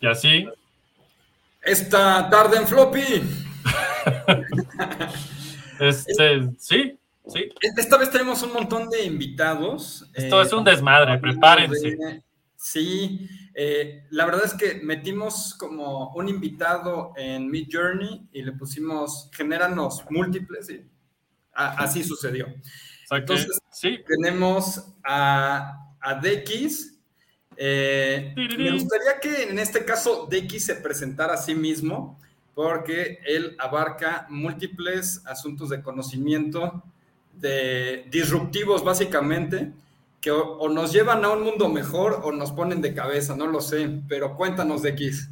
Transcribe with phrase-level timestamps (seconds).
[0.00, 0.48] Y así.
[1.62, 3.22] Esta tarde en floppy.
[5.80, 7.48] este, sí, sí.
[7.76, 10.08] Esta vez tenemos un montón de invitados.
[10.14, 12.22] Esto es un desmadre, prepárense.
[12.56, 18.52] sí, eh, la verdad es que metimos como un invitado en Mid Journey y le
[18.52, 20.86] pusimos genéranos múltiples y
[21.52, 22.46] así sucedió.
[23.10, 23.98] Entonces, sí.
[24.06, 26.97] tenemos a, a DX.
[27.60, 32.16] Eh, me gustaría que en este caso DX se presentara a sí mismo
[32.54, 36.84] porque él abarca múltiples asuntos de conocimiento
[37.32, 39.72] de disruptivos básicamente
[40.20, 43.60] que o, nos llevan a un mundo mejor o nos ponen de cabeza, no lo
[43.60, 45.28] sé, pero cuéntanos de X.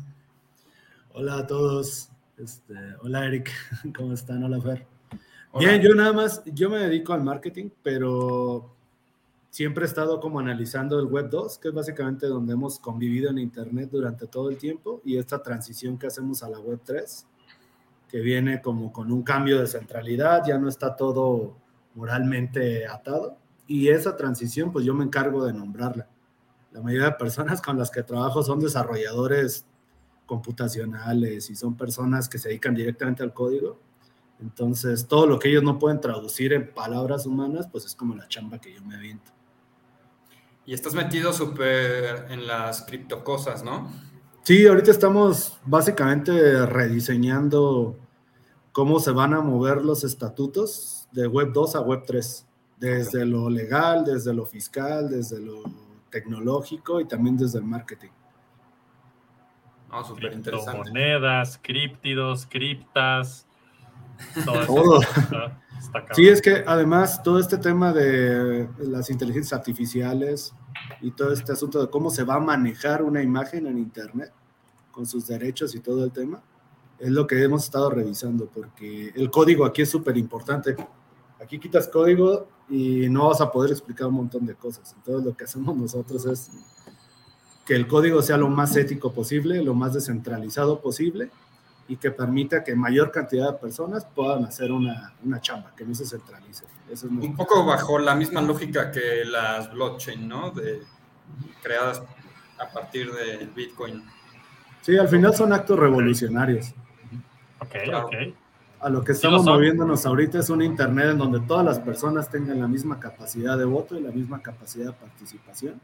[1.12, 3.52] Hola a todos, este, hola Eric,
[3.96, 4.42] ¿cómo están?
[4.42, 4.84] Hola Fer.
[5.58, 8.75] Bien, yo nada más, yo me dedico al marketing, pero
[9.56, 13.38] siempre he estado como analizando el Web 2, que es básicamente donde hemos convivido en
[13.38, 17.26] Internet durante todo el tiempo, y esta transición que hacemos a la Web 3,
[18.06, 21.56] que viene como con un cambio de centralidad, ya no está todo
[21.94, 26.06] moralmente atado y esa transición, pues yo me encargo de nombrarla.
[26.72, 29.64] La mayoría de personas con las que trabajo son desarrolladores
[30.26, 33.80] computacionales y son personas que se dedican directamente al código.
[34.38, 38.28] Entonces, todo lo que ellos no pueden traducir en palabras humanas, pues es como la
[38.28, 39.35] chamba que yo me aviento.
[40.66, 43.88] Y estás metido súper en las criptocosas, ¿no?
[44.42, 47.96] Sí, ahorita estamos básicamente rediseñando
[48.72, 52.46] cómo se van a mover los estatutos de Web 2 a Web 3
[52.78, 55.62] desde lo legal, desde lo fiscal, desde lo
[56.10, 58.10] tecnológico y también desde el marketing.
[59.90, 60.90] Oh, súper interesante.
[60.90, 63.45] Monedas, criptidos, criptas,
[64.66, 65.00] todo.
[66.12, 70.54] sí, es que además todo este tema de las inteligencias artificiales
[71.00, 74.32] y todo este asunto de cómo se va a manejar una imagen en Internet
[74.90, 76.42] con sus derechos y todo el tema,
[76.98, 80.74] es lo que hemos estado revisando, porque el código aquí es súper importante.
[81.38, 84.94] Aquí quitas código y no vas a poder explicar un montón de cosas.
[84.96, 86.50] Entonces lo que hacemos nosotros es
[87.66, 91.30] que el código sea lo más ético posible, lo más descentralizado posible
[91.88, 95.94] y que permita que mayor cantidad de personas puedan hacer una, una chamba, que no
[95.94, 96.64] se centralice.
[97.04, 100.50] un poco bajo la misma lógica que las blockchain, ¿no?
[100.50, 100.82] De,
[101.62, 102.02] creadas
[102.58, 104.02] a partir del Bitcoin.
[104.82, 106.74] Sí, al final son actos revolucionarios.
[107.60, 108.14] Ok, ok
[108.80, 112.60] a lo que estamos moviéndonos ahorita es un Internet en donde todas las personas tengan
[112.60, 115.80] la misma capacidad de voto y la misma capacidad de participación.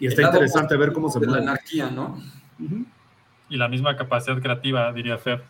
[0.00, 1.32] Y está interesante ver cómo se mueve.
[1.34, 2.20] La anarquía, ¿no?
[3.48, 5.42] Y la misma capacidad creativa, diría Fer.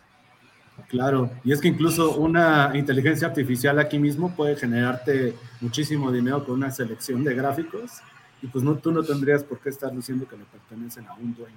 [0.89, 6.55] Claro, y es que incluso una inteligencia artificial aquí mismo puede generarte muchísimo dinero con
[6.55, 8.01] una selección de gráficos
[8.41, 11.33] y pues no, tú no tendrías por qué estar diciendo que le pertenecen a un
[11.33, 11.55] dueño.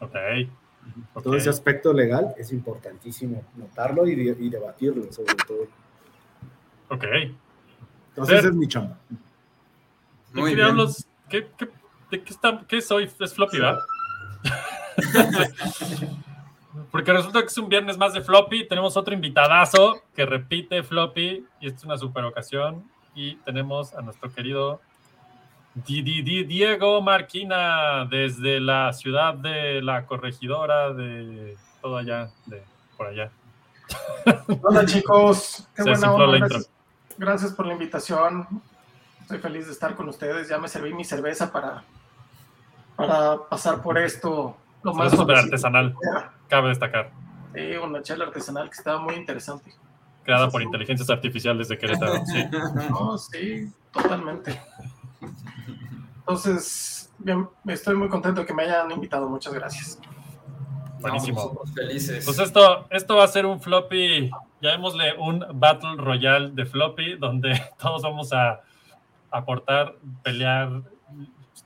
[0.00, 0.14] Ok.
[1.22, 4.14] Todo ese aspecto legal es importantísimo notarlo y,
[4.48, 5.66] debatirlo, sobre todo.
[6.88, 7.04] Ok.
[8.10, 8.96] Entonces, ese es mi chamba.
[10.32, 10.76] Muy bien.
[11.28, 11.68] ¿qué, qué,
[12.10, 13.10] de qué, está, qué soy?
[13.18, 13.80] Es floppy, ¿verdad?
[16.90, 18.68] Porque resulta que es un viernes más de floppy.
[18.68, 22.84] Tenemos otro invitadazo que repite floppy y es una super ocasión.
[23.14, 24.80] Y tenemos a nuestro querido
[25.84, 32.62] Diego Marquina, desde la ciudad de la corregidora de todo allá, de
[32.96, 33.30] por allá.
[34.62, 36.48] Hola chicos, qué buena onda.
[37.18, 38.46] Gracias, por la invitación.
[39.22, 40.48] Estoy feliz de estar con ustedes.
[40.48, 41.82] Ya me serví mi cerveza para,
[42.96, 45.96] para pasar por esto lo más súper artesanal,
[46.48, 47.10] cabe destacar.
[47.54, 49.74] Sí, una chela artesanal que estaba muy interesante.
[50.22, 52.14] Creada por inteligencias artificiales de Querétaro.
[52.26, 52.44] Sí.
[52.90, 54.60] No, sí, totalmente.
[56.18, 57.12] Entonces,
[57.66, 59.28] estoy muy contento de que me hayan invitado.
[59.28, 59.98] Muchas gracias.
[61.00, 61.62] Buenísimo.
[61.74, 62.24] felices.
[62.24, 67.60] Pues esto, esto va a ser un floppy, llamémosle un Battle Royale de floppy, donde
[67.78, 68.60] todos vamos a
[69.30, 70.82] aportar, pelear,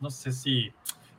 [0.00, 0.72] no sé si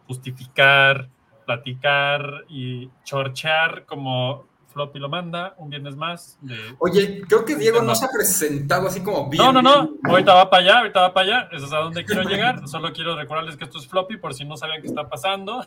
[0.08, 1.08] justificar,
[1.46, 6.40] platicar y chorchear como Floppy lo manda un viernes más.
[6.80, 9.44] Oye, creo que Diego no se ha presentado así como bien.
[9.44, 9.94] No, no, no.
[10.04, 11.50] Ahorita va para allá, ahorita va para allá.
[11.52, 12.68] Eso es a donde quiero llegar.
[12.68, 15.66] Solo quiero recordarles que esto es Floppy por si no sabían qué está pasando.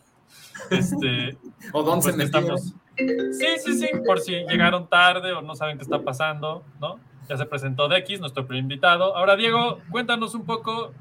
[0.70, 1.36] Este,
[1.72, 2.74] o dónde pues se estamos.
[2.96, 3.88] Sí, sí, sí.
[4.06, 6.98] Por si llegaron tarde o no saben qué está pasando, ¿no?
[7.28, 9.16] Ya se presentó Dex, nuestro primer invitado.
[9.16, 10.92] Ahora, Diego, cuéntanos un poco.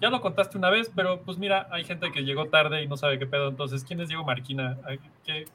[0.00, 2.96] Ya lo contaste una vez, pero pues mira, hay gente que llegó tarde y no
[2.96, 3.48] sabe qué pedo.
[3.48, 4.78] Entonces, ¿quién es Diego Marquina?
[5.24, 5.46] ¿Qué,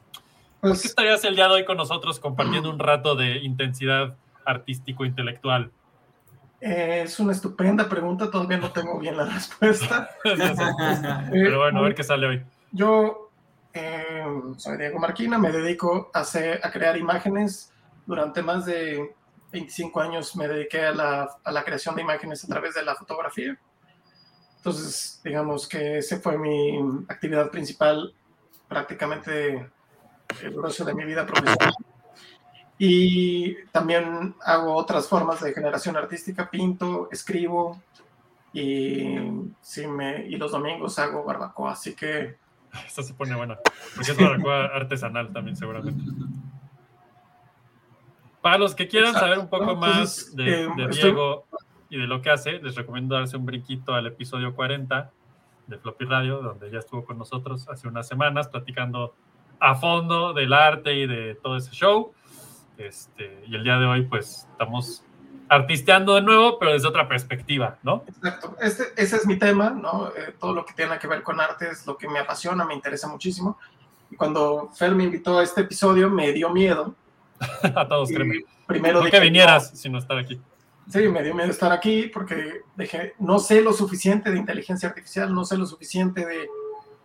[0.60, 5.70] ¿Por qué estarías el día de hoy con nosotros compartiendo un rato de intensidad artístico-intelectual?
[6.64, 10.08] es una estupenda pregunta, todavía no tengo bien la respuesta.
[11.30, 12.42] Pero bueno, a ver qué sale hoy.
[12.72, 13.30] Yo
[13.74, 14.24] eh,
[14.56, 17.70] soy Diego Marquina, me dedico a, hacer, a crear imágenes.
[18.06, 19.14] Durante más de
[19.52, 22.94] 25 años me dediqué a la, a la creación de imágenes a través de la
[22.94, 23.58] fotografía.
[24.64, 28.14] Entonces, digamos que esa fue mi actividad principal
[28.66, 29.68] prácticamente
[30.42, 31.74] el grueso de mi vida profesional.
[32.78, 37.82] Y también hago otras formas de generación artística, pinto, escribo
[38.54, 39.18] y,
[39.60, 42.38] sí me, y los domingos hago barbacoa, así que...
[42.86, 43.58] Esto se pone bueno,
[43.94, 46.10] porque es barbacoa artesanal también seguramente.
[48.40, 51.44] Para los que quieran saber un poco más de, eh, Diego
[51.94, 55.12] y de lo que hace, les recomiendo darse un brinquito al episodio 40
[55.68, 59.14] de Floppy Radio, donde ya estuvo con nosotros hace unas semanas platicando
[59.60, 62.12] a fondo del arte y de todo ese show.
[62.78, 65.04] Este, y el día de hoy, pues estamos
[65.48, 68.02] artisteando de nuevo, pero desde otra perspectiva, ¿no?
[68.08, 68.56] Exacto.
[68.60, 70.08] Este, ese es mi tema, ¿no?
[70.08, 72.74] Eh, todo lo que tiene que ver con arte es lo que me apasiona, me
[72.74, 73.56] interesa muchísimo.
[74.10, 76.92] Y cuando Fer me invitó a este episodio, me dio miedo.
[77.62, 78.42] a todos, créeme.
[78.66, 80.40] Primero no que vinieras, no, sino estar aquí.
[80.88, 85.34] Sí, me dio miedo estar aquí porque dije, no sé lo suficiente de inteligencia artificial,
[85.34, 86.48] no sé lo suficiente de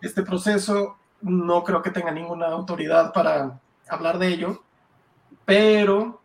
[0.02, 4.62] este proceso, no creo que tenga ninguna autoridad para hablar de ello,
[5.44, 6.20] pero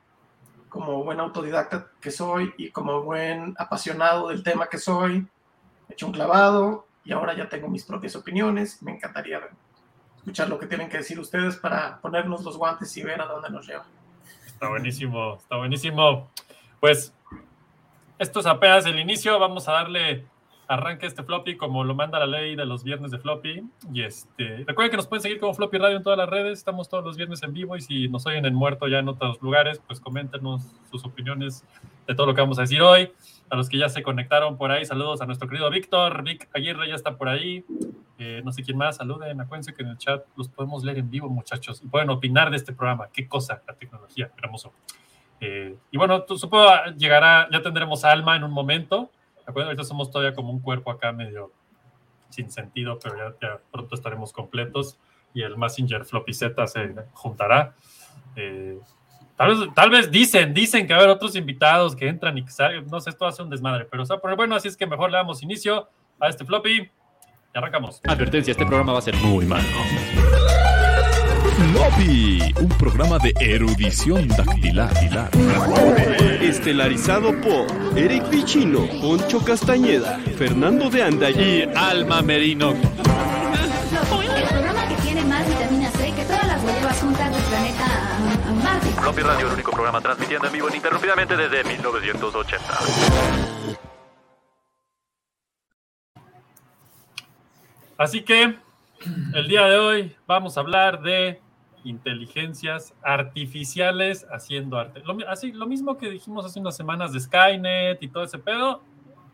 [0.70, 5.26] como buen autodidacta que soy y como buen apasionado del tema que soy,
[5.88, 8.84] he hecho un clavado y ahora ya tengo mis propias opiniones.
[8.84, 9.40] Me encantaría
[10.18, 13.50] escuchar lo que tienen que decir ustedes para ponernos los guantes y ver a dónde
[13.50, 13.86] nos lleva.
[14.46, 16.30] Está buenísimo, está buenísimo.
[16.82, 17.14] Pues
[18.20, 20.26] esto es apenas el inicio, vamos a darle
[20.68, 23.64] arranque este floppy como lo manda la ley de los viernes de floppy.
[23.94, 26.90] Y este, recuerden que nos pueden seguir como Floppy Radio en todas las redes, estamos
[26.90, 29.82] todos los viernes en vivo y si nos oyen en muerto ya en otros lugares,
[29.86, 31.64] pues coméntenos sus opiniones
[32.08, 33.12] de todo lo que vamos a decir hoy.
[33.50, 36.88] A los que ya se conectaron por ahí, saludos a nuestro querido Víctor, Vic Aguirre
[36.88, 37.64] ya está por ahí.
[38.18, 41.10] Eh, no sé quién más, saluden, acuérdense que en el chat los podemos leer en
[41.10, 43.10] vivo, muchachos, y pueden opinar de este programa.
[43.14, 44.74] Qué cosa, la tecnología, hermoso.
[45.40, 49.10] Eh, y bueno, supongo llegará, ya tendremos alma en un momento.
[49.46, 51.52] Ahorita somos todavía como un cuerpo acá medio
[52.30, 54.98] sin sentido, pero ya, pronto estaremos completos
[55.34, 57.74] y el Messenger Floppy Z se juntará.
[58.36, 58.80] Eh,
[59.36, 62.44] tal, vez, tal vez dicen, dicen que va a haber otros invitados que entran y
[62.46, 64.76] que salen, no sé, esto hace un desmadre, pero, o sea, pero bueno, así es
[64.76, 65.90] que mejor le damos inicio
[66.20, 68.02] a este Floppy y arrancamos.
[68.06, 69.68] Advertencia, este programa va a ser muy malo.
[71.56, 74.92] Floppy, un programa de erudición dactilar.
[76.42, 77.66] Estelarizado por
[77.98, 82.72] Eric Pichino, Poncho Castañeda, Fernando de Anda y Alma Merino.
[82.72, 87.86] El programa que tiene más vitamina C que todas las huevas juntas del planeta
[88.62, 88.88] Marte.
[88.88, 92.64] Floppy Radio, el único programa transmitiendo en vivo ininterrumpidamente desde 1980.
[97.98, 98.58] Así que
[99.34, 101.45] el día de hoy vamos a hablar de
[101.86, 105.02] inteligencias artificiales haciendo arte.
[105.06, 108.82] Lo, así, lo mismo que dijimos hace unas semanas de Skynet y todo ese pedo,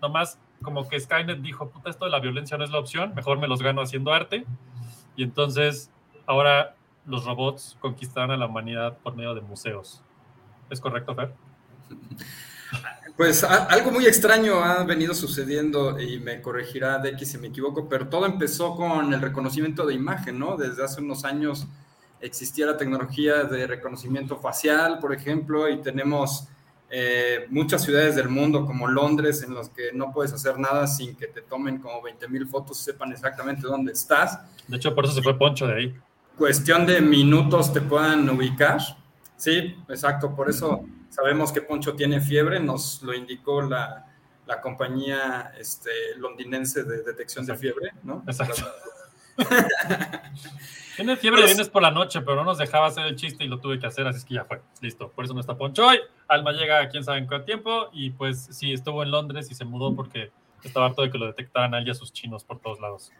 [0.01, 3.39] nomás como que Skynet dijo, puta, esto de la violencia no es la opción, mejor
[3.39, 4.45] me los gano haciendo arte.
[5.15, 5.89] Y entonces
[6.27, 10.03] ahora los robots conquistarán a la humanidad por medio de museos.
[10.69, 11.33] ¿Es correcto, Fer?
[13.17, 17.87] Pues algo muy extraño ha venido sucediendo y me corregirá de que si me equivoco,
[17.89, 20.57] pero todo empezó con el reconocimiento de imagen, ¿no?
[20.57, 21.67] Desde hace unos años
[22.21, 26.47] existía la tecnología de reconocimiento facial, por ejemplo, y tenemos
[26.89, 31.15] eh, muchas ciudades del mundo como Londres en las que no puedes hacer nada sin
[31.15, 34.39] que te tomen como 20 mil fotos y sepan exactamente dónde estás.
[34.67, 35.95] De hecho, por eso se fue Poncho de ahí.
[36.37, 38.81] Cuestión de minutos te puedan ubicar.
[39.37, 40.35] Sí, exacto.
[40.35, 44.07] Por eso sabemos que Poncho tiene fiebre, nos lo indicó la,
[44.45, 48.23] la compañía este, londinense de detección de fiebre, ¿no?
[48.27, 48.63] Exacto.
[51.01, 53.59] Tiene fiebre, vienes por la noche, pero no nos dejaba hacer el chiste y lo
[53.59, 54.61] tuve que hacer, así es que ya fue.
[54.81, 55.09] Listo.
[55.09, 55.99] Por eso no está Poncho hoy.
[56.27, 59.65] Alma llega quién sabe en cuánto tiempo y pues sí, estuvo en Londres y se
[59.65, 60.31] mudó porque
[60.63, 63.11] estaba harto de que lo detectaran a él y a sus chinos por todos lados.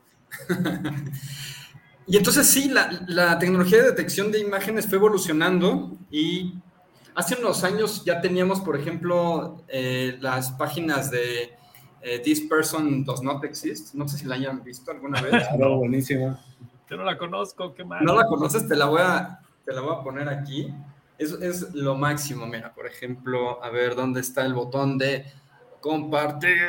[2.08, 6.54] y entonces sí, la, la, tecnología de detección de imágenes fue evolucionando y
[7.16, 11.56] hace unos años ya teníamos, por ejemplo, eh, las páginas de
[12.02, 13.96] eh, This Person Does Not Exist.
[13.96, 15.32] No sé si la hayan visto alguna vez.
[15.56, 16.40] Claro, buenísima.
[16.92, 18.04] Yo no la conozco, qué mal.
[18.04, 20.74] No la conoces, te la voy a, te la voy a poner aquí.
[21.18, 25.26] Es, es lo máximo, mira, por ejemplo, a ver, ¿dónde está el botón de
[25.80, 26.60] compartir?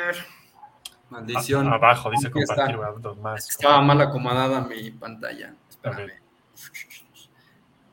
[1.11, 1.67] Maldición.
[1.67, 2.79] abajo dice compartir.
[3.21, 3.51] más.
[3.51, 5.57] Estaba mal acomodada mi pantalla.
[5.69, 6.13] Espérame.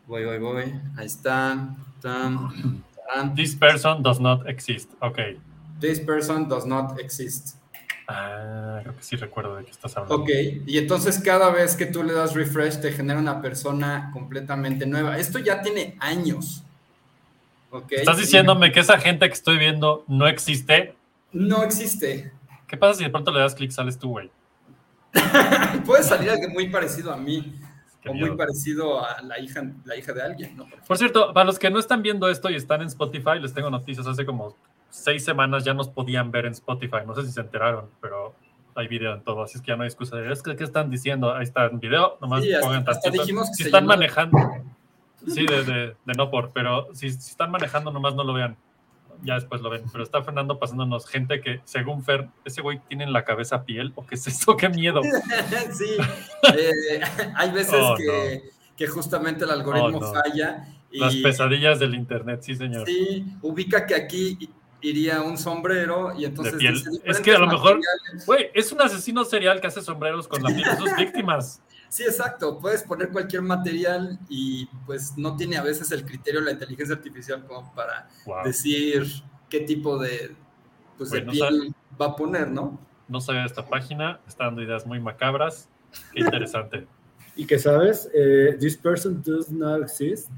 [0.05, 0.81] Voy, voy, voy.
[0.97, 1.75] Ahí está.
[3.35, 4.91] This person does not exist.
[5.01, 5.17] Ok.
[5.79, 7.58] This person does not exist.
[8.11, 10.23] Ah, creo que sí recuerdo de qué estás hablando.
[10.23, 10.29] Ok,
[10.65, 15.19] y entonces cada vez que tú le das refresh te genera una persona completamente nueva.
[15.19, 16.63] Esto ya tiene años.
[17.69, 17.99] Okay.
[17.99, 20.95] ¿Estás diciéndome que esa gente que estoy viendo no existe?
[21.31, 22.31] No existe.
[22.67, 24.31] ¿Qué pasa si de pronto le das clic sales tú, güey?
[25.85, 27.59] Puede salir alguien muy parecido a mí.
[28.07, 30.65] o muy parecido a la hija, la hija de alguien, ¿no?
[30.87, 33.69] Por cierto, para los que no están viendo esto y están en Spotify, les tengo
[33.69, 34.07] noticias.
[34.07, 34.55] Hace como
[34.89, 36.97] seis semanas ya nos podían ver en Spotify.
[37.05, 38.35] No sé si se enteraron, pero
[38.75, 40.19] hay video en todo, así es que ya no hay excusa.
[40.31, 41.33] Es que, ¿qué están diciendo?
[41.33, 42.85] Ahí está el video, nomás pongan
[43.53, 44.37] Si están manejando,
[45.27, 48.57] sí, de, no por, pero si, están manejando, nomás no lo vean.
[49.21, 49.83] Ya después lo ven.
[49.91, 53.91] Pero está Fernando pasándonos gente que, según Fer, ese güey tiene en la cabeza piel,
[53.95, 55.01] o qué es eso, qué miedo.
[55.73, 55.97] sí,
[56.55, 57.01] eh,
[57.35, 57.95] hay veces oh,
[58.77, 60.67] que, justamente el algoritmo oh, falla.
[60.91, 62.87] Las pesadillas del internet, sí, señor.
[62.87, 64.49] Sí, ubica que aquí
[64.81, 66.55] iría un sombrero y entonces...
[67.03, 67.79] Es que a lo mejor,
[68.25, 71.61] güey, es un asesino serial que hace sombreros con la piel de sus víctimas.
[71.89, 72.59] Sí, exacto.
[72.59, 76.95] Puedes poner cualquier material y pues no tiene a veces el criterio de la inteligencia
[76.95, 78.07] artificial como para
[78.43, 79.07] decir
[79.49, 80.35] qué tipo de,
[80.97, 82.79] pues, de piel va a poner, ¿no?
[83.07, 85.67] No sabía esta página, está dando ideas muy macabras.
[86.13, 86.85] Qué interesante.
[87.35, 90.29] y que sabes, eh, This Person Does Not Exist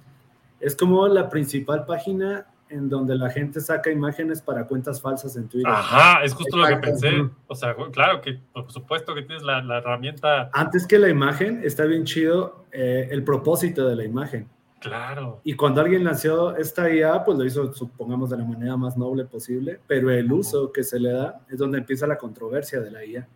[0.62, 5.48] es como la principal página en donde la gente saca imágenes para cuentas falsas en
[5.48, 5.72] Twitter.
[5.72, 7.30] Ajá, es justo lo que pensé.
[7.48, 10.50] O sea, claro que por supuesto que tienes la, herramienta.
[10.54, 14.48] Antes que la imagen, está bien chido eh, el propósito de la imagen.
[14.80, 15.42] Claro.
[15.44, 19.25] Y cuando alguien lanzó esta IA, pues lo hizo, supongamos, de la manera más noble
[19.25, 23.06] posible, pero el uso que se le da es donde empieza la controversia de la
[23.06, 23.28] IA.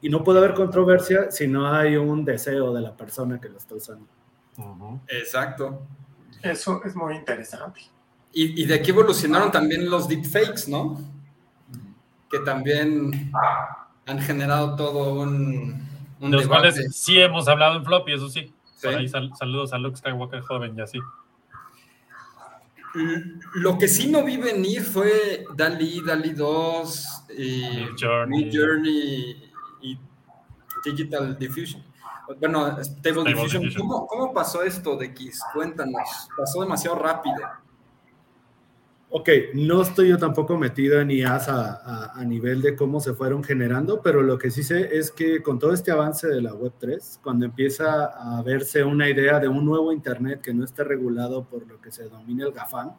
[0.00, 3.56] Y no puede haber controversia si no hay un deseo de la persona que lo
[3.56, 4.06] está usando.
[5.08, 5.82] Exacto.
[6.42, 7.80] Eso es muy interesante.
[8.34, 10.98] Y, de aquí evolucionaron también los deepfakes, ¿no?
[12.30, 13.30] Que también
[14.06, 15.86] han generado todo un,
[16.18, 18.52] un Los cuales sí hemos hablado en Floppy, eso sí.
[19.38, 20.98] saludos a Luke Skywalker joven y así.
[23.54, 28.50] Lo que sí no vi venir fue Dali, Dali 2, y Journey.
[28.52, 29.98] Journey y
[30.84, 31.82] Digital Diffusion.
[32.38, 33.72] Bueno, Stable, Diffusion.
[33.76, 35.40] ¿Cómo, ¿Cómo, pasó esto de X?
[35.54, 36.28] Cuéntanos.
[36.36, 37.36] Pasó demasiado rápido.
[39.14, 43.44] Ok, no estoy yo tampoco metido en IAS a, a, nivel de cómo se fueron
[43.44, 47.20] generando, pero lo que sí sé es que con todo este avance de la Web3,
[47.22, 51.66] cuando empieza a verse una idea de un nuevo Internet que no esté regulado por
[51.66, 52.92] lo que se domina el GAFAM,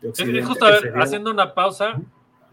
[0.00, 2.00] de justo a ver, haciendo una pausa,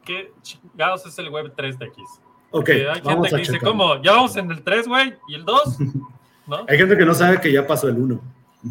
[0.04, 2.04] ¿qué chingados es el Web3 de X?
[2.50, 4.02] Ok, hay gente que dice, ¿cómo?
[4.02, 5.14] ¿Ya vamos en el 3, güey?
[5.28, 5.78] ¿Y el 2?
[6.48, 6.66] ¿No?
[6.68, 8.22] Hay gente que no sabe que ya pasó el 1.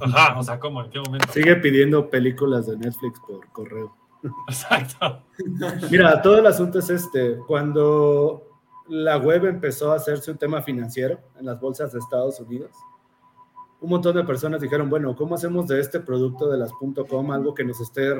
[0.01, 0.83] Ajá, o sea, ¿cómo?
[0.83, 1.33] ¿En qué momento?
[1.33, 3.95] Sigue pidiendo películas de Netflix por correo.
[4.49, 5.23] Exacto.
[5.91, 7.39] Mira, todo el asunto es este.
[7.47, 8.43] Cuando
[8.89, 12.73] la web empezó a hacerse un tema financiero en las bolsas de Estados Unidos,
[13.81, 17.55] un montón de personas dijeron, bueno, ¿cómo hacemos de este producto de las .com algo
[17.55, 18.11] que nos esté,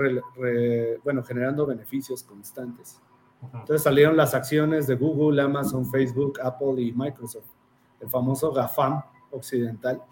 [1.03, 3.01] bueno, generando beneficios constantes?
[3.43, 7.47] Entonces salieron las acciones de Google, Amazon, Facebook, Apple y Microsoft,
[8.01, 10.03] el famoso GAFAM occidental,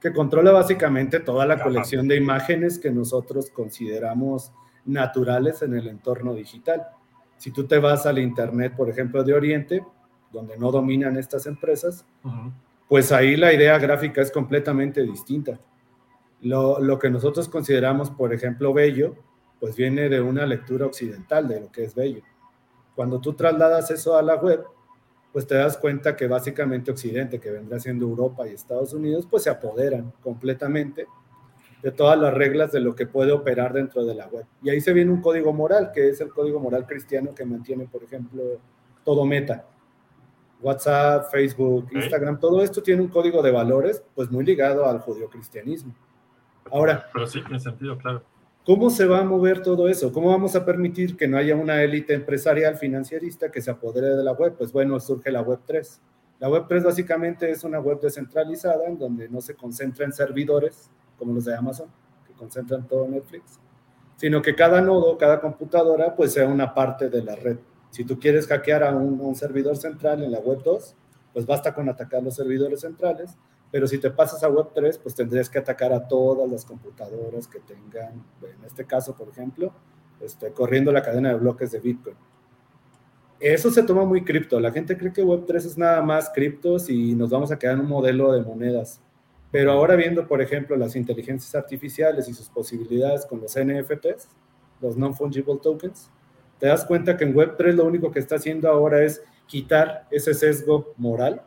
[0.00, 4.52] que controla básicamente toda la colección de imágenes que nosotros consideramos
[4.84, 6.86] naturales en el entorno digital.
[7.36, 9.84] Si tú te vas al Internet, por ejemplo, de Oriente,
[10.32, 12.04] donde no dominan estas empresas,
[12.88, 15.58] pues ahí la idea gráfica es completamente distinta.
[16.40, 19.16] Lo, lo, que nosotros consideramos, por ejemplo, bello,
[19.60, 22.22] pues viene de una lectura occidental de lo que es bello.
[22.94, 24.64] Cuando tú trasladas eso a la web,
[25.32, 29.44] pues te das cuenta que básicamente Occidente, que vendrá siendo Europa y Estados Unidos, pues
[29.44, 31.06] se apoderan completamente
[31.82, 34.46] de todas las reglas de lo que puede operar dentro de la web.
[34.62, 37.86] Y ahí se viene un código moral, que es el código moral cristiano que mantiene,
[37.86, 38.42] por ejemplo,
[39.04, 39.66] todo Meta.
[40.60, 45.92] WhatsApp, Facebook, Instagram, todo esto tiene un código de valores, pues muy ligado al judío-cristianismo.
[46.70, 47.08] Ahora.
[47.12, 48.22] Pero sí, en sentido, claro.
[48.64, 50.12] ¿Cómo se va a mover todo eso?
[50.12, 54.22] ¿Cómo vamos a permitir que no haya una élite empresarial financierista que se apodere de
[54.22, 54.54] la web?
[54.56, 56.00] Pues bueno, surge la web 3.
[56.38, 60.90] La web 3 básicamente es una web descentralizada en donde no se concentra en servidores,
[61.22, 61.86] como los de Amazon,
[62.26, 63.60] que concentran todo Netflix,
[64.16, 67.58] sino que cada nodo, cada computadora, pues sea una parte de la red.
[67.90, 70.96] Si tú quieres hackear a un, servidor central en la web 2,
[71.32, 73.36] pues basta con atacar los servidores centrales,
[73.70, 77.46] pero si te pasas a web 3, pues tendrías que atacar a todas las computadoras
[77.46, 79.72] que tengan, en este caso, por ejemplo,
[80.20, 82.16] este, corriendo la cadena de bloques de Bitcoin.
[83.38, 84.58] Eso se toma muy cripto.
[84.58, 87.82] La gente cree que Web3 es nada más criptos y nos vamos a quedar en
[87.82, 89.00] un modelo de monedas.
[89.52, 94.28] Pero ahora viendo, por ejemplo, las inteligencias artificiales y sus posibilidades con los NFTs,
[94.80, 96.10] los Non-Fungible Tokens,
[96.58, 100.32] te das cuenta que en Web3 lo único que está haciendo ahora es quitar ese
[100.32, 101.42] sesgo moral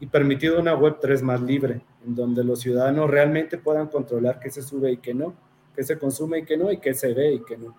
[0.00, 4.62] y permitir una Web3 más libre, en donde los ciudadanos realmente puedan controlar qué se
[4.62, 5.34] sube y qué no,
[5.76, 7.76] qué se consume y qué no, y qué se ve y qué no.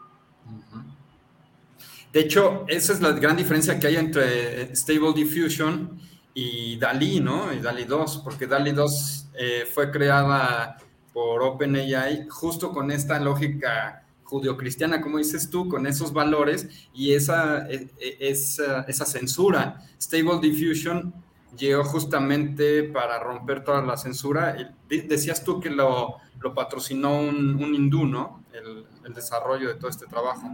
[2.14, 6.00] De hecho, esa es la gran diferencia que hay entre Stable Diffusion
[6.34, 7.54] y DALI, ¿no?
[7.54, 10.78] Y DALI 2, porque DALI 2 eh, fue creada
[11.14, 17.68] por OpenAI justo con esta lógica judio-cristiana, como dices tú, con esos valores y esa,
[17.68, 19.82] e, e, esa, censura.
[20.00, 21.14] Stable Diffusion
[21.58, 24.56] llegó justamente para romper toda la censura.
[24.88, 28.44] Decías tú que lo, lo patrocinó un, un, hindú, ¿no?
[28.54, 30.48] El, desarrollo de todo este trabajo.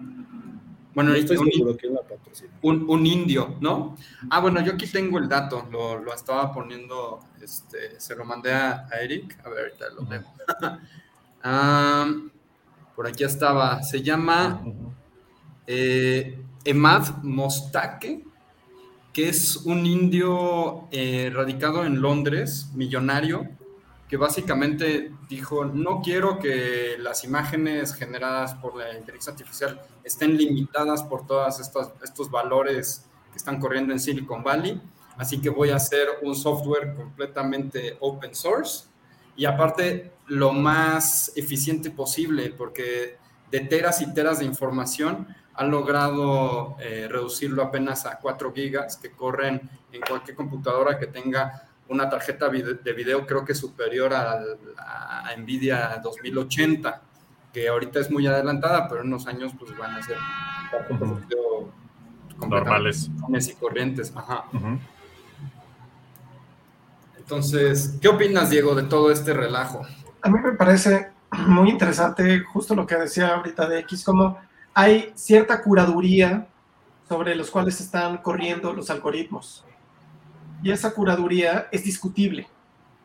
[0.96, 1.90] Bueno, estoy un, seguro que
[2.62, 3.98] un, un, indio, ¿no?
[4.30, 8.54] Ah, bueno, yo aquí tengo el dato, lo, lo estaba poniendo, este, se lo mandé
[8.54, 10.24] a, a Eric, a ver, ahorita lo veo.
[11.46, 12.30] um,
[12.96, 14.64] por aquí estaba, se llama
[15.68, 18.24] eh, Emad Mostake,
[19.12, 23.50] que es un indio eh, radicado en Londres, millonario,
[24.16, 31.04] que básicamente dijo, no quiero que las imágenes generadas por la inteligencia artificial estén limitadas
[31.04, 34.82] por todos estos valores que están corriendo en Silicon Valley,
[35.18, 38.86] así que voy a hacer un software completamente open source
[39.36, 43.18] y aparte lo más eficiente posible, porque
[43.52, 49.12] de teras y teras de información ha logrado eh, reducirlo apenas a 4 gigas que
[49.12, 54.40] corren en cualquier computadora que tenga una tarjeta de video creo que superior a,
[54.78, 57.02] a, Nvidia 2080,
[57.54, 60.18] que ahorita es muy adelantada, pero en unos años pues van a ser
[62.48, 63.10] normales
[63.48, 64.12] y corrientes.
[64.16, 64.46] Ajá.
[67.18, 69.82] Entonces, ¿qué opinas, Diego, de todo este relajo?
[70.22, 71.12] A mí me parece
[71.48, 74.38] muy interesante justo lo que decía ahorita de X, como
[74.74, 76.48] hay cierta curaduría
[77.08, 79.64] sobre los cuales están corriendo los algoritmos.
[80.66, 82.48] Y esa curaduría es discutible,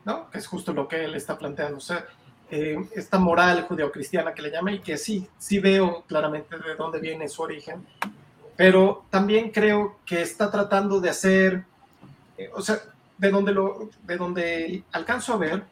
[0.07, 0.31] ¿no?
[0.31, 1.77] Que es justo lo que él está planteando.
[1.77, 2.07] O sea,
[2.51, 7.01] eh, esta moral judeocristiana que le llama y que sí, sí veo claramente de dónde
[7.01, 7.87] viene su origen,
[8.57, 11.65] pero también creo que está tratando de hacer,
[12.39, 12.81] eh, o sea,
[13.19, 15.63] de donde, lo, de donde alcanzo a ver,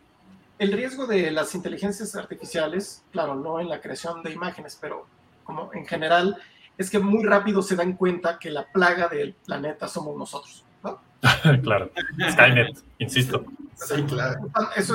[0.59, 5.07] el riesgo de las inteligencias artificiales, claro, no en la creación de imágenes, pero
[5.43, 6.37] como en general,
[6.77, 10.67] es que muy rápido se dan cuenta que la plaga del planeta somos nosotros.
[10.83, 11.01] ¿No?
[11.63, 11.91] claro,
[12.31, 13.45] Skynet, insisto.
[13.75, 14.49] Sí, claro.
[14.77, 14.95] Eso,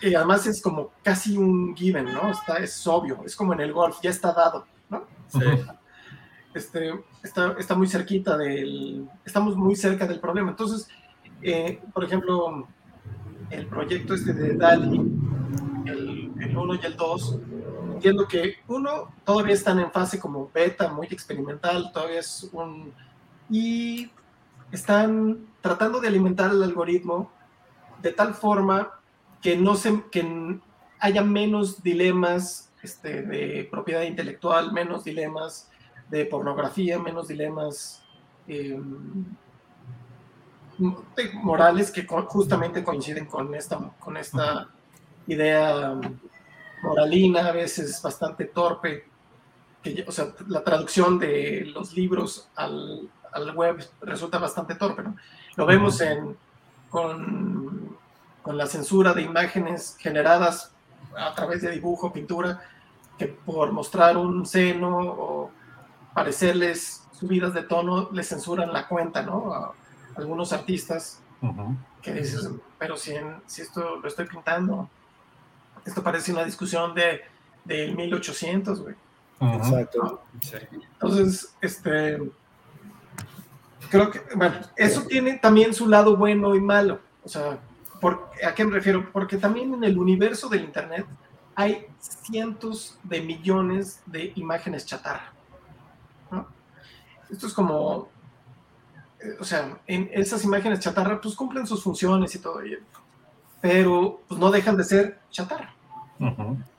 [0.00, 2.30] y además es como casi un given, ¿no?
[2.30, 5.04] Está, es obvio, es como en el golf, ya está dado, ¿no?
[5.28, 5.40] Sí.
[6.54, 10.50] Este, está, está muy cerquita del, estamos muy cerca del problema.
[10.50, 10.88] Entonces,
[11.42, 12.66] eh, por ejemplo,
[13.50, 14.98] el proyecto este de DALI,
[15.86, 17.38] el, el 1 y el 2,
[17.94, 22.92] entiendo que uno todavía están en fase como beta, muy experimental, todavía es un...
[23.50, 24.10] Y
[24.70, 27.30] están tratando de alimentar el algoritmo
[28.02, 29.00] de tal forma
[29.40, 30.58] que no se, que
[31.00, 35.70] haya menos dilemas este, de propiedad intelectual, menos dilemas
[36.10, 38.02] de pornografía, menos dilemas
[38.46, 38.80] eh,
[41.34, 44.68] morales que justamente coinciden con esta, con esta
[45.26, 45.98] idea
[46.82, 49.04] moralina, a veces bastante torpe,
[49.82, 55.16] que, o sea, la traducción de los libros al, al web resulta bastante torpe, ¿no?
[55.56, 56.36] Lo vemos en,
[56.88, 57.96] con,
[58.42, 60.72] con la censura de imágenes generadas
[61.16, 62.60] a través de dibujo, pintura,
[63.18, 65.50] que por mostrar un seno o
[66.14, 69.74] parecerles subidas de tono, les censuran la cuenta, ¿no?
[70.16, 71.20] algunos artistas
[72.02, 73.14] que dices, pero si,
[73.46, 74.88] si esto lo estoy pintando,
[75.84, 77.22] esto parece una discusión de,
[77.64, 78.94] de 1800, güey.
[79.40, 80.22] Exacto.
[80.94, 82.20] Entonces, este,
[83.88, 87.00] creo que, bueno, eso tiene también su lado bueno y malo.
[87.24, 87.58] O sea,
[88.00, 89.10] por, ¿a qué me refiero?
[89.12, 91.06] Porque también en el universo del Internet
[91.54, 95.32] hay cientos de millones de imágenes chatarra.
[97.30, 98.08] Esto es como
[99.40, 102.60] o sea, en esas imágenes chatarra, pues cumplen sus funciones y todo,
[103.60, 105.74] pero pues no dejan de ser chatarra.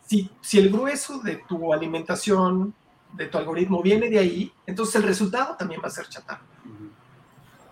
[0.05, 2.73] si, si el grueso de tu alimentación,
[3.13, 6.41] de tu algoritmo viene de ahí, entonces el resultado también va a ser chatarra.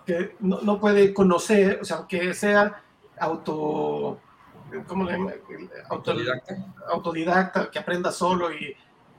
[0.08, 2.82] Que no, no puede conocer, o sea, aunque sea
[3.20, 4.18] auto,
[4.86, 5.32] ¿cómo le llama?
[5.90, 6.56] Autodidacta.
[6.90, 8.74] Autodidacta, que aprenda solo y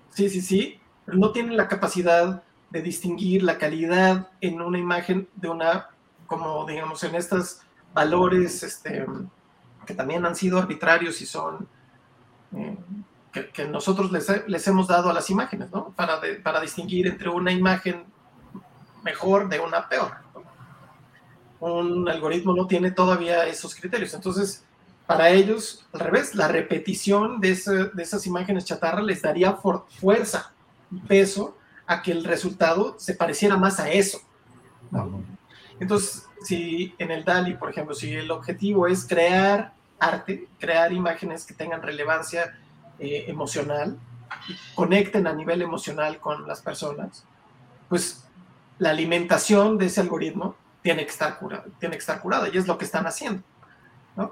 [0.09, 5.29] sí, sí, sí, pero no tiene la capacidad de distinguir la calidad en una imagen
[5.35, 5.89] de una,
[6.25, 7.61] como digamos, en estos
[7.93, 9.05] valores este,
[9.85, 11.67] que también han sido arbitrarios y son,
[12.55, 12.77] eh,
[13.53, 15.91] que, nosotros les, les, hemos dado a las imágenes, ¿no?
[15.95, 18.05] Para, para distinguir entre una imagen
[19.03, 20.28] mejor de una peor.
[21.59, 24.13] Un algoritmo no tiene todavía esos criterios.
[24.13, 24.63] Entonces,
[25.05, 27.55] para ellos, al revés, la repetición de,
[27.93, 30.53] de esas imágenes chatarra les daría fuerza
[30.91, 34.21] y peso a que el resultado se pareciera más a eso.
[35.79, 41.45] Entonces, si en el DALI, por ejemplo, si el objetivo es crear arte, crear imágenes
[41.45, 42.57] que tengan relevancia
[42.99, 43.97] eh, emocional,
[44.75, 47.25] conecten a nivel emocional con las personas,
[47.89, 48.23] pues
[48.77, 50.55] la alimentación de ese algoritmo
[50.89, 53.43] tiene que estar curada, tiene que estar curada y es lo que están haciendo.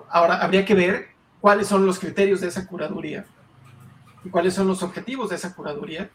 [0.09, 3.25] Ahora, habría que ver cuáles son los criterios de esa curaduría
[4.23, 6.09] y cuáles son los objetivos de esa curaduría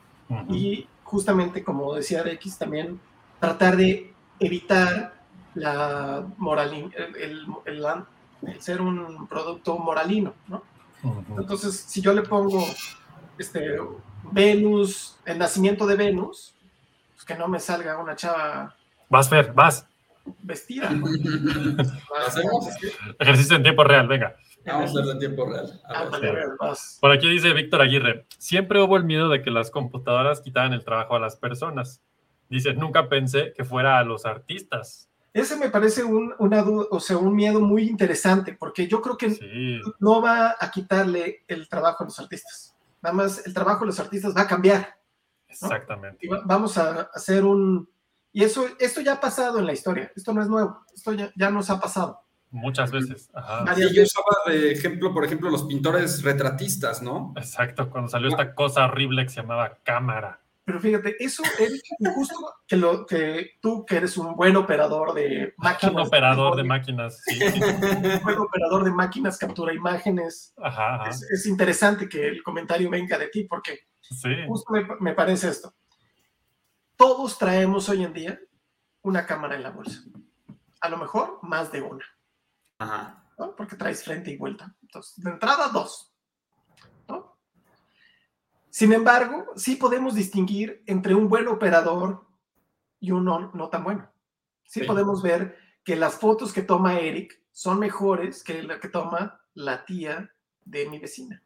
[0.48, 2.98] y justamente, como decía X, también
[3.38, 5.14] tratar de evitar
[5.54, 7.46] la moral, el,
[8.60, 10.64] ser un producto moralino, ¿no?
[11.38, 12.66] Entonces, si yo le pongo
[13.38, 13.78] este,
[14.32, 16.52] Venus, el nacimiento de Venus,
[17.14, 18.74] pues que no me salga una chava.
[19.08, 19.86] Vas, Fer, vas.
[20.42, 20.90] Vestida.
[23.18, 24.36] Ejercicio en tiempo real, venga.
[24.64, 25.80] Vamos a hacerlo en tiempo real.
[27.00, 30.84] Por aquí dice Víctor Aguirre, siempre hubo el miedo de que las computadoras quitaran el
[30.84, 32.00] trabajo a las personas.
[32.48, 35.08] Dice, nunca pensé que fuera a los artistas.
[35.32, 39.34] Ese me parece un, una o sea, un miedo muy interesante, porque yo creo que
[39.98, 42.76] no va a quitarle el trabajo a los artistas.
[43.00, 44.96] Nada más el trabajo de los artistas va a cambiar.
[45.48, 46.28] Exactamente.
[46.44, 47.88] vamos a hacer un...
[48.32, 51.30] Y eso, esto ya ha pasado en la historia, esto no es nuevo, esto ya,
[51.36, 52.18] ya nos ha pasado.
[52.50, 53.30] Muchas veces.
[53.32, 53.74] Ajá.
[53.76, 57.32] yo usaba de ejemplo, por ejemplo, los pintores retratistas, ¿no?
[57.36, 60.42] Exacto, cuando salió esta cosa horrible que se llamaba cámara.
[60.64, 61.82] Pero fíjate, eso es
[62.14, 62.36] justo
[62.68, 65.94] que, lo, que tú, que eres un buen operador de máquinas.
[65.94, 67.40] Un operador de máquinas, sí.
[67.42, 70.54] Un buen operador de máquinas, captura imágenes.
[70.62, 73.80] Ajá, Es, interesante que el comentario venga de ti, porque
[74.46, 75.74] justo me, me, parece esto.
[76.96, 78.40] Todos traemos hoy en día
[79.02, 80.02] una cámara en la bolsa.
[80.80, 82.04] A lo mejor más de una.
[82.78, 83.24] Ajá.
[83.38, 83.56] ¿no?
[83.56, 84.74] Porque traes frente y vuelta.
[84.82, 86.12] Entonces, de entrada, dos.
[88.72, 92.26] Sin embargo, sí podemos distinguir entre un buen operador
[93.00, 94.10] y uno no tan bueno.
[94.64, 99.42] Sí, podemos ver que las fotos que toma Eric son mejores que la que toma
[99.52, 101.42] la tía de mi vecina.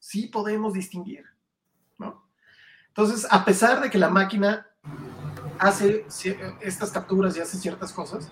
[0.00, 1.24] Sí podemos distinguir,
[1.96, 2.27] ¿no?
[2.98, 4.66] Entonces, a pesar de que la máquina
[5.58, 6.04] hace
[6.60, 8.28] estas capturas y hace ciertas cosas,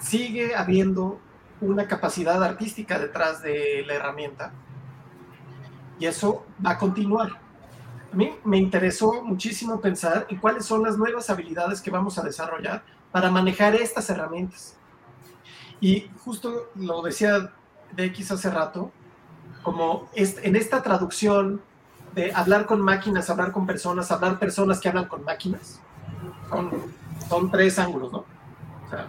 [0.00, 1.18] sigue habiendo
[1.62, 4.52] una capacidad artística detrás de la herramienta
[5.98, 7.40] y eso va a continuar
[8.12, 12.22] a mí me interesó muchísimo pensar en cuáles son las nuevas habilidades que vamos a
[12.22, 14.76] desarrollar para manejar estas herramientas.
[15.80, 17.52] Y justo lo decía
[17.92, 18.92] de X hace rato,
[19.62, 21.62] como en esta traducción
[22.14, 25.80] de hablar con máquinas, hablar con personas, hablar personas que hablan con máquinas,
[26.48, 26.70] son,
[27.28, 28.18] son tres ángulos, ¿no?
[28.86, 29.06] O sea,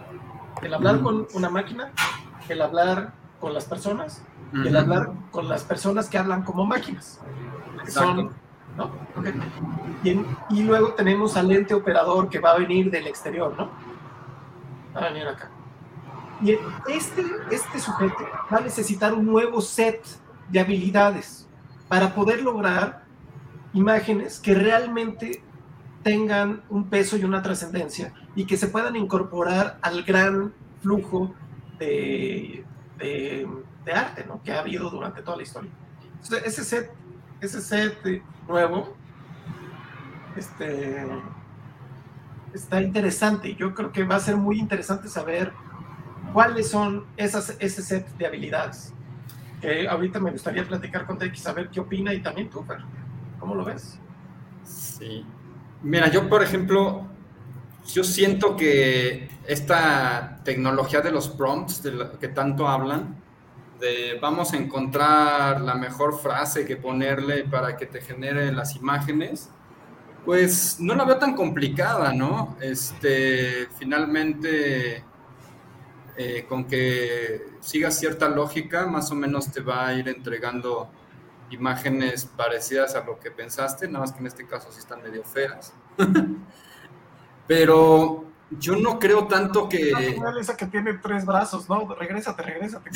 [0.62, 1.90] el hablar con una máquina,
[2.48, 7.20] el hablar con las personas y el hablar con las personas que hablan como máquinas.
[7.88, 8.30] Son
[8.76, 8.90] ¿no?
[10.50, 13.70] Y, luego tenemos al ente operador que va a venir del exterior, ¿no?
[14.94, 15.50] Va a venir acá.
[16.42, 20.04] Y este, este sujeto va a necesitar un nuevo set
[20.48, 21.46] de habilidades
[21.88, 23.04] para poder lograr
[23.72, 25.42] imágenes que realmente
[26.02, 31.34] tengan un peso y una trascendencia y que se puedan incorporar al gran flujo
[31.78, 32.64] de,
[33.92, 34.42] arte ¿no?
[34.42, 35.70] que ha habido durante toda la historia.
[36.44, 36.90] ese set,
[37.40, 38.94] ese set nuevo,
[40.36, 41.06] este,
[42.54, 43.54] está interesante.
[43.54, 45.52] Yo creo que va a ser muy interesante saber
[46.32, 48.93] cuáles son esas, ese set de habilidades.
[49.64, 52.78] Que ahorita me gustaría platicar con Tex, saber qué opina y también tú, Fer.
[53.40, 53.98] ¿Cómo lo ves?
[54.62, 55.24] Sí.
[55.82, 57.06] Mira, yo, por ejemplo,
[57.86, 63.16] yo siento que esta tecnología de los prompts, de lo que tanto hablan,
[64.20, 69.50] vamos a encontrar la mejor frase que ponerle para que te genere las imágenes,
[70.24, 72.56] pues no la veo tan complicada, ¿no?
[72.60, 75.04] Este, finalmente,
[76.16, 80.88] eh, con que sigas cierta lógica, más o menos te va a ir entregando
[81.50, 85.24] imágenes parecidas a lo que pensaste, nada más que en este caso sí están medio
[85.24, 85.72] feas.
[87.46, 88.24] Pero
[88.58, 89.92] yo no creo tanto que.
[90.40, 91.94] esa que tiene tres brazos, ¿no?
[91.94, 92.90] Regrésate, regrésate.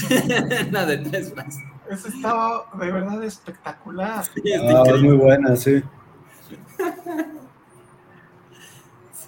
[0.71, 1.63] La de tres brazos.
[1.91, 4.25] Esa estaba de verdad espectacular.
[4.25, 5.83] Sí, ah, muy buena, sí.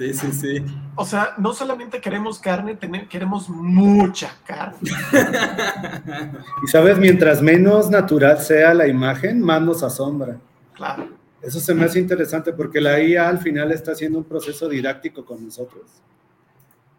[0.00, 0.64] Sí, sí, sí.
[0.96, 4.78] O sea, no solamente queremos carne, queremos mucha carne.
[6.64, 10.38] y sabes, mientras menos natural sea la imagen, más nos asombra.
[10.74, 11.06] Claro.
[11.42, 15.22] Eso se me hace interesante porque la IA al final está haciendo un proceso didáctico
[15.22, 15.82] con nosotros.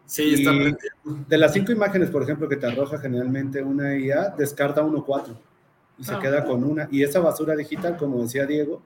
[0.06, 0.76] Sí, está y
[1.26, 5.34] de las cinco imágenes, por ejemplo, que te arroja generalmente una IA, descarta uno cuatro
[5.98, 6.20] y se Ah.
[6.20, 6.86] queda con una.
[6.92, 8.80] Y esa basura digital, como decía Diego,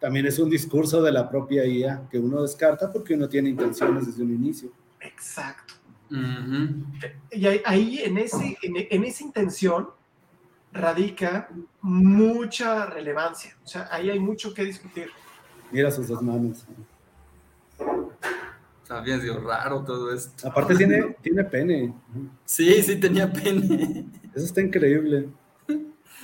[0.00, 4.06] también es un discurso de la propia IA que uno descarta porque uno tiene intenciones
[4.06, 4.70] desde un inicio.
[5.00, 5.74] Exacto.
[7.30, 9.88] Y ahí, ahí en, ese, en, en esa intención
[10.72, 11.48] radica
[11.80, 13.56] mucha relevancia.
[13.64, 15.08] O sea, ahí hay mucho que discutir.
[15.70, 16.66] Mira sus dos manos.
[18.82, 20.46] Está bien medio raro todo esto.
[20.46, 21.94] Aparte tiene, tiene pene.
[22.44, 24.04] Sí, sí tenía pene.
[24.34, 25.28] Eso está increíble.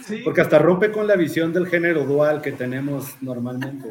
[0.04, 3.90] Sí, Porque hasta rompe con la visión del género dual que tenemos normalmente.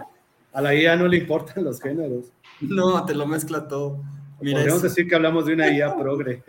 [0.54, 2.26] A la IA no le importan los géneros.
[2.62, 4.02] No, te lo mezcla todo.
[4.42, 4.90] Mira, Podríamos eso.
[4.90, 6.44] decir que hablamos de una IA progre.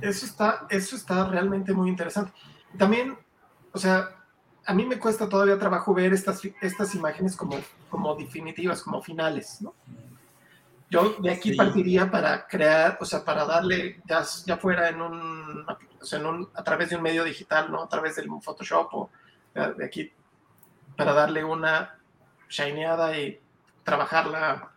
[0.00, 2.32] eso está, eso está realmente muy interesante.
[2.76, 3.16] También,
[3.72, 4.08] o sea,
[4.64, 7.56] a mí me cuesta todavía trabajo ver estas, estas imágenes como,
[7.90, 9.74] como definitivas, como finales, ¿no?
[10.92, 11.56] Yo de aquí Sí.
[11.56, 15.64] partiría para crear, o sea, para darle, ya, ya fuera en un,
[16.00, 17.82] o sea, en un, a través de un medio digital, ¿no?
[17.82, 19.10] A través del Photoshop o
[19.54, 20.12] de de aquí,
[20.96, 21.96] para darle una
[22.50, 23.40] shineada y
[23.84, 24.70] trabajarla,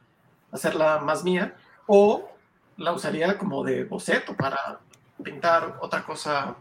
[0.54, 1.54] hacerla más mía,
[1.86, 2.30] o
[2.78, 4.80] la usaría como de boceto para
[5.22, 6.56] pintar otra cosa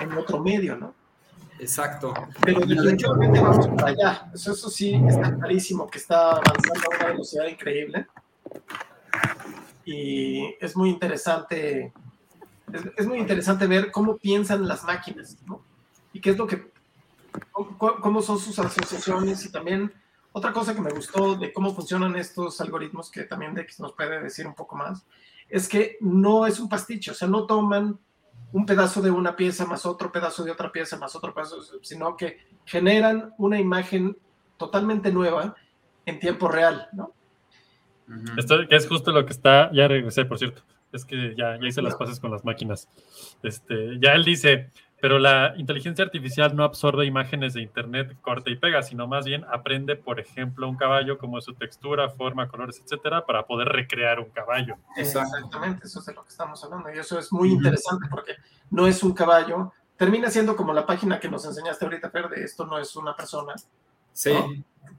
[0.00, 0.94] en otro medio, ¿no?
[1.58, 2.14] Exacto.
[2.44, 4.30] Pero definitivamente vamos para allá.
[4.34, 8.06] Eso, eso sí está clarísimo que está avanzando a una velocidad increíble.
[9.84, 11.92] Y es muy interesante,
[12.96, 15.36] es, muy interesante ver cómo piensan las máquinas.
[16.12, 16.70] Y qué es lo que,
[17.50, 19.92] cómo, cómo son sus asociaciones y también
[20.32, 24.22] otra cosa que me gustó de cómo funcionan estos algoritmos, que también Dex nos puede
[24.22, 25.04] decir un poco más,
[25.48, 27.98] es que no es un pastiche, o sea, no toman
[28.52, 32.16] un pedazo de una pieza más otro pedazo de otra pieza más otro pedazo, sino
[32.16, 34.16] que generan una imagen
[34.56, 35.54] totalmente nueva
[36.06, 37.12] en tiempo real, ¿no?
[38.36, 40.62] Esto que es justo lo que está, ya regresé, por cierto.
[40.92, 42.88] Es que ya, ya hice las pases con las máquinas.
[43.42, 44.70] Este, ya él dice,
[45.02, 49.44] pero la inteligencia artificial no absorbe imágenes de internet, corta y pega, sino más bien
[49.52, 54.20] aprende, por ejemplo, un caballo, como es su textura, forma, colores, etcétera, para poder recrear
[54.20, 54.76] un caballo.
[54.96, 56.88] Exactamente, eso es de lo que estamos hablando.
[56.94, 58.36] Y eso es muy interesante porque
[58.70, 59.72] no es un caballo.
[59.96, 63.16] Termina siendo como la página que nos enseñaste ahorita, Fer, de esto no es una
[63.16, 63.54] persona.
[64.12, 64.32] Sí.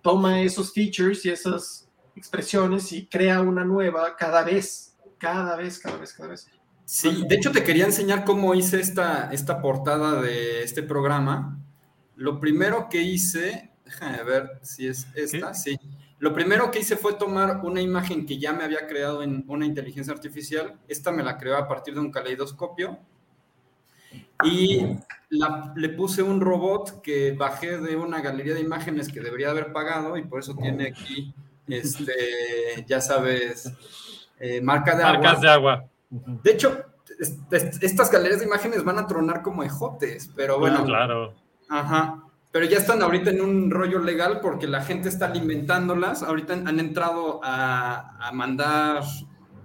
[0.01, 5.97] Toma esos features y esas expresiones y crea una nueva cada vez, cada vez, cada
[5.97, 6.47] vez, cada vez.
[6.85, 11.57] Sí, de hecho te quería enseñar cómo hice esta, esta portada de este programa.
[12.15, 15.79] Lo primero que hice, déjame ver si es esta, sí.
[16.19, 19.65] Lo primero que hice fue tomar una imagen que ya me había creado en una
[19.65, 20.79] inteligencia artificial.
[20.87, 22.97] Esta me la creó a partir de un caleidoscopio.
[24.43, 24.85] Y
[25.29, 29.71] la- le puse un robot que bajé de una galería de imágenes que debería haber
[29.71, 31.33] pagado y por eso tiene aquí,
[31.67, 33.71] este, ya sabes,
[34.39, 35.19] eh, marca de agua.
[35.19, 35.85] Marcas de agua.
[36.09, 36.83] De hecho,
[37.19, 41.33] es- es- estas galerías de imágenes van a tronar como ejotes, pero bueno, Ah, claro.
[41.69, 42.19] ajá.
[42.51, 46.21] Pero ya están ahorita en un rollo legal porque la gente está alimentándolas.
[46.21, 49.03] Ahorita han, han entrado a, a mandar,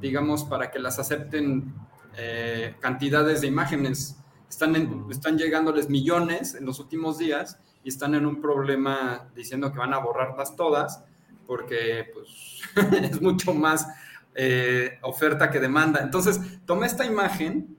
[0.00, 1.74] digamos, para que las acepten
[2.20, 4.16] eh, cantidades de imagenes.
[4.48, 9.70] Están, en- están llegándoles millones en los últimos días y están en un problema diciendo
[9.70, 11.04] que van a borrarlas todas
[11.48, 12.60] porque pues,
[13.10, 13.88] es mucho más
[14.34, 16.00] eh, oferta que demanda.
[16.02, 17.76] Entonces, tomé esta imagen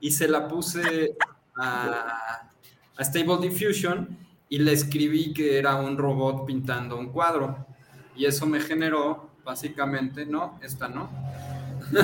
[0.00, 1.16] y se la puse
[1.56, 2.48] a,
[2.96, 4.16] a Stable Diffusion
[4.48, 7.66] y le escribí que era un robot pintando un cuadro.
[8.14, 11.10] Y eso me generó, básicamente, no, esta no.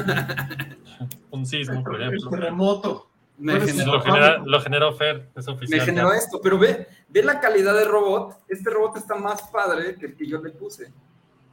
[1.30, 2.30] Un sismo, por ejemplo.
[2.30, 3.10] terremoto.
[3.38, 5.80] Me Pues, generó, Lo, genera- lo generó Fer, es me oficial.
[5.86, 6.18] generó ya.
[6.18, 8.38] esto, pero ve, ve la calidad del robot.
[8.48, 10.92] Este robot está más padre que el que yo le puse.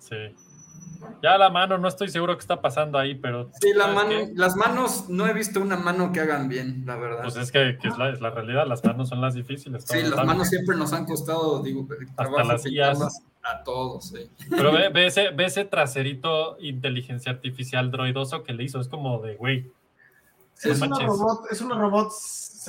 [0.02, 0.36] Sí.
[1.24, 3.50] Ya la mano, no estoy seguro qué está pasando ahí, pero.
[3.60, 4.32] Sí, la ¿sabes mano, qué?
[4.36, 7.24] las manos, no he visto una mano que hagan bien, la verdad.
[7.24, 9.84] Pues es que, que es, la, es la realidad, las manos son las difíciles.
[9.86, 14.30] sí, las manos siempre nos han costado, digo, trabajo las pintarlas a todos, sí.
[14.50, 19.22] Pero ve, ve ese, ve ese traserito inteligencia artificial droidoso que le hizo, es como
[19.22, 19.72] de, güey.
[20.62, 22.12] Sí, es, No una robot, es una robot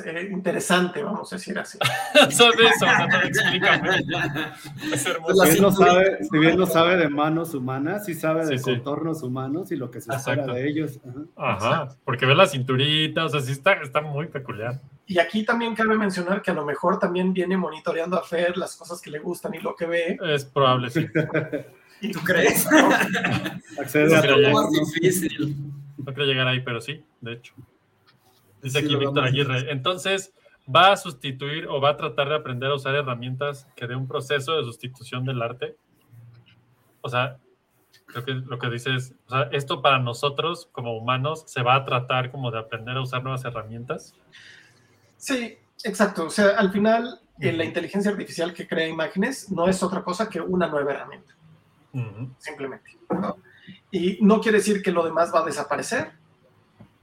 [0.06, 1.76] eh, interesante, vamos a decir así.
[2.14, 2.86] De eso,
[3.24, 3.90] explícame.
[4.94, 5.44] Es hermoso.
[5.44, 5.92] Si bien, no cinturita.
[5.92, 8.70] sabe, si bien no sabe de manos humanas, sí sabe de Sí, sí.
[8.76, 10.98] contornos humanos y lo que se espera de ellos.
[11.36, 11.82] Ajá.
[11.84, 14.80] Ajá, porque ve la cinturita, o sea, sí está, está muy peculiar.
[15.06, 18.74] Y aquí también cabe mencionar que a lo mejor también viene monitoreando a Fer las
[18.76, 20.18] cosas que le gustan y lo que ve.
[20.22, 21.06] Es probable, sí.
[22.00, 22.66] Y- ¿Tú crees?
[23.78, 24.52] Accede a lo todo.
[24.62, 25.56] más difícil.
[25.98, 27.54] No creo llegar ahí, pero sí, de hecho.
[28.62, 29.70] Dice Sí, aquí Víctor Aguirre.
[29.72, 30.32] Entonces,
[30.72, 34.06] va a sustituir o va a tratar de aprender a usar herramientas que dé un
[34.06, 35.76] proceso de sustitución del arte.
[37.00, 37.38] O sea,
[38.06, 42.30] creo que lo que o sea, esto para nosotros como humanos se va a tratar
[42.30, 44.14] como de aprender a usar nuevas herramientas.
[45.16, 46.26] Sí, exacto.
[46.26, 50.40] O sea, al final la inteligencia artificial que crea imágenes no es otra cosa que
[50.40, 51.34] una nueva herramienta.
[52.38, 52.96] Simplemente.
[53.90, 56.12] Y no quiere decir que lo demás va a desaparecer.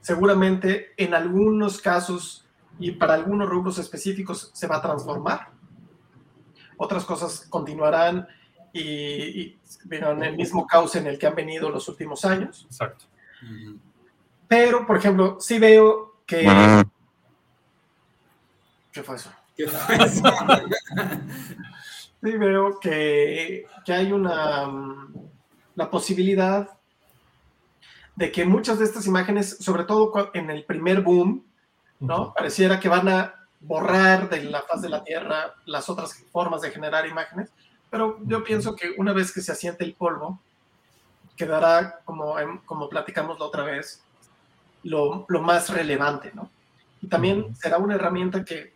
[0.01, 2.45] Seguramente en algunos casos
[2.79, 5.49] y para algunos rubros específicos se va a transformar.
[6.77, 8.25] Otras cosas continuarán
[8.71, 9.59] y, y
[9.91, 12.65] en el mismo caos en el que han venido los últimos años.
[12.65, 13.05] Exacto.
[14.47, 16.47] Pero, por ejemplo, sí veo que...
[18.91, 19.31] ¿Qué fue eso?
[19.55, 20.23] ¿Qué fue eso?
[22.23, 24.67] sí veo que, que hay una...
[25.75, 26.78] La posibilidad
[28.19, 31.45] de que muchas de estas imágenes, sobre todo en el primer boom,
[32.01, 32.34] ¿no?
[32.34, 36.69] Pareciera que van a borrar de la faz de la Tierra las otras formas de
[36.69, 37.49] generar imágenes,
[37.89, 40.38] pero yo pienso que una vez que se asiente el polvo,
[41.38, 44.03] quedará, como, como platicamos la otra vez,
[44.84, 46.51] lo, lo más relevante, ¿no?
[47.01, 48.73] Y también será una herramienta que,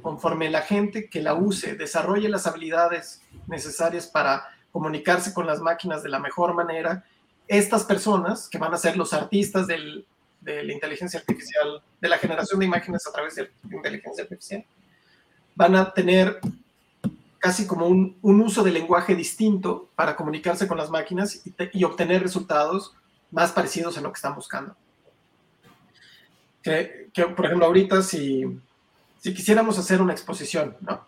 [0.00, 6.02] conforme la gente que la use desarrolle las habilidades necesarias para comunicarse con las máquinas
[6.02, 7.04] de la mejor manera,
[7.48, 10.06] estas personas, que van a ser los artistas del,
[10.40, 14.64] de la inteligencia artificial, de la generación de imágenes a través de la inteligencia artificial,
[15.54, 16.40] van a tener
[17.38, 21.84] casi como un, un uso de lenguaje distinto para comunicarse con las máquinas y, y,
[21.84, 22.94] obtener resultados
[23.30, 24.76] más parecidos a lo que están buscando.
[26.62, 28.44] Que, que por ejemplo, ahorita si,
[29.18, 31.06] si quisiéramos hacer una exposición, ¿no?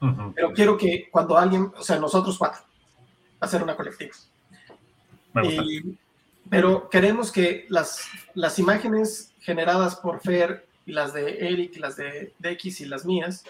[0.00, 0.32] Uh -huh.
[0.34, 2.62] Pero quiero que cuando alguien, o sea, nosotros cuatro,
[3.40, 4.14] hacer una colectiva.
[5.42, 5.96] Y,
[6.48, 8.00] pero queremos que las,
[8.34, 13.04] las imágenes generadas por Fer y las de Eric, las de, de X y las
[13.04, 13.44] mías,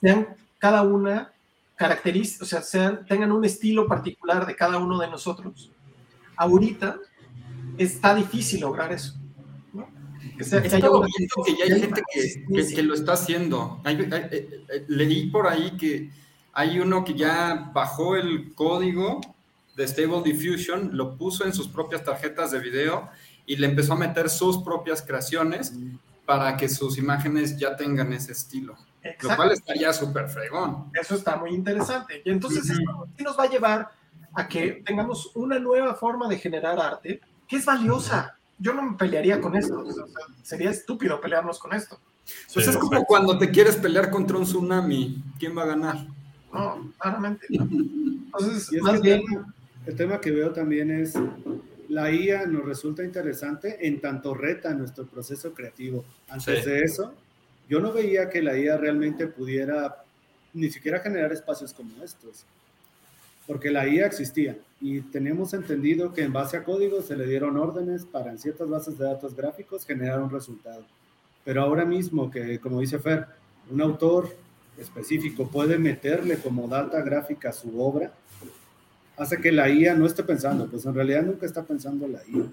[0.00, 1.32] sean cada una
[1.76, 5.70] características, o sea, sean, tengan un estilo particular de cada uno de nosotros.
[6.36, 6.98] Ahorita
[7.78, 9.14] está difícil lograr eso.
[9.72, 9.88] ¿no?
[10.36, 10.88] Que, sea, que, haya
[11.46, 13.80] que ya hay gente que, que, que, lo está haciendo.
[13.84, 16.10] Hay, hay, hay, leí por ahí que
[16.52, 19.20] hay uno que ya bajó el código
[19.80, 23.08] de Stable Diffusion, lo puso en sus propias tarjetas de video
[23.46, 25.72] y le empezó a meter sus propias creaciones
[26.26, 28.76] para que sus imágenes ya tengan ese estilo.
[29.02, 29.28] Exacto.
[29.28, 30.90] Lo cual estaría súper fregón.
[30.92, 32.20] Eso está muy interesante.
[32.24, 33.90] Y entonces esto sí nos va a llevar
[34.34, 38.36] a que tengamos una nueva forma de generar arte que es valiosa.
[38.58, 39.80] Yo no me pelearía con esto.
[39.80, 40.04] O sea,
[40.42, 41.98] sería estúpido pelearnos con esto.
[42.52, 45.24] Pues sí, es como cuando te quieres pelear contra un tsunami.
[45.38, 46.06] ¿Quién va a ganar?
[46.52, 47.46] No, claramente.
[48.30, 48.38] No.
[48.38, 49.22] Entonces, más bien...
[49.86, 51.14] El tema que veo también es
[51.88, 56.04] la IA nos resulta interesante en tanto reta nuestro proceso creativo.
[56.28, 56.70] Antes sí.
[56.70, 57.12] de eso,
[57.68, 60.04] yo no veía que la IA realmente pudiera
[60.52, 62.44] ni siquiera generar espacios como estos,
[63.46, 67.56] porque la IA existía y tenemos entendido que en base a código se le dieron
[67.56, 70.84] órdenes para en ciertas bases de datos gráficos generar un resultado.
[71.44, 73.26] Pero ahora mismo que, como dice Fer,
[73.70, 74.34] un autor
[74.78, 78.12] específico puede meterle como data gráfica a su obra,
[79.20, 82.46] hace que la IA no esté pensando, pues en realidad nunca está pensando la IA.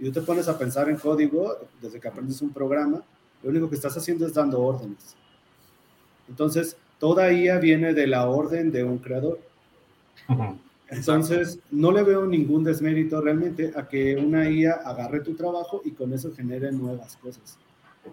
[0.00, 3.04] Y tú te pones a pensar en código, desde que aprendes un programa,
[3.40, 5.14] lo único que estás haciendo es dando órdenes.
[6.28, 9.38] Entonces, toda IA viene de la orden de un creador.
[10.88, 15.92] Entonces, no le veo ningún desmérito realmente a que una IA agarre tu trabajo y
[15.92, 17.58] con eso genere nuevas cosas.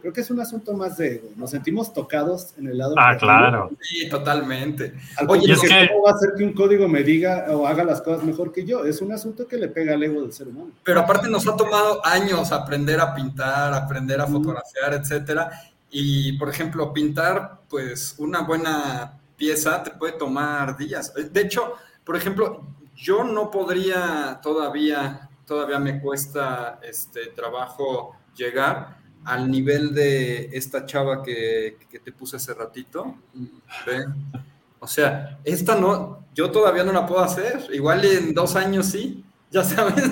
[0.01, 1.29] Creo que es un asunto más de ego.
[1.35, 2.95] Nos sentimos tocados en el lado.
[2.97, 3.71] Ah, claro.
[3.81, 4.93] Sí, totalmente.
[5.27, 5.89] Oye, es que...
[5.89, 8.65] ¿cómo va a ser que un código me diga o haga las cosas mejor que
[8.65, 8.85] yo?
[8.85, 10.71] Es un asunto que le pega al ego del ser humano.
[10.83, 15.51] Pero aparte nos ha tomado años aprender a pintar, aprender a fotografiar, etcétera.
[15.89, 21.13] Y, por ejemplo, pintar, pues, una buena pieza te puede tomar días.
[21.13, 21.73] De hecho,
[22.03, 22.65] por ejemplo,
[22.95, 31.23] yo no podría todavía, todavía me cuesta este trabajo llegar al nivel de esta chava
[31.23, 33.15] que, que te puse hace ratito.
[33.85, 34.05] ¿Ve?
[34.79, 37.67] O sea, esta no, yo todavía no la puedo hacer.
[37.71, 40.03] Igual en dos años sí, ya sabes.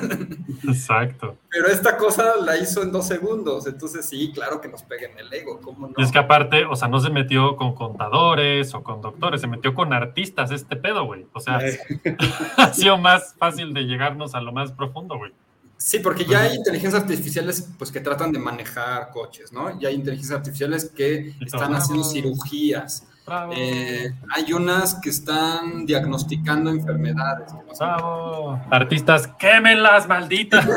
[0.63, 1.35] Exacto.
[1.49, 3.65] Pero esta cosa la hizo en dos segundos.
[3.65, 5.59] Entonces sí, claro que nos pega en el ego.
[5.59, 5.93] ¿cómo no?
[5.97, 9.47] Y es que aparte, o sea, no se metió con contadores o con doctores, se
[9.47, 11.25] metió con artistas este pedo, güey.
[11.33, 11.59] O sea,
[12.57, 15.33] ha sido más fácil de llegarnos a lo más profundo, güey.
[15.81, 19.79] Sí, porque ya hay inteligencias artificiales pues, que tratan de manejar coches, ¿no?
[19.79, 23.07] Ya hay inteligencias artificiales que están haciendo cirugías.
[23.55, 27.51] Eh, hay unas que están diagnosticando enfermedades.
[27.79, 28.61] Bravo.
[28.69, 30.65] Artistas, quémenlas, malditas.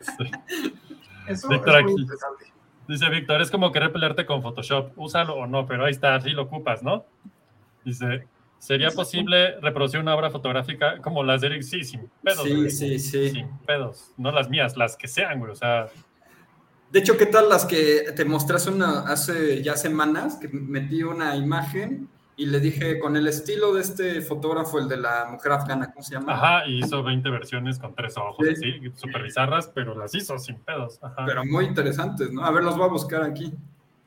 [0.00, 0.30] sí.
[1.26, 2.52] Eso es muy interesante.
[2.86, 4.92] Dice Víctor, es como querer pelearte con Photoshop.
[4.96, 7.04] Úsalo o no, pero ahí está, así lo ocupas, ¿no?
[7.84, 8.28] Dice,
[8.58, 11.62] ¿sería posible reproducir una obra fotográfica como las de Eric?
[11.62, 12.44] Sí, sin pedos.
[12.44, 13.30] Sí, sí, sí.
[13.30, 14.12] Sin pedos.
[14.16, 15.52] No las mías, las que sean, güey.
[15.52, 15.88] O sea.
[16.90, 20.36] De hecho, ¿qué tal las que te mostraste una, hace ya semanas?
[20.36, 24.96] Que metí una imagen y le dije con el estilo de este fotógrafo, el de
[24.96, 26.34] la mujer afgana, ¿cómo se llama?
[26.34, 30.56] Ajá, y hizo 20 versiones con tres ojos, así, súper bizarras, pero las hizo sin
[30.60, 31.00] pedos.
[31.02, 31.24] Ajá.
[31.26, 32.44] Pero muy interesantes, ¿no?
[32.44, 33.52] A ver, los voy a buscar aquí.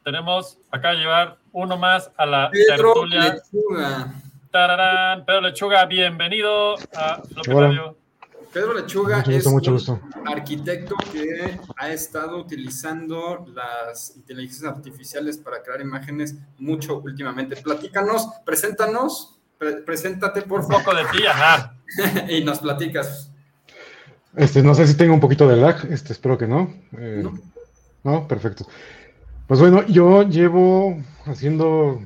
[0.05, 3.33] Tenemos acá llevar uno más a la Pedro tertulia.
[3.33, 4.13] Lechuga.
[4.51, 7.23] Tararán, Pedro Lechuga, bienvenido a.
[8.51, 16.35] Pedro Lechuga es un arquitecto que ha estado utilizando las inteligencias artificiales para crear imágenes
[16.57, 17.55] mucho últimamente.
[17.55, 19.39] Platícanos, preséntanos,
[19.85, 20.79] preséntate por favor.
[20.79, 21.77] Un poco de ti, ajá.
[22.29, 23.31] y nos platicas.
[24.35, 26.73] Este, no sé si tengo un poquito de lag, este, espero que no.
[26.97, 27.39] Eh, no.
[28.03, 28.67] no, perfecto.
[29.47, 32.01] Pues bueno, yo llevo haciendo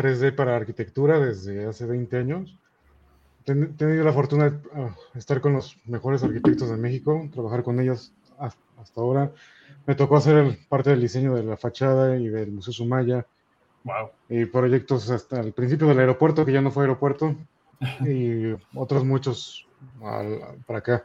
[0.00, 2.60] 3D para arquitectura desde hace 20 años
[3.46, 7.80] he tenido la fortuna de ah, estar con los mejores arquitectos de México, trabajar con
[7.80, 9.32] ellos hasta ahora.
[9.86, 13.26] Me tocó hacer parte del diseño de la fachada y del Museo Sumaya.
[13.84, 14.10] Wow.
[14.28, 17.34] Y proyectos hasta el principio del aeropuerto, que ya no fue aeropuerto,
[18.06, 19.66] y otros muchos
[20.66, 21.04] para acá.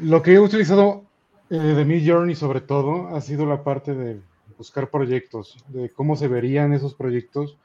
[0.00, 1.04] Lo que he utilizado
[1.48, 4.20] eh, de mi journey sobre todo ha sido la parte de
[4.58, 7.56] buscar proyectos, de cómo se verían esos proyectos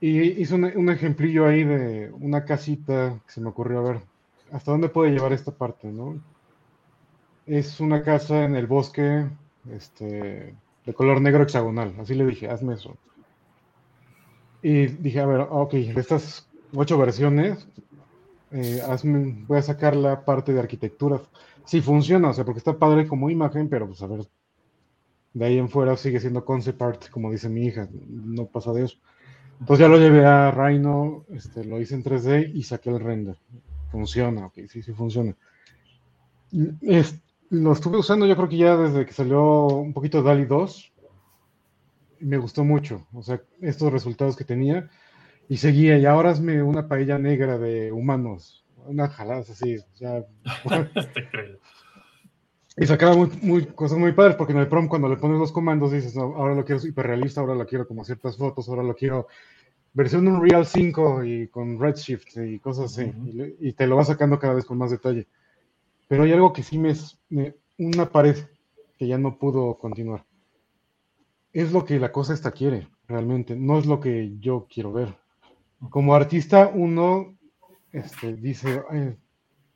[0.00, 4.00] y hice un, ejemplillo ahí de una casita que se me ocurrió a ver
[4.52, 6.20] hasta dónde puede llevar esta parte, ¿no?
[7.46, 9.26] Es una casa en el bosque,
[9.70, 10.54] este,
[10.86, 11.94] de color negro hexagonal.
[11.98, 12.96] Así le dije, hazme eso.
[14.62, 17.66] Y dije, a ver, ok, de estas ocho versiones,
[18.52, 21.20] eh, hazme, voy a sacar la parte de arquitectura.
[21.64, 24.26] Si funciona, o sea, porque está padre como imagen, pero pues a ver,
[25.34, 28.84] de ahí en fuera sigue siendo concept art, como dice mi hija, no pasa de
[28.84, 28.98] eso.
[29.60, 33.36] Entonces ya lo llevé a Rhino, este, lo hice en 3D y saqué el render.
[33.90, 35.34] Funciona, ok, sí, sí funciona.
[37.50, 40.92] lo estuve usando yo creo que ya desde que salió un poquito DALI 2.
[42.20, 44.88] Me gustó mucho, o sea, estos resultados que tenía.
[45.48, 48.64] Y seguía, y ahora hazme una paella negra de humanos.
[48.86, 50.24] Una jalada así, ya.
[52.80, 55.52] y sacaba muy, muy, cosas muy padres, porque en el prom cuando le pones los
[55.52, 58.94] comandos dices, no, ahora lo quiero hiperrealista, ahora lo quiero como ciertas fotos, ahora lo
[58.94, 59.26] quiero
[59.92, 63.12] versión Unreal 5 y con Redshift y cosas así,
[63.60, 65.26] y, te lo va sacando cada vez con más detalle.
[66.06, 67.18] Pero hay algo que sí me, es
[67.78, 68.36] una pared
[68.96, 70.24] que ya no pudo continuar.
[71.52, 75.16] Es lo que la cosa esta quiere, realmente, no es lo que yo quiero ver.
[75.90, 77.36] Como artista, uno
[77.92, 78.82] este, dice,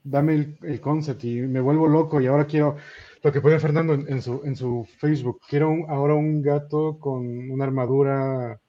[0.04, 2.76] dame el, concept y me vuelvo loco y ahora quiero
[3.22, 5.40] lo que pone Fernando en, su, en su Facebook.
[5.48, 8.60] Quiero ahora un gato con una armadura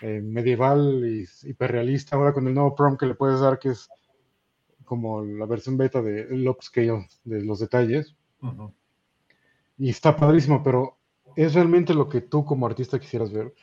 [0.00, 3.88] eh, medieval y hiperrealista, ahora con el nuevo prompt que le puedes dar, que es
[4.84, 8.16] como la versión beta de el upscale de los detalles.
[9.76, 10.96] Y está padrísimo, pero
[11.36, 13.54] es realmente lo que tú como artista quisieras ver.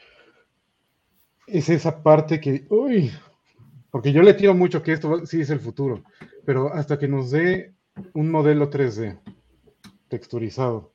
[1.47, 3.11] Es esa parte que, uy,
[3.95, 6.03] porque yo le tiro mucho que esto sí es el futuro,
[6.43, 7.75] pero hasta que nos dé
[8.13, 9.21] un modelo 3D
[10.09, 10.91] texturizado,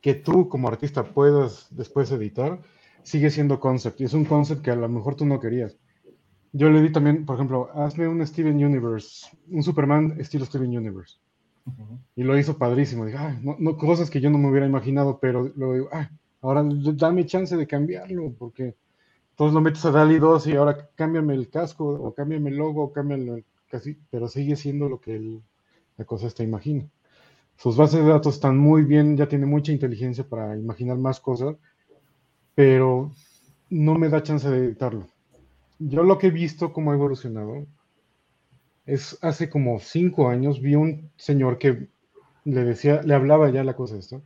[0.00, 2.62] que tú como artista puedas después editar,
[3.02, 4.00] sigue siendo concept.
[4.00, 5.76] Y es un concept que a lo mejor tú no querías.
[6.54, 11.18] Yo le di también, por ejemplo, hazme un Steven Universe, un Superman estilo Steven Universe.
[12.16, 13.04] Y lo hizo padrísimo.
[13.04, 15.90] Dije, no, cosas que yo no me hubiera imaginado, pero lo digo,
[16.40, 16.64] ahora
[16.94, 18.76] dame chance de cambiarlo, porque
[19.36, 22.84] todos lo metes a DALI 2 y ahora cámbiame el casco, o cámbiame el logo,
[22.84, 25.40] o cámbiame casi, pero sigue siendo lo que
[25.96, 26.88] la cosa está imagina.
[27.56, 31.56] Sus bases de datos están muy bien, ya tiene mucha inteligencia para imaginar más cosas,
[32.54, 33.12] pero
[33.70, 35.06] no me da chance de editarlo.
[35.78, 37.66] Yo lo que he visto cómo ha evolucionado
[38.86, 41.88] es hace como cinco años vi un señor que
[42.44, 44.22] le decía, le hablaba ya la cosa esto,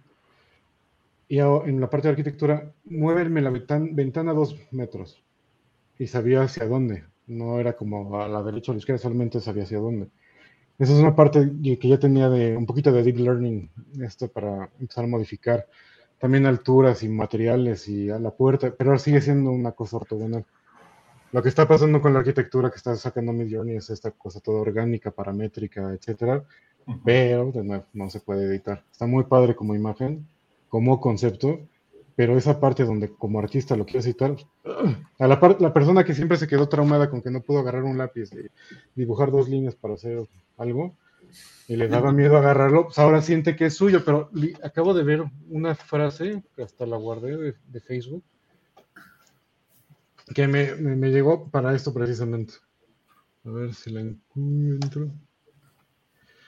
[1.29, 5.23] y en la parte de arquitectura, muéveme la ventana, dos metros,
[5.99, 9.41] y sabía hacia dónde, no era como a la derecha o a la izquierda, solamente
[9.41, 10.09] sabía hacia dónde.
[10.79, 13.71] Esa es una parte que ya tenía de un poquito de deep learning,
[14.01, 15.67] esto para empezar a modificar
[16.19, 20.47] también alturas y materiales y a la puerta, pero sigue siendo una cosa ortogonal.
[21.31, 24.61] Lo que está pasando con la arquitectura que está sacando Midjourney es esta cosa toda
[24.61, 26.43] orgánica, paramétrica, etcétera,
[27.05, 28.83] pero de nuevo no se puede editar.
[28.91, 30.27] Está muy padre como imagen,
[30.69, 31.61] como concepto,
[32.17, 34.37] pero esa parte donde como artista lo quieres editar,
[35.19, 37.99] a la, la persona que siempre se quedó traumada con que no pudo agarrar un
[37.99, 38.49] lápiz y
[38.95, 40.97] dibujar dos líneas para hacer algo,
[41.69, 44.31] y le daba miedo agarrarlo, pues ahora siente que es suyo, pero
[44.63, 48.25] acabo de ver una frase, que hasta la guardé de, Facebook,
[50.35, 52.55] que me, me, llegó para esto precisamente.
[53.45, 55.11] A ver si la encuentro.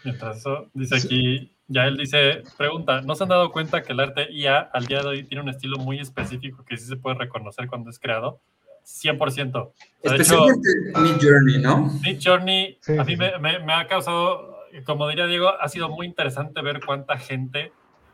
[0.05, 0.43] Mientras
[0.73, 4.59] dice aquí, ya él dice, pregunta, ¿no se han dado cuenta que el arte IA
[4.59, 7.91] al día de hoy tiene un estilo muy específico que sí se puede reconocer cuando
[7.91, 8.41] es creado?
[8.85, 9.73] 100%.
[10.03, 10.68] Especialmente
[11.01, 11.91] Mid Journey, ¿no?
[12.03, 16.61] Mid Journey, a mí me, me, ha causado, como diría Diego, ha sido muy interesante
[16.61, 17.73] ver cuánta gente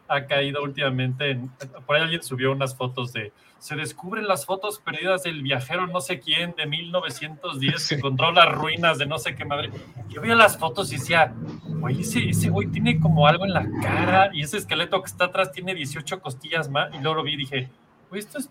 [0.09, 1.31] ha caído últimamente.
[1.31, 1.51] En,
[1.87, 6.01] por ahí alguien subió unas fotos de se descubren las fotos perdidas del viajero no
[6.01, 9.71] sé quién de 1910 que encontró las ruinas de no sé qué madre.
[10.09, 11.35] Yo veía las fotos y decía,
[11.65, 15.27] güey, ese, ese güey tiene como algo en la cara y ese esqueleto que está
[15.27, 16.95] atrás tiene 18 costillas más.
[16.95, 17.71] Y luego lo vi y dije,
[18.11, 18.51] güey, esto es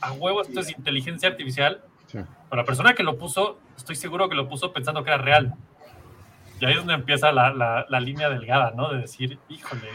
[0.00, 1.82] a huevo, esto es inteligencia artificial.
[2.10, 5.54] Pero la persona que lo puso, estoy seguro que lo puso pensando que era real.
[6.60, 8.90] Y ahí es donde empieza la, la, la línea delgada, ¿no?
[8.92, 9.88] De decir, híjole,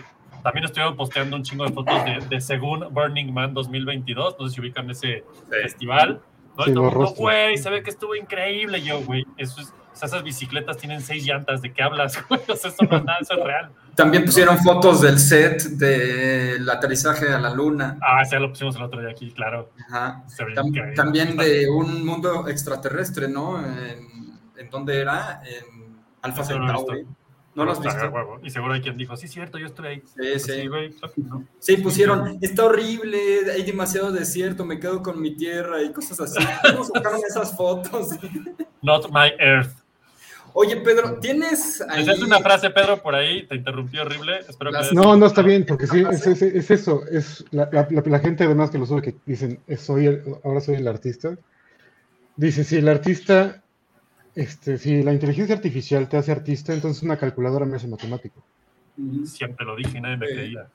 [0.43, 4.35] también estuvieron posteando un chingo de fotos de, de Según Burning Man 2022.
[4.37, 6.21] No sé si ubican ese festival.
[6.57, 6.65] ¿no?
[6.65, 8.81] todo mundo, güey, se ve que estuvo increíble.
[8.81, 11.61] yo, güey, eso es, esas bicicletas tienen seis llantas.
[11.61, 12.41] ¿De qué hablas, güey?
[12.47, 13.71] eso no es nada, eso es real.
[13.95, 17.97] También pusieron fotos del set del aterrizaje a la luna.
[18.01, 19.71] Ah, sí, lo pusimos el otro día aquí, claro.
[19.87, 20.23] Ajá.
[20.95, 23.59] también de un mundo extraterrestre, ¿no?
[23.59, 25.41] ¿En, en dónde era?
[25.45, 27.03] En Alpha Centauri.
[27.03, 27.22] No
[27.55, 27.99] los viste.
[28.43, 30.03] Y seguro hay quien dijo, sí, cierto, yo estoy ahí.
[30.05, 31.15] Sí, pues sí.
[31.59, 36.39] Sí, pusieron, está horrible, hay demasiado desierto, me quedo con mi tierra y cosas así.
[36.71, 38.09] ¿Cómo sacaron esas fotos?
[38.81, 39.83] Not my earth.
[40.55, 42.07] Oye, Pedro, ¿tienes ahí...
[42.07, 44.39] Es una frase, Pedro, por ahí, te interrumpí horrible.
[44.47, 47.01] Espero que no, no está bien, porque sí, es, es, eso.
[47.07, 51.35] Es la, la, gente además que lo sube que dicen, soy ahora soy el artista.
[52.35, 53.62] Dice, si el artista
[54.35, 58.43] este, si la inteligencia artificial te hace artista, entonces una calculadora me hace matemático.
[59.25, 60.67] Siempre lo dije y nadie me creía.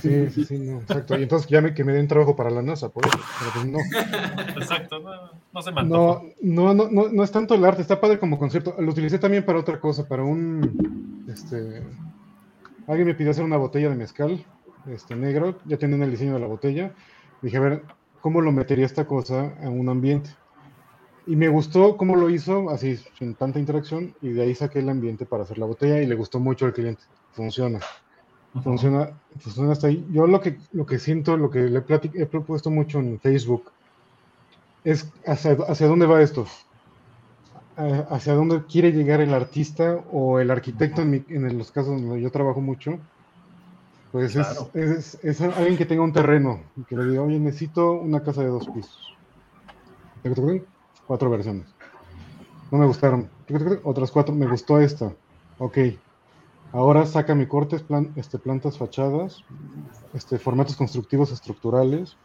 [0.00, 1.16] Sí, sí, sí, no, exacto.
[1.16, 3.18] Y entonces ya me, que me den trabajo para la NASA, por eso.
[3.52, 3.78] Pues no.
[4.60, 8.18] Exacto, no, no se No, no, no, no, no es tanto el arte, está padre
[8.18, 8.74] como concepto.
[8.78, 11.82] Lo utilicé también para otra cosa, para un, este,
[12.88, 14.44] alguien me pidió hacer una botella de mezcal,
[14.86, 16.92] este, negro, ya tienen el diseño de la botella.
[17.40, 17.82] Dije, a ver,
[18.20, 20.30] ¿cómo lo metería esta cosa a un ambiente?
[21.26, 24.88] Y me gustó cómo lo hizo, así, sin tanta interacción, y de ahí saqué el
[24.90, 27.02] ambiente para hacer la botella y le gustó mucho al cliente.
[27.32, 27.80] Funciona.
[28.62, 30.06] Funciona, funciona hasta ahí.
[30.12, 31.82] Yo lo que, lo que siento, lo que le
[32.14, 33.72] he propuesto mucho en Facebook,
[34.84, 36.46] es hacia, hacia dónde va esto.
[37.76, 42.30] hacia dónde quiere llegar el artista o el arquitecto, en, en los casos donde yo
[42.30, 42.98] trabajo mucho.
[44.12, 48.22] Pues es, es, alguien que tenga un terreno y que le diga, oye, necesito una
[48.22, 49.16] casa de dos pisos
[51.06, 51.66] cuatro versiones.
[52.70, 53.28] No me gustaron.
[53.84, 55.12] Otras cuatro, me gustó esta.
[55.58, 55.78] Ok.
[56.72, 59.44] Ahora saca mi cortes, plan, este, plantas fachadas,
[60.12, 62.16] este, formatos constructivos estructurales,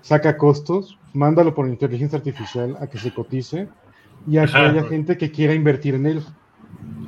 [0.00, 3.68] saca costos, mándalo por inteligencia artificial a que se cotice
[4.26, 6.24] y a que haya gente que quiera invertir en él.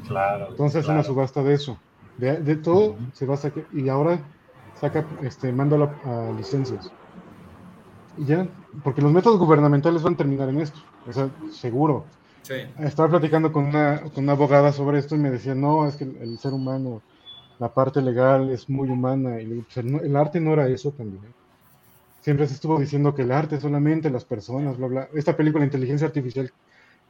[0.06, 0.50] Claro.
[0.50, 1.78] Entonces una subasta de eso.
[2.16, 4.20] De, todo se va a sacar y ahora
[4.80, 6.92] saca, este, mándalo a licencias.
[8.18, 8.46] Ya,
[8.82, 12.04] porque los métodos gubernamentales van a terminar en esto, o sea, seguro.
[12.42, 12.54] Sí.
[12.78, 16.04] Estaba platicando con una, con una abogada sobre esto y me decía, no, es que
[16.04, 17.02] el, ser humano,
[17.58, 21.22] la parte legal es muy humana, y pues, el, arte no era eso también.
[22.20, 25.08] Siempre se estuvo diciendo que el arte solamente las personas, bla, bla.
[25.14, 26.50] Esta película, Inteligencia Artificial,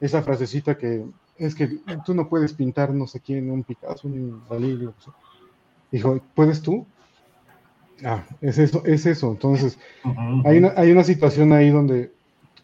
[0.00, 1.04] esa frasecita que
[1.36, 4.88] es que tú no puedes pintar no sé quién, un Picasso, un Dalí,
[5.90, 6.86] Dijo, ¿puedes tú?
[8.02, 9.30] Ah, es eso, es eso.
[9.30, 9.78] Entonces,
[10.44, 12.12] hay, una, hay una situación ahí donde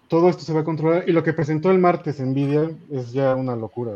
[0.08, 3.36] todo esto se va a controlar y lo que presentó el martes Nvidia es ya
[3.36, 3.92] una locura.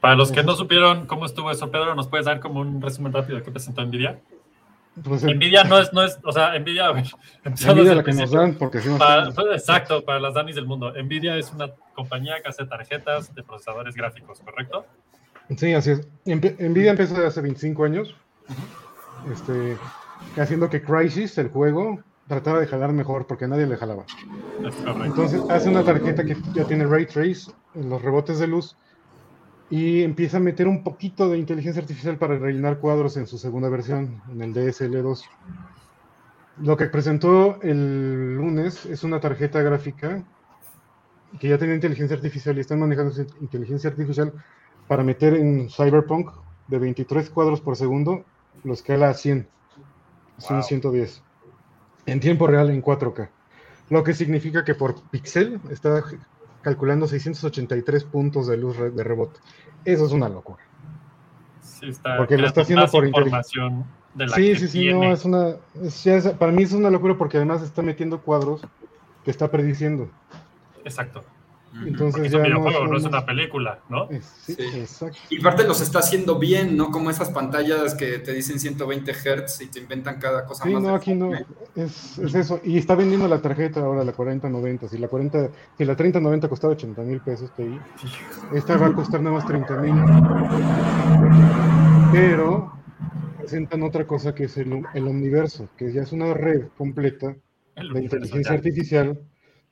[0.00, 3.12] Para los que no supieron cómo estuvo eso, Pedro, ¿nos puedes dar como un resumen
[3.12, 4.20] rápido de qué presentó Nvidia?
[5.02, 6.92] Pues, eh, Nvidia no es, no es, o sea, Nvidia,
[7.44, 10.92] Nvidia la que nos dan porque si no pues, Exacto, para las Danis del mundo.
[10.92, 14.86] Nvidia es una compañía que hace tarjetas de procesadores gráficos, ¿correcto?
[15.56, 16.08] Sí, así es.
[16.24, 18.14] Nvidia empezó hace 25 años
[19.30, 19.76] este,
[20.36, 24.04] haciendo que Crisis, el juego, trataba de jalar mejor porque nadie le jalaba.
[25.04, 28.76] Entonces hace una tarjeta que ya tiene ray trace los rebotes de luz
[29.70, 33.68] y empieza a meter un poquito de inteligencia artificial para rellenar cuadros en su segunda
[33.68, 35.22] versión, en el DSL2.
[36.58, 40.22] Lo que presentó el lunes es una tarjeta gráfica
[41.40, 44.32] que ya tiene inteligencia artificial y están manejando inteligencia artificial
[44.86, 46.30] para meter en Cyberpunk
[46.68, 48.24] de 23 cuadros por segundo
[48.62, 49.48] lo escala a 100,
[50.38, 51.22] son 110,
[52.06, 53.28] en tiempo real en 4K.
[53.90, 56.02] Lo que significa que por píxel está
[56.62, 59.38] calculando 683 puntos de luz de rebote.
[59.84, 60.62] Eso es una locura.
[61.60, 63.84] Sí, está porque lo está haciendo por información
[64.14, 65.56] de la Sí, sí, sí, no, es una.
[66.38, 68.62] para mí es una locura porque además está metiendo cuadros
[69.24, 70.08] que está prediciendo.
[70.84, 71.22] Exacto.
[71.84, 74.08] Entonces es un videojuego, no, es una película, ¿no?
[74.42, 75.18] Sí, exacto.
[75.28, 76.90] Y parte los está haciendo bien, ¿no?
[76.90, 80.82] Como esas pantallas que te dicen 120 Hz y te inventan cada cosa sí, más.
[80.82, 81.32] no, aquí no.
[81.74, 82.60] Es, es, eso.
[82.62, 84.88] Y está vendiendo la tarjeta ahora, la 4090.
[84.88, 87.50] Si la 40, si la 3090 costaba 80 mil pesos,
[88.52, 89.94] esta va a costar nada más 30 mil.
[92.12, 92.72] Pero
[93.38, 97.34] presentan otra cosa que es el, el omniverso, que ya es una red completa
[97.76, 99.18] de inteligencia artificial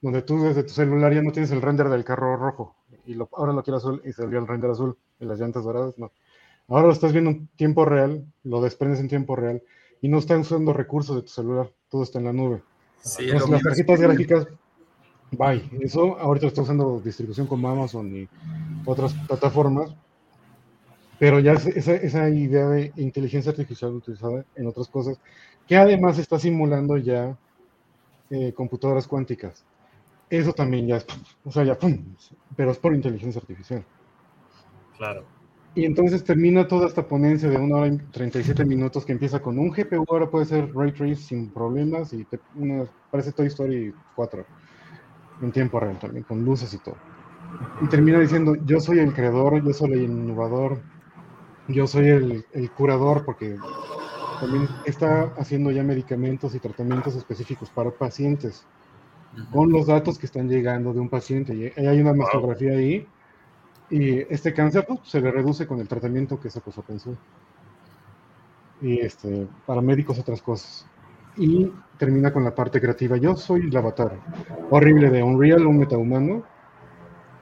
[0.03, 2.77] donde tú desde tu celular ya no tienes el render del carro rojo
[3.07, 5.97] y lo, ahora lo quiero azul y salió el render azul en las llantas doradas,
[5.97, 6.13] no.
[6.69, 9.63] Ahora lo estás viendo en tiempo real, lo desprendes en tiempo real
[10.01, 12.63] y no están usando recursos de tu celular, todo está en la nube.
[13.01, 14.47] Sí, las tarjetas gráficas,
[15.31, 15.69] bye.
[15.81, 18.29] Eso ahorita lo está usando distribución como Amazon y
[18.85, 19.95] otras plataformas,
[21.19, 25.21] pero ya esa, esa idea de inteligencia artificial utilizada en otras cosas,
[25.69, 27.37] que además está simulando ya
[28.31, 29.65] eh, computadoras cuánticas.
[30.33, 31.07] Eso también ya es,
[31.45, 31.79] o sea, ya,
[32.57, 33.85] pero es por inteligencia artificial.
[34.97, 35.25] Claro.
[35.75, 39.59] Y entonces termina toda esta ponencia de una hora y 37 minutos que empieza con
[39.59, 44.47] un GPU, ahora puede ser Ray Trace sin problemas y una, parece Toy Story 4
[45.43, 46.97] en tiempo real también, con luces y todo.
[47.83, 50.81] Y termina diciendo, yo soy el creador, yo soy el innovador,
[51.69, 53.59] yo soy el, el curador, porque
[54.41, 58.65] también está haciendo ya medicamentos y tratamientos específicos para pacientes
[59.51, 61.55] con los datos que están llegando de un paciente.
[61.55, 63.07] Y hay una mastografía ahí
[63.91, 67.17] y este cáncer pues, se le reduce con el tratamiento que se puso pensó.
[68.81, 70.87] Y este, para médicos otras cosas.
[71.37, 73.17] Y termina con la parte creativa.
[73.17, 74.19] Yo soy el avatar.
[74.71, 76.43] Horrible de Unreal, un metahumano.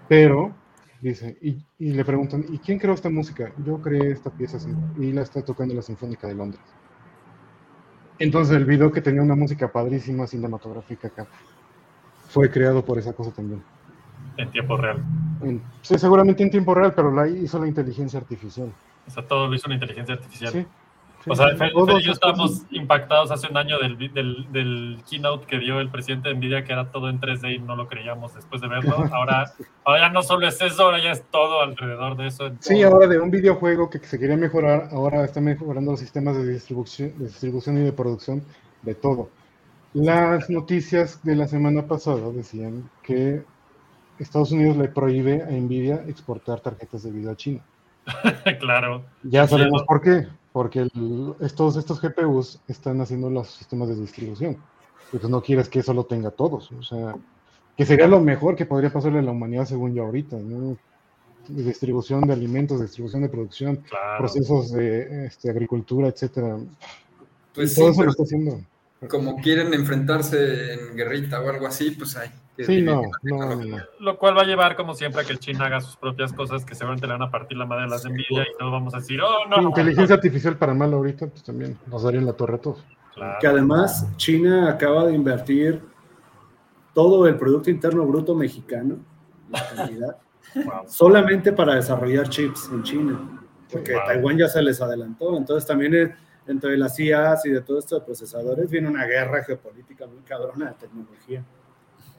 [0.09, 0.53] Pero,
[1.01, 3.53] dice, y, y, le preguntan, ¿y quién creó esta música?
[3.65, 4.59] Yo creé esta pieza
[4.99, 6.63] y la está tocando la Sinfónica de Londres.
[8.19, 11.29] Entonces el video que tenía una música padrísima cinematográfica acá
[12.31, 13.63] fue creado por esa cosa también.
[14.37, 15.03] En tiempo real.
[15.83, 18.73] sí, seguramente en tiempo real, pero la hizo la inteligencia artificial.
[19.07, 20.53] O sea, todo lo hizo la inteligencia artificial.
[20.53, 20.67] Sí.
[21.27, 25.59] o sea, Fer, y yo estábamos impactados hace un año del, del, del, keynote que
[25.59, 28.63] dio el presidente de Nvidia, que era todo en 3D y no lo creíamos después
[28.63, 28.97] de verlo.
[29.13, 29.53] Ahora,
[29.85, 32.51] ahora ya no solo es eso, ahora ya es todo alrededor de eso.
[32.61, 36.47] Sí, ahora de un videojuego que se quería mejorar, ahora está mejorando los sistemas de
[36.47, 38.43] distribución, de distribución y de producción
[38.83, 39.29] de todo.
[39.93, 43.43] Las noticias de la semana pasada decían que
[44.21, 47.65] Estados Unidos le prohíbe a Nvidia exportar tarjetas de video a China.
[48.61, 49.05] claro.
[49.25, 50.29] Ya sabemos por qué.
[50.53, 50.89] Porque
[51.41, 54.59] estos, estos GPUs están haciendo los sistemas de distribución.
[55.11, 56.71] Pues no quieres que eso lo tenga todos.
[56.73, 57.17] O sea,
[57.77, 60.37] que sería lo mejor que podría pasarle a la humanidad según yo ahorita.
[60.37, 60.77] ¿no?
[61.49, 63.83] distribución de alimentos, distribución de producción,
[64.19, 66.59] procesos de este, agricultura, etcétera.
[67.55, 68.61] Pues todo eso lo está haciendo
[69.09, 72.31] como quieren enfrentarse en guerrita o algo así, pues hay.
[72.59, 75.97] sí, no, no, Lo cual va a llevar, como siempre, a que China haga sus
[75.97, 78.59] propias cosas que seguramente le van a partir la madre de las de envidia y
[78.59, 79.63] todos vamos a decir, oh, no.
[79.63, 82.85] inteligencia artificial para mal ahorita, pues también nos daría la torre a todos.
[83.41, 85.83] Que además China acaba de invertir
[86.95, 88.99] todo el Producto Interno Bruto mexicano,
[90.87, 93.41] solamente para desarrollar chips en China,
[93.71, 96.11] porque Taiwán ya se les adelantó, entonces también es
[96.47, 100.23] dentro de las IAs y de todo esto de procesadores viene una guerra geopolítica muy
[100.23, 101.45] cabrona de tecnología.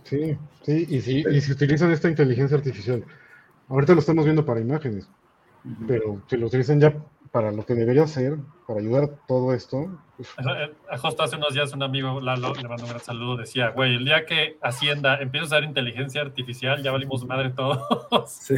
[0.04, 3.04] Sí, sí, y, sí, y si utilizan esta inteligencia artificial,
[3.68, 5.10] ahorita lo estamos viendo para imágenes,
[5.88, 6.96] pero si lo utilizan ya
[7.32, 9.90] para lo que debería ser, para ayudar a todo esto.
[10.18, 13.70] Pues eh, Justo hace unos días un amigo, Lalo, le mando un gran saludo, decía,
[13.70, 18.30] güey, el día que Hacienda empieza a usar inteligencia artificial, ya valimos madre todos.
[18.30, 18.56] Sí.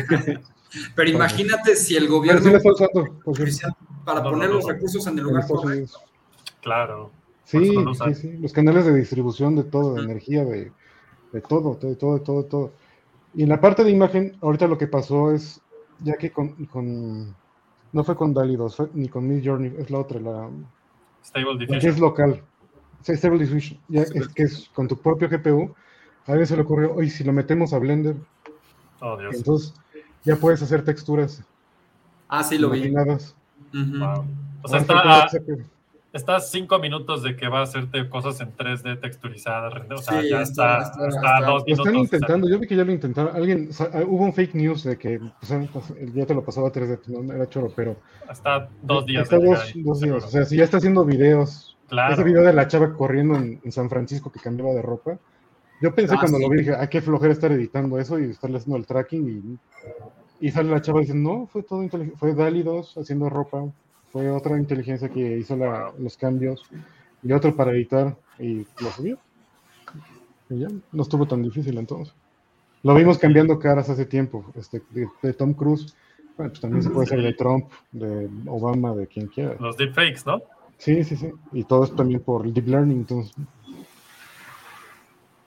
[0.96, 2.60] Pero imagínate si el gobierno
[4.06, 6.00] para poner los recursos en el lugar correcto.
[6.62, 7.12] Claro.
[7.46, 7.76] Sí,
[8.06, 10.72] sí, sí, los canales de distribución de todo, de energía, de,
[11.32, 12.72] de todo, de todo, de todo, de todo.
[13.34, 15.62] Y en la parte de imagen, ahorita lo que pasó es,
[16.00, 17.36] ya que con, con
[17.92, 20.50] no fue con DALI 2, ni con Mid Journey, es la otra, la
[21.24, 21.80] Stable Diffusion.
[21.80, 22.44] que es local.
[23.06, 25.76] Stable Diffusion, ya es que es con tu propio GPU.
[26.26, 28.16] A alguien se le ocurrió, oye, si lo metemos a Blender,
[29.02, 29.36] oh, Dios.
[29.36, 29.74] entonces
[30.24, 31.44] ya puedes hacer texturas.
[32.30, 32.92] Ah, sí, lo vi.
[34.62, 35.28] O sea, está,
[36.14, 39.74] está a cinco minutos de que va a hacerte cosas en 3D texturizadas.
[39.90, 41.68] O sea, ya está, está, a dos minutos.
[41.68, 43.36] Lo están intentando, yo vi que ya lo intentaron.
[43.36, 43.70] Alguien,
[44.08, 47.34] hubo un fake news de que pues, pues, ya te lo pasaba a 3D, no
[47.34, 47.98] era choro, pero.
[48.28, 49.24] Hasta dos días.
[49.24, 50.24] Hasta dos, dos días.
[50.24, 51.70] O sea, si ya está haciendo videos.
[51.90, 52.14] Claro.
[52.14, 55.20] Ese video de la chava corriendo en, en San Francisco que cambiaba de ropa.
[55.84, 58.58] Yo pensé ah, cuando lo vi, dije, hay que flojera estar editando eso y estarle
[58.58, 59.60] haciendo el tracking y
[60.40, 63.64] Y sale la chava dice, no, fue todo inteligente, fue Dali 2 haciendo ropa,
[64.12, 65.56] fue otra inteligencia que hizo
[65.98, 66.64] los cambios
[67.24, 69.18] y otro para editar y lo subió.
[70.50, 72.14] Y ya, no estuvo tan difícil entonces.
[72.84, 75.96] Lo vimos cambiando caras hace tiempo, este, de, Tom Cruise.
[76.36, 79.56] Bueno, pues también se puede hacer de Trump, de Obama, de quien quiera.
[79.60, 80.42] Los deepfakes, ¿no?
[80.78, 81.32] Sí, sí, sí.
[81.54, 83.34] Y todo esto también por deep learning, entonces.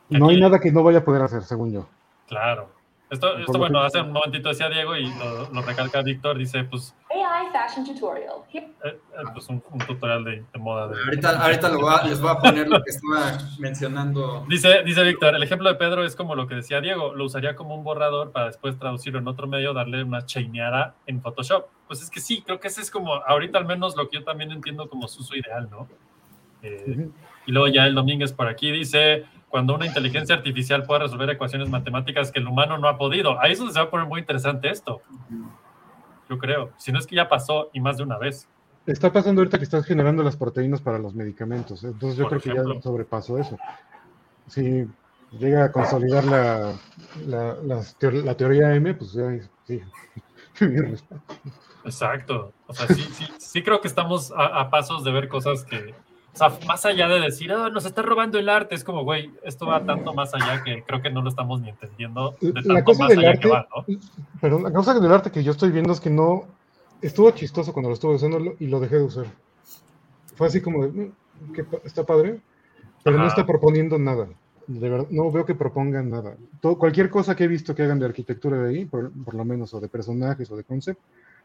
[0.09, 1.87] No hay nada que no vaya a poder hacer, según yo.
[2.27, 2.69] Claro.
[3.09, 5.07] Esto, esto bueno, hace un momentito decía Diego y
[5.53, 6.93] lo, recalca Víctor, dice, pues...
[7.09, 8.35] AI Fashion Tutorial.
[8.53, 8.99] Eh, eh,
[9.33, 10.89] pues un, tutorial de, moda.
[10.89, 11.01] De...
[11.01, 14.45] Ahorita, ahorita les voy a poner lo que estaba mencionando.
[14.49, 17.55] Dice, dice Víctor, el ejemplo de Pedro es como lo que decía Diego, lo usaría
[17.55, 21.67] como un borrador para después traducirlo en otro medio, darle una chaineada en Photoshop.
[21.87, 24.25] Pues es que sí, creo que ese es como, ahorita al menos lo que yo
[24.25, 25.89] también entiendo como su uso ideal, ¿no?
[26.63, 27.09] Eh,
[27.47, 31.69] y luego ya el Domínguez por aquí dice, cuando una inteligencia artificial pueda resolver ecuaciones
[31.69, 33.41] matemáticas que el humano no ha podido.
[33.41, 35.01] Ahí es donde se va a poner muy interesante esto.
[36.29, 36.71] Yo creo.
[36.79, 38.49] Si no es que ya pasó y más de una vez.
[38.87, 41.83] Está pasando ahorita que estás generando las proteínas para los medicamentos.
[41.85, 43.57] Entonces yo creo que ya sobrepasó eso.
[44.49, 44.87] Si
[45.33, 46.75] llega a consolidar la,
[47.27, 49.31] la, teoría M, pues ya
[49.67, 49.81] sí.
[51.85, 52.53] Exacto.
[52.67, 55.95] O sea, sí, sí, sí creo que estamos a pasos de ver cosas que,
[56.37, 59.31] o sea, más allá de decir, oh, nos está robando el arte, es como, güey,
[59.43, 62.73] esto va tanto más allá que creo que no lo estamos ni entendiendo de tanto
[62.75, 63.85] la cosa más del allá arte, que va, ¿no?
[64.43, 66.45] Pero la cosa del arte que yo estoy viendo es que no,
[67.01, 69.27] estuvo chistoso cuando lo estuve usando y lo dejé de usar.
[70.35, 71.13] Fue así como, mm,
[71.55, 72.39] que está padre,
[73.03, 74.29] pero no está proponiendo nada.
[74.67, 76.37] De verdad, no veo que propongan nada.
[76.61, 79.45] Todo, cualquier cosa que he visto que hagan de arquitectura de ahí, por, por lo
[79.47, 81.01] menos, o de personajes o de concept,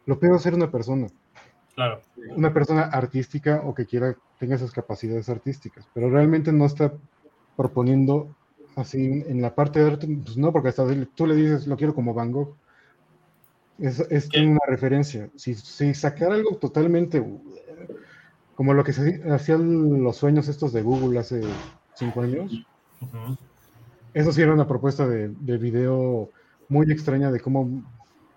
[0.05, 1.07] lo puede hacer una persona.
[1.75, 2.01] Claro.
[2.35, 6.93] Una persona artística o que quiera, tenga esas capacidades artísticas, pero realmente no está
[7.55, 8.35] proponiendo
[8.75, 11.95] así en la parte de arte, pues no, porque hasta tú le dices, lo quiero
[11.95, 12.55] como Van Gogh.
[13.79, 15.29] Es, es una referencia.
[15.35, 17.23] Si, si sacar algo totalmente
[18.55, 21.41] como lo que se hacían los sueños estos de Google hace
[21.95, 22.63] cinco años,
[24.13, 26.29] eso sí era una propuesta de, de video
[26.69, 27.83] muy extraña de cómo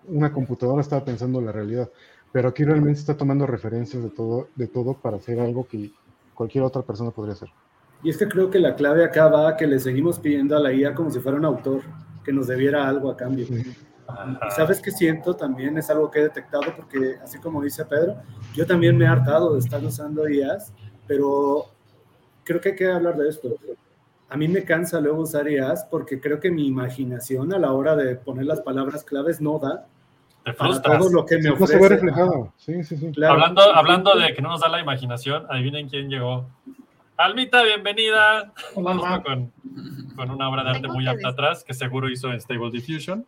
[0.07, 1.89] una computadora estaba pensando la realidad
[2.35, 5.93] pero aquí realmente está tomando referencias de todo, de todo para hacer algo que
[6.33, 7.47] cualquier otra persona podría hacer.
[8.03, 10.73] Y es que creo que la clave acá va que le seguimos pidiendo a la
[10.73, 11.79] IA como si fuera un autor,
[12.25, 13.45] que nos debiera algo a cambio.
[13.45, 18.17] Y sabes que siento también, es algo que he detectado, porque así como dice Pedro,
[18.53, 20.73] yo también me he hartado de estar usando IAs,
[21.07, 21.67] pero
[22.43, 23.55] creo que hay que hablar de esto.
[24.27, 27.95] A mí me cansa luego usar IAs porque creo que mi imaginación a la hora
[27.95, 29.87] de poner las palabras claves no da
[30.45, 30.99] te frustras.
[30.99, 31.79] Todo lo que me ofrece.
[31.79, 32.53] Se reflejado.
[32.57, 33.11] Sí, sí, sí.
[33.25, 36.47] Hablando, hablando de que no nos da la imaginación, adivinen quién llegó.
[37.17, 38.53] Almita, bienvenida.
[38.75, 39.51] Hola, con,
[40.15, 43.25] con, una obra de arte muy apta atrás que seguro hizo en Stable Diffusion.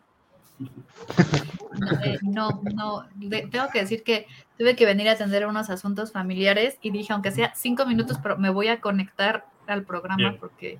[2.04, 6.78] Eh, no, no, tengo que decir que tuve que venir a atender unos asuntos familiares
[6.82, 10.78] y dije, aunque sea cinco minutos, pero me voy a conectar al programa porque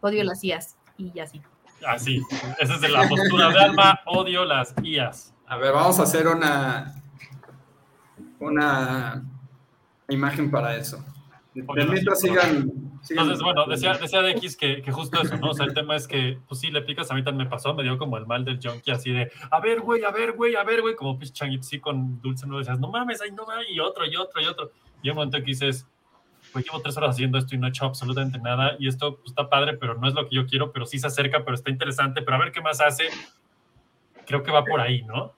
[0.00, 1.40] odio las IAS y así.
[1.86, 2.22] Así,
[2.58, 5.35] esa es la postura de alma, odio las IAS.
[5.48, 6.94] A ver, vamos a hacer una,
[8.40, 9.24] una
[10.08, 11.04] imagen para eso.
[11.54, 12.70] mientras sigan,
[13.08, 15.50] Entonces, bueno, decía, decía de X que, que, justo eso, ¿no?
[15.50, 17.74] O sea, el tema es que, pues sí, le picas, a mí también me pasó,
[17.74, 20.56] me dio como el mal del junkie, así de, a ver, güey, a ver, güey,
[20.56, 23.70] a ver, güey, como pues sí con dulce, no decías, no mames, ay, no mames,
[23.70, 24.72] y otro, y otro, y otro.
[25.02, 25.86] Y un momento que dices,
[26.52, 29.28] pues llevo tres horas haciendo esto y no he hecho absolutamente nada, y esto pues,
[29.28, 31.70] está padre, pero no es lo que yo quiero, pero sí se acerca, pero está
[31.70, 33.04] interesante, pero a ver qué más hace,
[34.26, 35.32] creo que va por ahí, ¿no?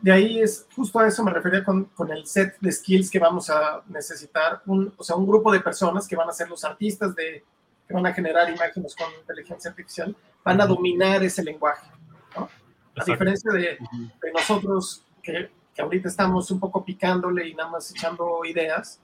[0.00, 3.18] de ahí es, justo a eso me refería con, con, el set de skills que
[3.18, 6.62] vamos a necesitar, un, o sea, un grupo de personas que van a ser los
[6.64, 7.44] artistas de,
[7.86, 10.14] que van a generar imágenes con inteligencia artificial,
[10.44, 11.90] van a dominar ese lenguaje,
[12.36, 12.48] ¿no?
[12.96, 13.78] A diferencia de,
[14.22, 19.00] de nosotros que, que, ahorita estamos un poco picándole y nada más echando ideas,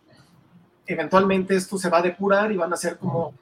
[0.87, 3.35] eventualmente esto se va a depurar y van a ser como,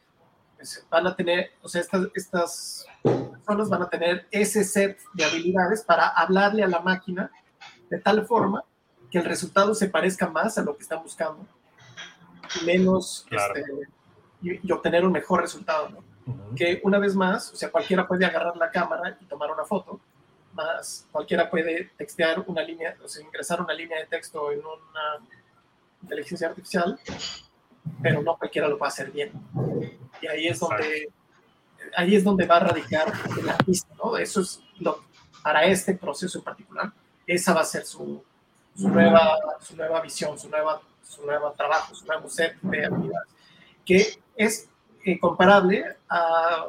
[0.90, 5.82] van a tener, o sea, estas, estas personas van a tener ese set de habilidades
[5.82, 7.30] para hablarle a la máquina
[7.90, 8.64] de tal forma
[9.10, 11.46] que el resultado se parezca más a lo que están buscando,
[12.64, 13.64] menos este,
[14.40, 16.02] y, obtener un mejor resultado.
[16.56, 20.00] Que una vez más, o sea, cualquiera puede agarrar la cámara y tomar una foto,
[20.54, 25.26] más cualquiera puede textear una línea, o sea, ingresar una línea de texto en una
[26.02, 26.98] inteligencia artificial,
[28.02, 29.32] pero no cualquiera lo va a hacer bien.
[30.22, 31.10] Y ahí es donde
[31.96, 34.16] ahí es donde va a radicar el artista, ¿no?
[34.16, 35.00] Eso es lo,
[35.42, 36.92] para este proceso en particular,
[37.26, 38.22] esa va a ser su,
[38.74, 43.28] su, nueva, su nueva visión, su, nueva, su nuevo trabajo, su nuevo set de habilidades,
[43.84, 44.68] que es
[45.04, 46.66] eh, comparable a,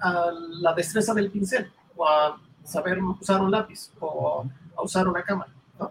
[0.00, 4.44] a, la destreza del pincel o a saber usar un lápiz o
[4.76, 5.52] a usar una cámara.
[5.78, 5.90] ¿no?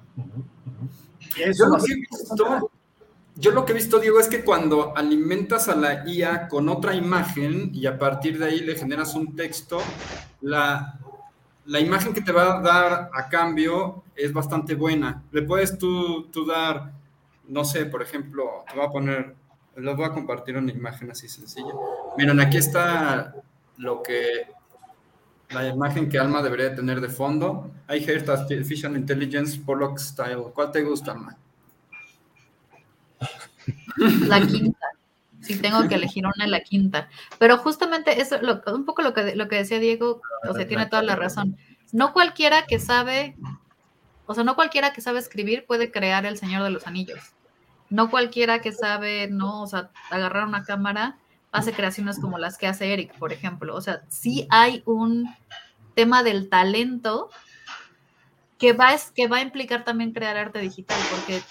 [1.36, 2.72] yo, lo que he visto,
[3.40, 6.94] yo lo que he visto, Diego, es que cuando alimentas a la IA con otra
[6.94, 9.80] imagen y a partir de ahí le generas un texto,
[10.42, 11.00] la,
[11.66, 15.24] la imagen que te va a dar a cambio es bastante buena.
[15.32, 16.92] Le puedes tú, tú dar,
[17.48, 19.36] no sé, por ejemplo, te voy a poner,
[19.78, 21.74] les voy a compartir una imagen así sencilla.
[22.18, 23.34] Miren, aquí está
[23.78, 24.48] lo que
[25.52, 27.72] la imagen que Alma debería tener de fondo.
[27.88, 30.52] Heard Artificial Intelligence Pollock Style.
[30.54, 31.38] ¿Cuál te gusta, Alma?
[34.28, 34.88] La quinta.
[35.42, 37.10] Si tengo que elegir una, la quinta.
[37.38, 41.02] Pero justamente eso, un poco lo que, lo que decía Diego, o sea, tiene toda
[41.02, 41.58] la razón.
[41.92, 43.36] No cualquiera que sabe,
[44.26, 47.20] o sea, no cualquiera que sabe escribir puede crear El Señor de los Anillos.
[47.90, 51.18] No cualquiera que sabe, no, o sea, agarrar una cámara
[51.52, 53.76] hace creaciones como las que hace Eric, por ejemplo.
[53.76, 55.34] O sea, sí hay un
[55.96, 57.30] tema del talento
[58.60, 61.42] que va, que va a implicar también crear arte digital, porque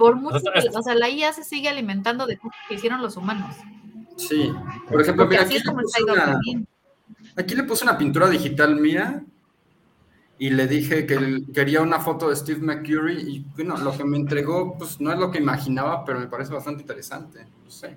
[0.00, 0.40] por mucho
[0.74, 3.54] o sea, la IA se sigue alimentando de cosas que hicieron los humanos.
[4.16, 4.50] Sí,
[4.88, 6.40] por ejemplo, mira, aquí, le puse una,
[7.36, 9.22] aquí le puse una pintura digital mía
[10.38, 14.16] y le dije que quería una foto de Steve McCurry y bueno, lo que me
[14.16, 17.94] entregó pues no es lo que imaginaba, pero me parece bastante interesante, no sé.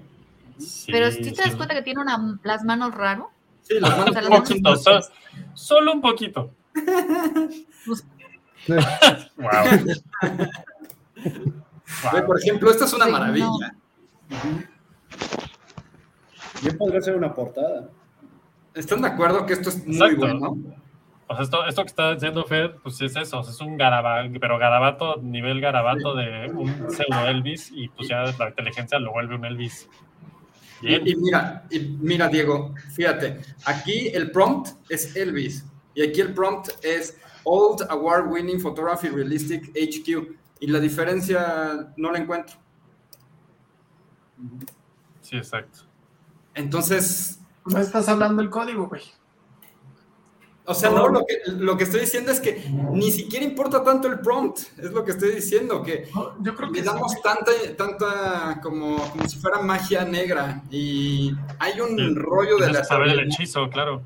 [0.88, 2.02] Pero si te das cuenta que tiene
[2.44, 3.32] las manos raro.
[3.62, 4.76] Sí, las manos un poquito,
[5.54, 6.52] solo, un poquito.
[9.38, 9.54] wow.
[12.26, 13.76] Por ejemplo, esta es una maravilla.
[16.62, 17.90] Bien podría ser una portada.
[18.74, 20.58] ¿Están de acuerdo que esto es muy bueno?
[21.28, 24.58] O sea, esto, esto que está diciendo Fed, pues es eso, es un garabato, pero
[24.58, 29.46] garabato, nivel garabato de un pseudo Elvis, y pues ya la inteligencia lo vuelve un
[29.46, 29.88] Elvis
[30.84, 35.66] y, mira, y mira, Diego, fíjate, aquí el prompt es Elvis
[35.96, 42.12] y aquí el prompt es Old Award Winning Photography Realistic HQ y la diferencia no
[42.12, 42.58] la encuentro.
[45.22, 45.80] Sí, exacto.
[46.54, 47.40] Entonces...
[47.66, 49.04] No estás hablando el código, güey.
[50.66, 54.08] O sea, no, lo que, lo que estoy diciendo es que ni siquiera importa tanto
[54.08, 56.08] el prompt, es lo que estoy diciendo, que
[56.40, 61.82] yo creo que le damos tanta, tanta como, como si fuera magia negra y hay
[61.82, 62.84] un rollo de la...
[62.86, 64.04] Saber el hechizo, claro.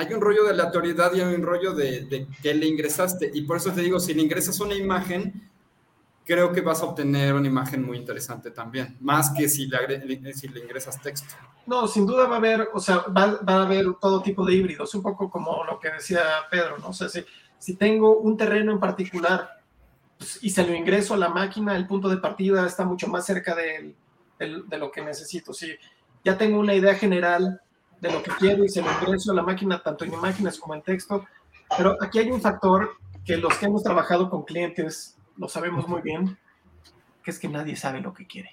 [0.00, 3.30] Hay un rollo de la autoridad y hay un rollo de, de, que le ingresaste
[3.34, 5.50] y por eso te digo, si le ingresas una imagen,
[6.24, 11.02] creo que vas a obtener una imagen muy interesante también, más que si le, ingresas
[11.02, 11.34] texto.
[11.66, 14.94] No, sin duda va a haber, o sea, va, a haber todo tipo de híbridos,
[14.94, 16.88] un poco como lo que decía Pedro, ¿no?
[16.88, 17.24] O sea, si,
[17.58, 19.60] si tengo un terreno en particular
[20.16, 23.26] pues, y se lo ingreso a la máquina, el punto de partida está mucho más
[23.26, 23.94] cerca de,
[24.38, 25.52] de lo que necesito.
[25.52, 25.74] Si
[26.24, 27.60] ya tengo una idea general
[28.00, 30.74] de lo que quiero y se lo ingreso a la máquina, tanto en imágenes como
[30.74, 31.24] en texto,
[31.76, 36.02] pero aquí hay un factor que los que hemos trabajado con clientes lo sabemos muy
[36.02, 36.38] bien,
[37.22, 38.50] que es que nadie sabe lo que quiere.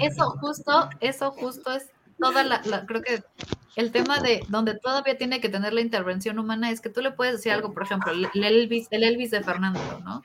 [0.00, 3.22] eso, justo, eso justo es toda la, creo que
[3.76, 7.12] el tema de donde todavía tiene que tener la intervención humana es que tú le
[7.12, 10.22] puedes decir algo, por ejemplo, el Elvis, el Elvis de Fernando, ¿no?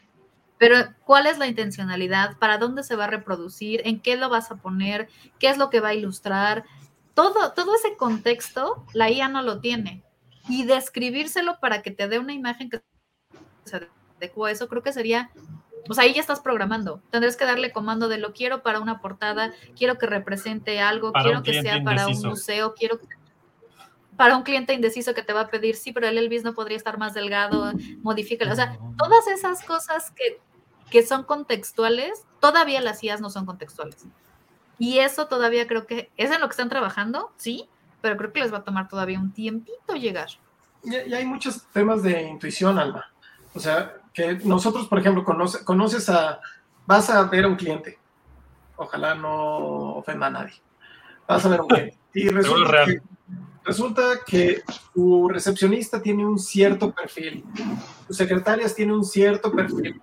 [0.57, 2.37] Pero ¿cuál es la intencionalidad?
[2.37, 3.81] ¿Para dónde se va a reproducir?
[3.83, 5.09] ¿En qué lo vas a poner?
[5.39, 6.65] ¿Qué es lo que va a ilustrar?
[7.13, 10.03] Todo, todo ese contexto la IA no lo tiene.
[10.49, 12.81] Y describírselo para que te dé una imagen que
[13.65, 13.89] se
[14.49, 15.31] eso, creo que sería,
[15.85, 17.01] pues ahí ya estás programando.
[17.09, 21.43] Tendrás que darle comando de lo quiero para una portada, quiero que represente algo, quiero
[21.43, 22.99] que sea para un museo, quiero
[24.17, 26.77] para un cliente indeciso que te va a pedir, sí, pero el Elvis no podría
[26.77, 28.51] estar más delgado, modifícalo.
[28.51, 30.39] O sea, todas esas cosas que,
[30.91, 34.05] que son contextuales, todavía las IAs no son contextuales.
[34.81, 37.69] Y eso todavía creo que es en lo que están trabajando, sí,
[38.01, 40.29] pero creo que les va a tomar todavía un tiempito llegar.
[40.83, 43.05] Y, y hay muchos temas de intuición, Alma.
[43.53, 46.39] O sea, que nosotros, por ejemplo, conoces a,
[46.87, 47.99] vas a ver a un cliente,
[48.75, 50.55] ojalá no ofenda a nadie,
[51.27, 51.97] vas a ver a un cliente.
[52.15, 53.01] Y resulta que,
[53.63, 54.63] resulta que
[54.95, 57.45] tu recepcionista tiene un cierto perfil,
[58.07, 60.01] tus secretarias tiene un cierto perfil.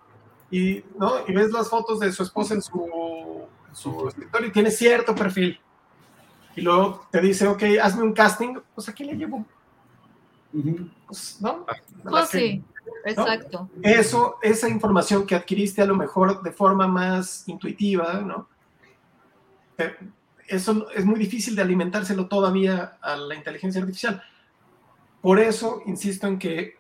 [0.53, 1.15] Y, ¿no?
[1.27, 5.61] y ves las fotos de su esposa en su, su escritorio y tiene cierto perfil.
[6.57, 9.45] Y luego te dice, ok, hazme un casting, pues aquí le llevo.
[11.07, 11.65] Pues, ¿No?
[12.03, 12.65] Pues sí.
[13.05, 13.69] Exacto.
[13.83, 18.49] Eso, esa información que adquiriste a lo mejor de forma más intuitiva, ¿no?
[20.47, 24.23] Eso es muy difícil de alimentárselo todavía a la inteligencia artificial.
[25.21, 26.77] Por eso insisto en que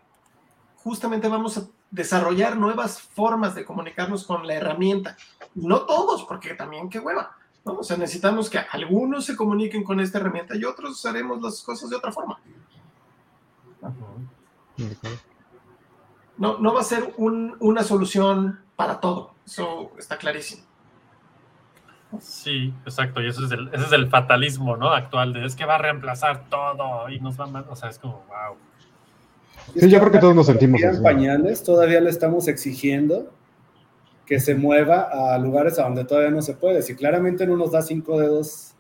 [0.76, 5.16] justamente vamos a desarrollar nuevas formas de comunicarnos con la herramienta.
[5.54, 7.36] No todos, porque también qué hueva.
[7.64, 7.78] ¿no?
[7.78, 11.90] O sea, necesitamos que algunos se comuniquen con esta herramienta y otros haremos las cosas
[11.90, 12.38] de otra forma.
[16.36, 20.62] No, no va a ser una solución para todo, eso está clarísimo.
[22.20, 24.90] Sí, exacto, y eso es el, ese es el fatalismo, ¿no?
[24.90, 27.64] Actual, de es que va a reemplazar todo y nos va a...
[27.68, 28.56] O sea, es como, wow.
[29.74, 31.02] Sí, yo creo que todos nos sentimos así.
[31.02, 33.30] pañales, todavía le estamos exigiendo
[34.28, 36.82] que se mueva a lugares a donde todavía no se puede.
[36.82, 38.74] Si claramente no nos da cinco dedos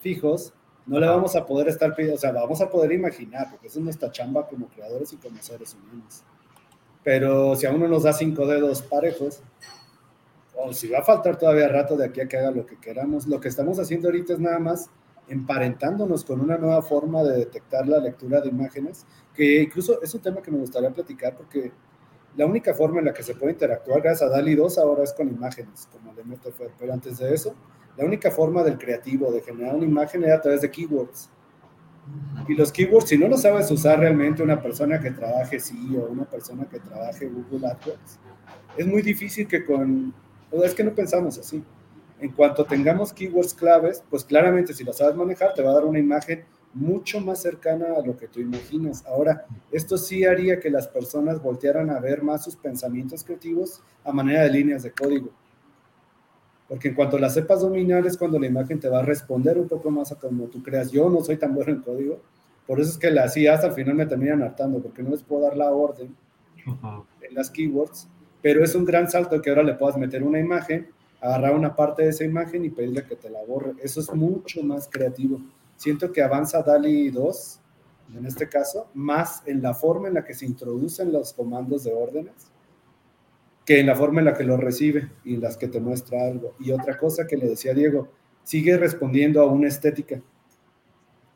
[0.00, 0.52] fijos,
[0.84, 3.76] no le vamos a poder estar pidiendo, o sea, vamos a poder imaginar, porque es
[3.78, 6.22] nuestra chamba como creadores y como seres humanos.
[7.02, 9.42] Pero si a uno nos da cinco dedos parejos,
[10.54, 13.26] o si va a faltar todavía rato de aquí a que haga lo que queramos,
[13.26, 14.90] lo que estamos haciendo ahorita es nada más
[15.28, 20.20] emparentándonos con una nueva forma de detectar la lectura de imágenes, que incluso es un
[20.20, 21.72] tema que me gustaría platicar porque
[22.36, 25.12] la única forma en la que se puede interactuar gracias a DALI 2 ahora es
[25.12, 27.54] con imágenes, como de MetaFer, pero antes de eso,
[27.96, 31.30] la única forma del creativo de generar una imagen era a través de keywords.
[32.48, 36.10] Y los keywords, si no lo sabes usar realmente una persona que trabaje sí o
[36.10, 38.18] una persona que trabaje Google AdWords,
[38.76, 40.14] es muy difícil que con...
[40.50, 41.62] Es que no pensamos así
[42.20, 45.84] en cuanto tengamos keywords claves, pues claramente si lo sabes manejar, te va a dar
[45.84, 49.04] una imagen mucho más cercana a lo que tú imaginas.
[49.06, 54.12] Ahora, esto sí haría que las personas voltearan a ver más sus pensamientos creativos a
[54.12, 55.30] manera de líneas de código.
[56.68, 59.66] Porque en cuanto las sepas dominar es cuando la imagen te va a responder un
[59.66, 60.92] poco más a como tú creas.
[60.92, 62.20] Yo no soy tan bueno en código,
[62.66, 65.42] por eso es que las IAs al final me terminan hartando, porque no les puedo
[65.42, 66.14] dar la orden
[66.64, 68.08] en las keywords,
[68.40, 70.88] pero es un gran salto que ahora le puedas meter una imagen
[71.20, 73.74] agarrar una parte de esa imagen y pedirle que te la borre.
[73.82, 75.40] Eso es mucho más creativo.
[75.80, 77.60] Siento que avanza DALI 2,
[78.18, 81.94] en este caso, más en la forma en la que se introducen los comandos de
[81.94, 82.50] órdenes
[83.64, 86.54] que en la forma en la que lo recibe y las que te muestra algo.
[86.60, 88.08] Y otra cosa que le decía Diego,
[88.42, 90.20] sigue respondiendo a una estética.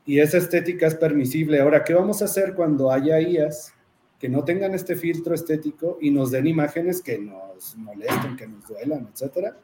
[0.05, 1.59] Y esa estética es permisible.
[1.63, 3.73] Ahora, ¿qué vamos a hacer cuando haya IAS
[4.19, 8.69] que no tengan este filtro estético y nos den imágenes que nos molesten, que nos
[8.69, 9.57] duelan, etcétera?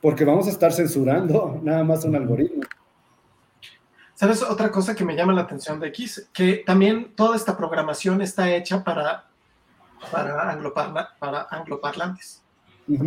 [0.00, 2.62] porque vamos a estar censurando nada más un algoritmo.
[4.18, 6.28] ¿Sabes otra cosa que me llama la atención de X?
[6.32, 9.26] Que también toda esta programación está hecha para,
[10.10, 12.42] para, angloparla, para angloparlantes.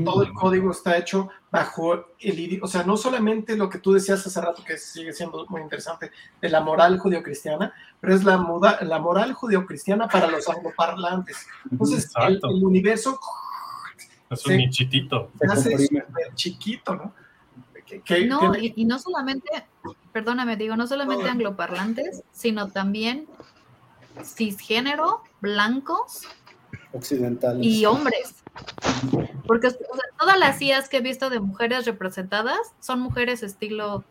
[0.06, 3.92] Todo el código está hecho bajo el idioma, o sea, no solamente lo que tú
[3.92, 8.38] decías hace rato, que sigue siendo muy interesante, de la moral judio-cristiana, pero es la,
[8.38, 11.46] moda, la moral judio-cristiana para los angloparlantes.
[11.70, 13.20] Entonces, el, el, universo
[14.30, 15.30] es un nichitito.
[16.36, 17.14] chiquito, ¿no?
[18.28, 19.66] No, y, no solamente,
[20.12, 23.28] perdóname, digo, no solamente angloparlantes, sino también
[24.24, 26.24] cisgénero, blancos
[26.94, 28.44] occidentales y hombres.
[29.48, 29.70] Porque
[30.20, 34.04] todas las IAs que he visto de mujeres representadas son mujeres estilo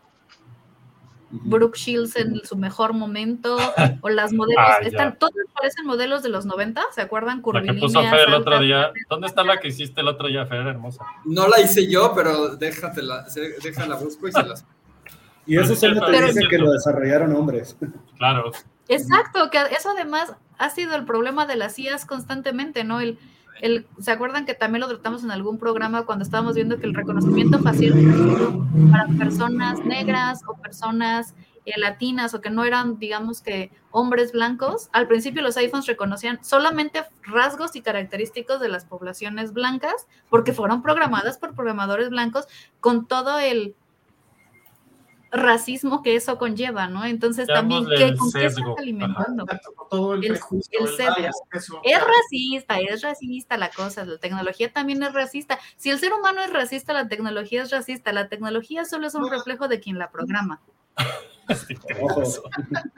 [1.31, 3.57] Brooke Shields en su mejor momento,
[4.01, 7.41] o las modelos, ah, están, todos parecen modelos de los 90, ¿se acuerdan?
[7.53, 10.45] La que puso Fer el otro día, ¿dónde está la que hiciste el otro día,
[10.45, 11.05] Fer, hermosa?
[11.25, 13.25] No la hice yo, pero déjatela,
[13.63, 14.65] déjala busco y se las...
[15.47, 17.75] Y eso solo te dice que lo desarrollaron hombres.
[18.17, 18.51] Claro.
[18.87, 23.01] Exacto, que eso además ha sido el problema de las IAS constantemente, ¿no?
[23.01, 23.17] El,
[23.99, 27.59] ¿Se acuerdan que también lo tratamos en algún programa cuando estábamos viendo que el reconocimiento
[27.59, 27.93] facial
[28.91, 31.35] para personas negras o personas
[31.65, 36.43] eh, latinas o que no eran, digamos que, hombres blancos, al principio los iPhones reconocían
[36.43, 42.47] solamente rasgos y característicos de las poblaciones blancas porque fueron programadas por programadores blancos
[42.79, 43.75] con todo el
[45.31, 47.05] racismo que eso conlleva, ¿no?
[47.05, 49.45] Entonces también, ¿qué, ¿con qué estás alimentando?
[50.13, 50.33] el, el,
[51.83, 55.57] Es racista, es racista la cosa, la tecnología también es racista.
[55.77, 58.11] Si el ser humano es racista, la tecnología es racista.
[58.11, 60.61] La tecnología solo es un reflejo de quien la programa.
[61.47, 61.73] Ese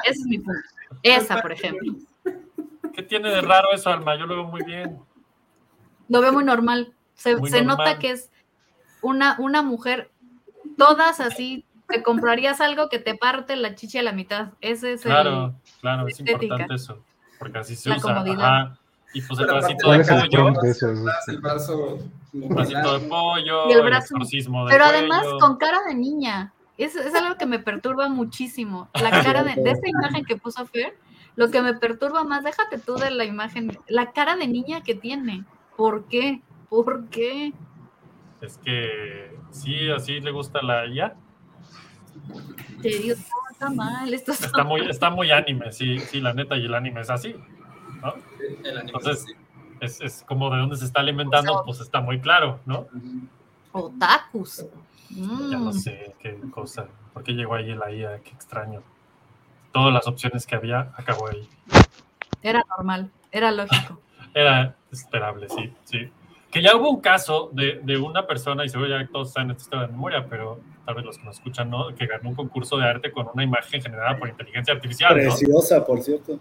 [0.05, 0.59] es mi punto.
[1.03, 1.93] Esa, por ejemplo.
[2.93, 4.17] ¿Qué tiene de raro eso, Alma?
[4.17, 4.99] Yo lo veo muy bien.
[6.09, 6.93] Lo veo muy normal.
[7.15, 8.31] Se, se nota que es
[9.01, 10.11] una, una mujer,
[10.77, 14.53] todas así te comprarías algo que te parte la chicha a la mitad.
[14.61, 17.03] Ese es claro, claro, es importante eso.
[17.37, 18.77] Porque así se usa.
[19.13, 20.47] Y pues el bracito de pollo.
[21.27, 21.99] El brazo.
[22.33, 23.69] El bracito de pollo.
[23.69, 24.15] Y el brazo.
[24.67, 26.53] pero además con cara de niña.
[26.75, 28.89] Es, es, algo que me perturba muchísimo.
[28.95, 30.97] La cara de, de esa imagen que puso Fer,
[31.35, 34.95] lo que me perturba más, déjate tú de la imagen, la cara de niña que
[34.95, 35.45] tiene.
[35.77, 36.41] ¿Por qué?
[36.69, 37.53] ¿Por qué?
[38.41, 41.15] Es que sí, así le gusta la IA
[42.83, 44.13] está mal.
[44.13, 47.35] Esto está, muy, está muy anime, sí, sí, la neta, y el anime es así.
[48.01, 48.13] ¿no?
[48.63, 49.25] Entonces,
[49.79, 52.87] es, es, como de dónde se está alimentando, pues está muy claro, ¿no?
[53.71, 54.65] Otakus.
[55.09, 55.73] Ya no mm.
[55.73, 56.87] sé qué cosa.
[57.13, 58.19] ¿Por qué llegó ahí la IA?
[58.19, 58.81] Qué extraño.
[59.71, 61.47] todas las opciones que había, acabó ahí.
[62.41, 63.99] Era normal, era lógico.
[64.35, 66.09] Era esperable, sí, sí.
[66.49, 69.61] Que ya hubo un caso de, de una persona, y seguro ya todos saben esta
[69.61, 72.77] historia de memoria, pero tal vez los que nos escuchan no, que ganó un concurso
[72.77, 75.13] de arte con una imagen generada por inteligencia artificial.
[75.13, 76.39] Preciosa, por cierto.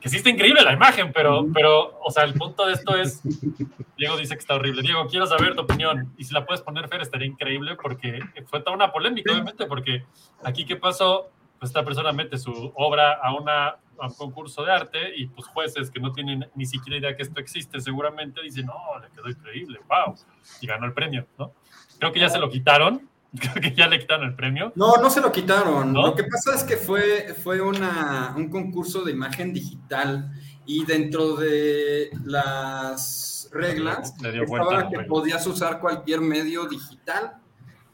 [0.00, 3.20] Que sí está increíble la imagen, pero, pero, o sea, el punto de esto es,
[3.96, 4.82] Diego dice que está horrible.
[4.82, 6.12] Diego, quiero saber tu opinión.
[6.16, 10.04] Y si la puedes poner, Fer, estaría increíble porque fue toda una polémica, obviamente, porque
[10.44, 13.66] aquí qué pasó, pues esta persona mete su obra a, una,
[13.98, 17.22] a un concurso de arte y pues jueces que no tienen ni siquiera idea que
[17.24, 20.14] esto existe, seguramente dicen, no, le quedó increíble, wow,
[20.60, 21.52] y ganó el premio, ¿no?
[21.98, 23.08] Creo que ya se lo quitaron,
[23.38, 24.72] Creo que ya le quitaron el premio.
[24.74, 25.92] No, no se lo quitaron.
[25.92, 30.32] Lo que pasa es que fue, fue una, un concurso de imagen digital
[30.64, 37.36] y dentro de las reglas estaba que podías usar cualquier medio digital.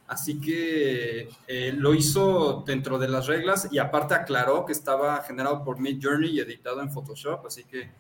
[0.07, 5.65] Así que eh, lo hizo dentro de las reglas y aparte aclaró que estaba generado
[5.65, 7.47] por Mid Journey y editado en Photoshop.
[7.47, 7.91] Así que,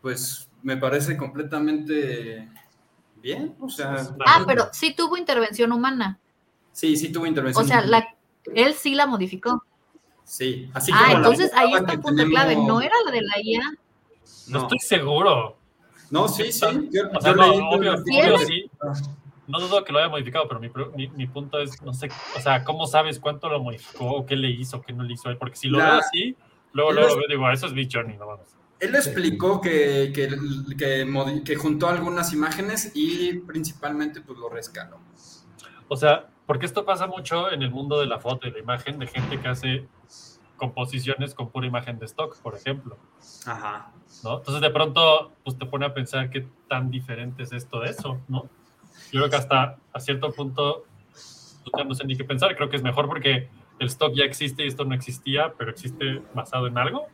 [0.00, 2.48] pues, me parece completamente
[3.16, 3.54] bien.
[3.60, 3.96] O sea,
[4.26, 6.18] ah, pero sí tuvo intervención humana.
[6.72, 7.64] Sí, sí tuvo intervención.
[7.64, 7.82] O sea,
[8.54, 9.62] él sí la modificó.
[10.24, 12.56] Sí, así Ah, entonces ahí está un punto clave.
[12.56, 13.62] ¿No era la de la IA?
[14.48, 15.56] No, estoy seguro.
[16.10, 16.66] No, sí, sí.
[16.90, 18.70] Yo, o sea, no, obvio, obvio, sí.
[19.46, 22.64] No dudo que lo haya modificado, pero mi, mi, punto es, no sé, o sea,
[22.64, 25.30] ¿cómo sabes cuánto lo modificó, qué le hizo, qué no le hizo?
[25.38, 26.36] Porque si lo veo así,
[26.72, 28.46] luego, luego lo veo, digo, eso es Big Journey, no vamos.
[28.78, 30.28] Él explicó que, que,
[30.76, 35.00] que, que, juntó algunas imágenes y principalmente pues lo rescaló.
[35.88, 38.98] O sea, porque esto pasa mucho en el mundo de la foto y la imagen,
[38.98, 39.86] de gente que hace
[40.56, 42.96] composiciones con pura imagen de stock, por ejemplo.
[43.44, 43.92] Ajá.
[44.24, 44.38] ¿no?
[44.38, 48.18] Entonces de pronto pues te pone a pensar qué tan diferente es esto de eso,
[48.28, 48.48] ¿no?
[49.12, 50.86] Yo creo que hasta a cierto punto
[51.70, 54.64] pues, no sé ni qué pensar, creo que es mejor porque el stock ya existe
[54.64, 57.08] y esto no existía, pero existe basado en algo.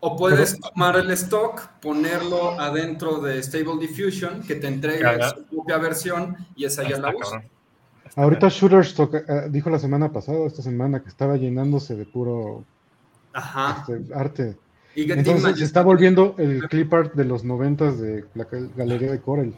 [0.00, 5.78] O puedes tomar el stock, ponerlo adentro de Stable Diffusion, que te entrega su propia
[5.78, 7.44] versión y esa ya la usas.
[8.16, 12.64] Ahorita Shooterstock eh, dijo la semana pasada, esta semana, que estaba llenándose de puro
[13.34, 14.56] este, arte.
[14.94, 18.46] Entonces se está volviendo el clip art de los noventas de la
[18.76, 19.54] galería de Corel.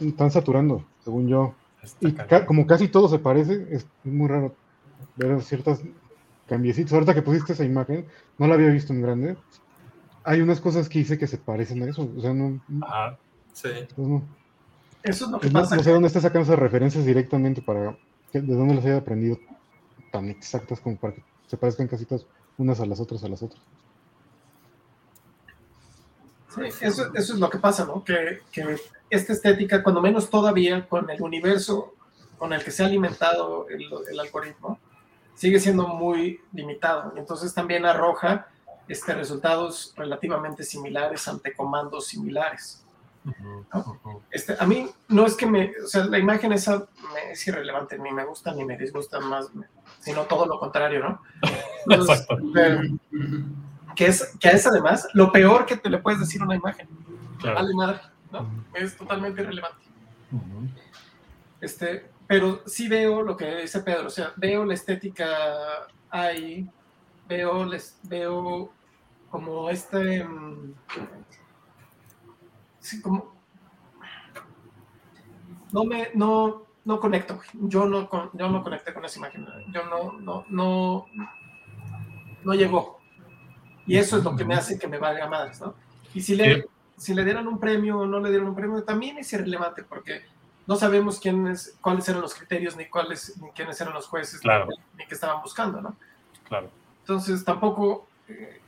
[0.00, 1.54] están saturando, según yo.
[2.00, 2.14] y
[2.46, 4.54] como casi todo se parece, es muy raro
[5.16, 5.80] ver ciertas
[6.48, 6.92] cambiecitos.
[6.92, 8.06] Ahorita que pusiste esa imagen,
[8.38, 9.36] no la había visto en grande.
[10.24, 12.10] Hay unas cosas que hice que se parecen a eso.
[12.16, 12.60] O sea, no.
[13.52, 13.68] sí.
[13.94, 14.22] Pues
[15.02, 15.76] eso es lo que pasa.
[15.76, 17.96] No sé dónde está sacando esas referencias directamente para
[18.32, 19.38] de dónde las haya aprendido
[20.10, 22.26] tan exactas como para que se parezcan casi todas
[22.56, 23.60] unas a las otras a las otras.
[26.48, 28.04] Sí, eso, es lo que pasa, ¿no?
[28.04, 28.40] Que,
[29.08, 31.94] esta estética, cuando menos todavía con el universo
[32.38, 34.78] con el que se ha alimentado el, el algoritmo,
[35.34, 37.12] sigue siendo muy limitado.
[37.16, 38.48] Entonces también arroja
[38.88, 42.82] este, resultados relativamente similares ante comandos similares.
[44.30, 47.98] Este, a mí no es que me, o sea, la imagen esa me es irrelevante,
[47.98, 49.48] ni me gusta ni me disgusta más,
[50.00, 51.22] sino todo lo contrario, ¿no?
[53.94, 56.88] que, es, que es además lo peor que te le puedes decir a una imagen.
[57.42, 58.00] Vale madre,
[58.32, 58.64] ¿no?
[58.74, 59.84] Es totalmente irrelevante.
[61.60, 65.28] Este, pero sí veo lo que dice Pedro, o sea, veo la estética
[66.10, 66.68] ahí,
[67.28, 68.72] veo, les, veo
[69.30, 70.26] como este...
[72.82, 73.32] Mm, como,
[75.72, 80.12] no me, no, no conecto, yo no, yo no conecté con esa imagen, yo no,
[80.20, 81.06] no, no,
[82.44, 83.00] no llegó.
[83.86, 85.74] Y eso es lo que me hace que me valga madres, ¿no?
[86.14, 89.18] Y si le, si le dieran un premio o no le dieran un premio, también
[89.18, 90.22] es irrelevante porque
[90.66, 95.06] no sabemos quiénes, cuáles eran los criterios, ni cuáles, ni quiénes eran los jueces, ni,
[95.06, 95.96] qué estaban buscando, ¿no?
[96.48, 96.70] Claro.
[97.00, 98.60] Entonces tampoco, eh,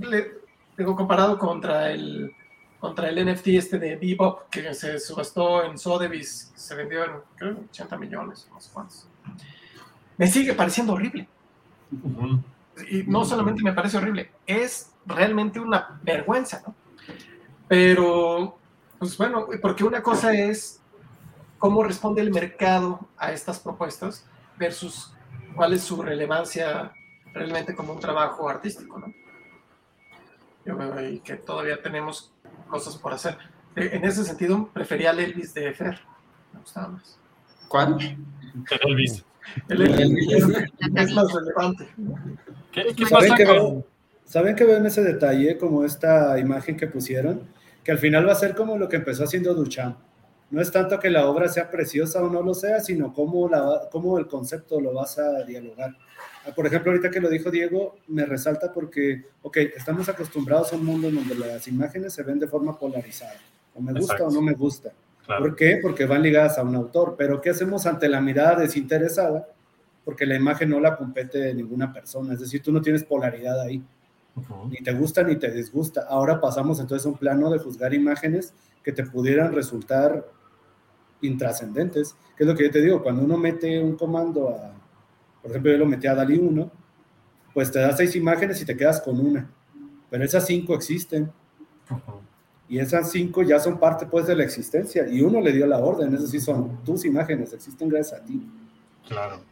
[0.00, 0.34] le,
[0.76, 2.34] digo, comparado contra el,
[2.84, 7.56] contra el NFT este de Bebop que se subastó en Sotheby's, se vendió en creo,
[7.70, 9.08] 80 millones, no sé cuántos.
[10.18, 11.26] Me sigue pareciendo horrible.
[12.90, 16.74] Y no solamente me parece horrible, es realmente una vergüenza, ¿no?
[17.68, 18.58] Pero,
[18.98, 20.82] pues bueno, porque una cosa es
[21.56, 24.26] cómo responde el mercado a estas propuestas
[24.58, 25.10] versus
[25.56, 26.92] cuál es su relevancia
[27.32, 29.06] realmente como un trabajo artístico, ¿no?
[30.66, 32.33] Yo veo ahí que todavía tenemos
[32.68, 33.36] cosas por hacer.
[33.76, 36.00] Eh, en ese sentido, prefería el Elvis de Fer.
[36.52, 37.18] Me gustaba más.
[37.68, 37.98] ¿Cuál?
[38.00, 39.24] El Elvis.
[39.68, 41.88] El Elvis es, más relevante.
[42.72, 43.84] ¿Qué, qué pasa ¿Saben, que
[44.24, 47.42] ¿Saben que ven ese detalle, como esta imagen que pusieron?
[47.82, 49.98] Que al final va a ser como lo que empezó haciendo Duchamp.
[50.50, 53.88] no es tanto que la obra sea preciosa o no lo sea, sino cómo, la,
[53.90, 55.96] cómo el concepto lo vas a dialogar.
[56.54, 60.84] Por ejemplo, ahorita que lo dijo Diego, me resalta porque, ok, estamos acostumbrados a un
[60.84, 63.36] mundo en donde las imágenes se ven de forma polarizada,
[63.74, 64.92] o me gusta o no me gusta.
[65.26, 65.78] ¿Por qué?
[65.80, 69.48] Porque van ligadas a un autor, pero ¿qué hacemos ante la mirada desinteresada?
[70.04, 73.60] Porque la imagen no la compete de ninguna persona, es decir, tú no tienes polaridad
[73.60, 73.82] ahí.
[74.68, 76.06] Ni te gusta ni te disgusta.
[76.08, 78.52] Ahora pasamos entonces a un plano de juzgar imágenes
[78.82, 80.26] que te pudieran resultar
[81.22, 84.74] intrascendentes, que es lo que yo te digo, cuando uno mete un comando a,
[85.44, 86.72] por ejemplo, yo lo metí a DALI 1,
[87.52, 89.46] pues te da seis imágenes y te quedas con una,
[90.08, 91.30] pero esas cinco existen.
[92.66, 95.80] Y esas cinco ya son parte pues de la existencia y uno le dio la
[95.80, 98.42] orden, esas sí son tus imágenes, existen gracias a ti.
[99.06, 99.42] Claro.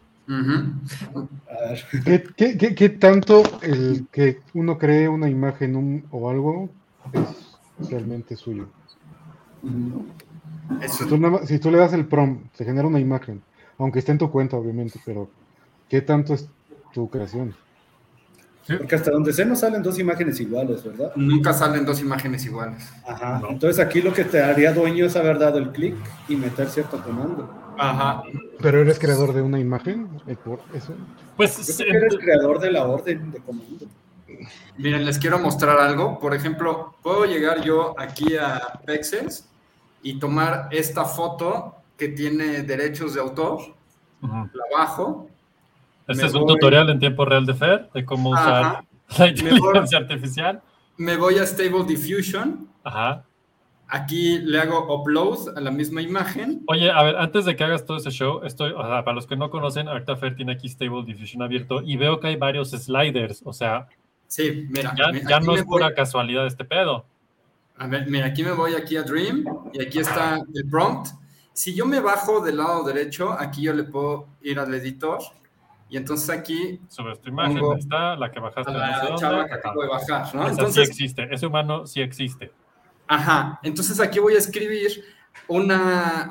[2.06, 6.70] ¿Qué, qué, qué, tanto el que uno cree una imagen o algo
[7.12, 8.66] es realmente suyo?
[11.44, 13.42] Si, tú le das el prompt, se genera una imagen,
[13.76, 15.28] aunque esté en tu cuenta, obviamente, pero
[15.92, 16.48] ¿qué tanto es
[16.94, 17.54] tu creación?
[18.66, 21.12] Porque hasta donde sé no salen dos imágenes iguales, ¿verdad?
[21.16, 22.90] Nunca salen dos imágenes iguales.
[23.06, 23.42] Ajá.
[23.46, 25.94] Entonces aquí lo que te haría dueño es haber dado el clic
[26.30, 27.74] y meter cierto comando.
[27.76, 28.22] Ajá.
[28.62, 30.94] Pero eres creador de una imagen, eh, por eso.
[31.36, 33.86] Pues eres creador de la orden de comando.
[34.78, 36.18] Miren, les quiero mostrar algo.
[36.18, 39.46] Por ejemplo, puedo llegar yo aquí a Pexels
[40.02, 43.60] y tomar esta foto que tiene derechos de autor,
[44.22, 45.28] la bajo.
[46.06, 48.84] Este es un tutorial en tiempo real de FER, de cómo usar
[49.18, 50.62] la inteligencia artificial.
[50.96, 52.68] Me voy a Stable Diffusion.
[52.84, 53.24] Ajá.
[53.88, 56.62] Aquí le hago upload a la misma imagen.
[56.66, 59.26] Oye, a ver, antes de que hagas todo ese show, estoy, o sea, para los
[59.26, 62.70] que no conocen, ahorita Fer tiene aquí Stable Diffusion abierto y veo que hay varios
[62.70, 63.88] sliders, o sea,
[64.26, 67.04] sí, mira, ya, no es pura casualidad este pedo.
[67.76, 71.08] A ver, mira, aquí me voy aquí a Dream y aquí está el prompt.
[71.52, 75.18] Si yo me bajo del lado derecho, aquí yo le puedo ir al editor
[75.92, 76.80] y entonces aquí...
[76.88, 78.72] Sobre esta imagen está la que bajaste.
[78.72, 80.48] La chava que acabo de bajar, ¿no?
[80.48, 82.50] entonces, sí existe, ese humano sí existe.
[83.06, 85.04] Ajá, entonces aquí voy a escribir
[85.48, 86.30] una,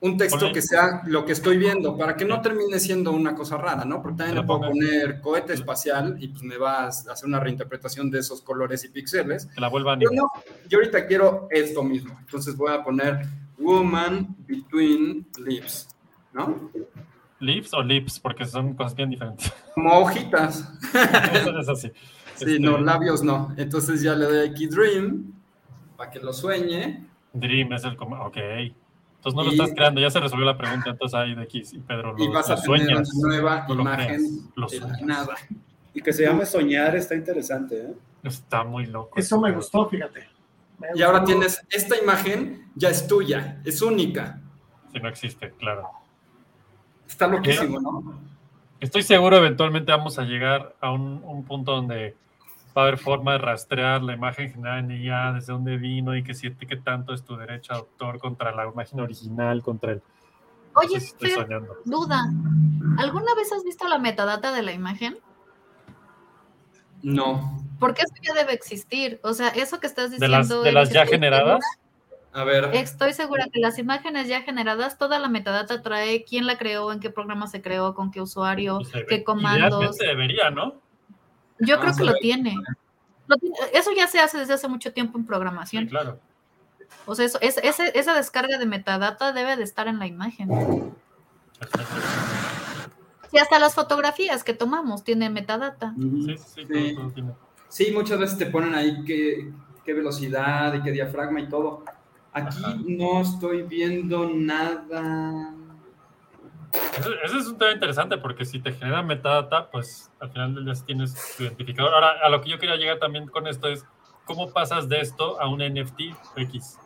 [0.00, 3.56] un texto que sea lo que estoy viendo, para que no termine siendo una cosa
[3.56, 4.02] rara, ¿no?
[4.02, 8.10] Porque también le puedo poner cohete espacial y pues me vas a hacer una reinterpretación
[8.10, 9.46] de esos colores y píxeles.
[9.46, 10.30] Que la vuelva a no,
[10.68, 13.22] yo ahorita quiero esto mismo, entonces voy a poner
[13.56, 15.88] woman between lips,
[16.34, 16.70] ¿no?
[17.40, 19.52] Lips o lips, porque son cosas bien diferentes.
[19.74, 20.68] Como hojitas.
[21.32, 21.92] Eso es así.
[22.34, 23.52] Sí, no, este, labios no.
[23.56, 25.32] Entonces ya le doy aquí dream
[25.96, 27.04] para que lo sueñe.
[27.32, 28.36] Dream es el como, ok.
[28.36, 31.78] Entonces no lo estás creando, ya se resolvió la pregunta, entonces ahí de aquí, y
[31.80, 35.34] Pedro, lo, y vas a tener una nueva imagen de nada.
[35.92, 37.94] Y que se llame soñar está interesante, ¿eh?
[38.22, 39.18] Está muy loco.
[39.18, 40.28] Eso me gustó, fíjate.
[40.94, 44.40] y ahora tienes, esta imagen ya es tuya, es única.
[44.92, 45.90] Si no existe, claro.
[47.08, 48.20] Está loquísimo, ¿no?
[48.80, 52.14] Estoy seguro eventualmente vamos a llegar a un, un punto donde
[52.76, 56.22] va a haber forma de rastrear la imagen general en IA, desde dónde vino y
[56.22, 60.02] que siente que tanto es tu derecho de autor contra la imagen original, contra el...
[60.74, 61.32] Oye, estoy
[61.84, 62.30] duda.
[62.98, 65.18] ¿Alguna vez has visto la metadata de la imagen?
[67.02, 67.64] No.
[67.80, 69.18] Porque eso ya debe existir.
[69.24, 70.62] O sea, eso que estás diciendo.
[70.62, 71.64] ¿De las, ya generadas?
[72.38, 72.70] A ver.
[72.72, 77.00] Estoy segura que las imágenes ya generadas, toda la metadata trae quién la creó, en
[77.00, 79.98] qué programa se creó, con qué usuario, pues qué comandos.
[79.98, 80.80] debería, ¿no?
[81.58, 82.54] Yo creo que lo tiene.
[83.74, 85.86] Eso ya se hace desde hace mucho tiempo en programación.
[85.86, 86.20] claro.
[87.06, 90.48] O sea, eso, esa descarga de metadata debe de estar en la imagen.
[93.32, 95.92] Y hasta las fotografías que tomamos tienen metadata.
[95.98, 96.96] Sí, sí, sí.
[97.68, 99.50] sí muchas veces te ponen ahí qué,
[99.84, 101.84] qué velocidad y qué diafragma y todo.
[102.32, 105.54] Aquí no estoy viendo nada.
[107.24, 110.74] Ese, es un tema interesante porque si te genera metadata, pues al final del día
[110.84, 111.94] tienes tu identificador.
[111.94, 113.84] Ahora, a lo que yo quería llegar también con esto es,
[114.26, 116.00] ¿cómo pasas de esto a un NFT
[116.36, 116.78] X?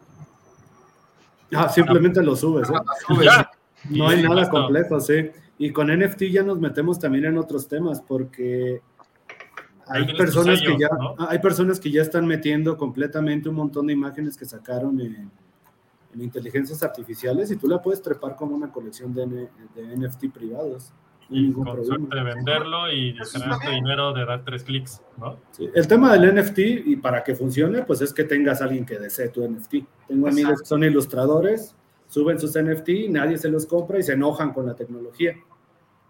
[1.55, 2.75] Ah, simplemente lo subes, ¿eh?
[3.23, 3.51] Ya.
[3.91, 5.31] No hay nada complejo, sí.
[5.59, 8.81] Y con NFT ya nos metemos también en otros temas porque
[9.93, 10.89] hay personas que ya
[11.29, 15.31] hay personas que ya están metiendo completamente un montón de imágenes que sacaron en,
[16.15, 20.93] en inteligencias artificiales y tú la puedes trepar como una colección de, de NFT privados.
[21.35, 25.39] Y con suerte de venderlo y generar este dinero de dar tres clics, ¿no?
[25.59, 29.31] El tema del NFT y para que funcione, pues es que tengas alguien que desee
[29.31, 29.77] tu NFT.
[30.09, 31.75] Tengo amigos que son ilustradores,
[32.07, 35.35] suben sus NFT, nadie se los compra y se enojan con la tecnología.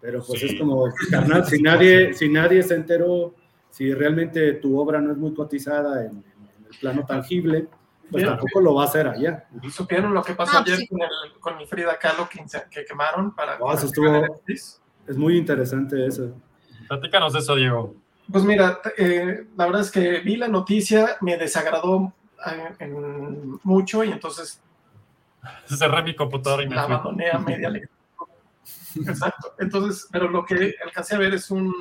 [0.01, 3.33] Pero pues es como, carnal, si nadie, si nadie se enteró,
[3.73, 7.67] si realmente tu obra no es muy cotizada en, en el plano tangible,
[8.11, 9.47] pues tampoco lo va a hacer allá.
[9.71, 13.57] ¿Supieron lo que pasó ayer con, el, con el Frida Kahlo que, que quemaron para...
[13.59, 16.35] Oh, eso estuvo, es muy interesante eso.
[16.87, 17.95] Platícanos de eso, Diego.
[18.31, 22.13] Pues mira, eh, la verdad es que vi la noticia, me desagradó
[22.79, 22.93] eh,
[23.63, 24.61] mucho y entonces...
[25.65, 27.71] Cerré mi computadora y me la abandoné a media
[28.95, 29.55] Exacto.
[29.57, 31.73] Entonces, pero lo que alcancé a ver es un,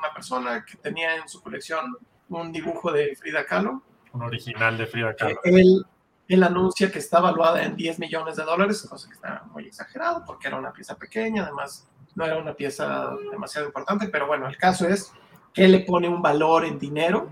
[0.00, 1.96] una persona que tenía en su colección
[2.28, 3.82] un dibujo de Frida Kahlo.
[4.12, 5.40] Un original de Frida Kahlo.
[5.44, 5.86] Él,
[6.28, 10.24] él anuncia que está evaluada en 10 millones de dólares, cosa que está muy exagerado
[10.26, 14.56] porque era una pieza pequeña, además no era una pieza demasiado importante, pero bueno, el
[14.56, 15.12] caso es
[15.52, 17.28] que le pone un valor en dinero.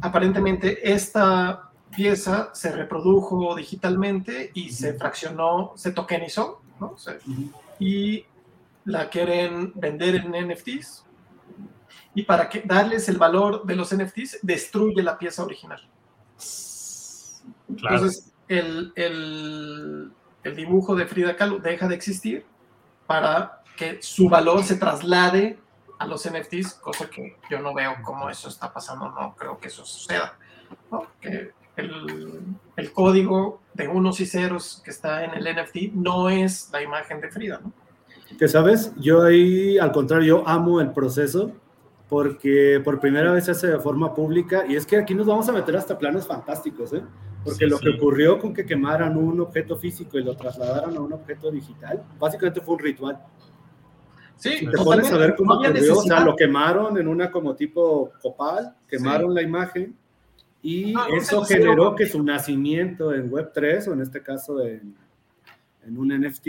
[0.00, 6.96] Aparentemente esta pieza se reprodujo digitalmente y se fraccionó, se tokenizó, ¿no?
[7.78, 8.24] y
[8.84, 11.04] la quieren vender en NFTs.
[12.14, 15.80] Y para que, darles el valor de los NFTs, destruye la pieza original.
[17.68, 20.12] Entonces, el, el,
[20.42, 22.44] el, dibujo de Frida Kahlo deja de existir
[23.06, 25.58] para que su valor se traslade
[25.98, 29.68] a los NFTs, cosa que yo no veo cómo eso está pasando, no creo que
[29.68, 30.36] eso suceda.
[31.20, 32.42] Que el,
[32.76, 37.20] el, código de unos y ceros que está en el NFT no es la imagen
[37.20, 37.72] de Frida, ¿no?
[38.38, 41.52] Que sabes, yo ahí al contrario, amo el proceso
[42.12, 45.48] porque por primera vez se hace de forma pública y es que aquí nos vamos
[45.48, 47.02] a meter hasta planos fantásticos, ¿eh?
[47.42, 51.14] Porque lo que ocurrió con que quemaran un objeto físico y lo trasladaran a un
[51.14, 53.18] objeto digital, básicamente fue un ritual.
[54.36, 58.12] Sí, te pones a ver cómo ocurrió, o sea, lo quemaron en una como tipo
[58.20, 59.96] copal, quemaron la imagen
[60.60, 64.94] y ah, eso generó que su nacimiento en Web3 o en este caso en,
[65.82, 66.46] en un NFT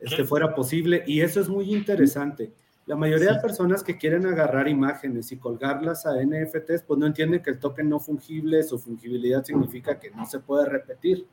[0.00, 2.52] este fuera posible y eso es muy interesante.
[2.86, 7.42] La mayoría de personas que quieren agarrar imágenes y colgarlas a NFTs, pues no entienden
[7.42, 11.26] que el token no fungible, su fungibilidad significa que no se puede repetir.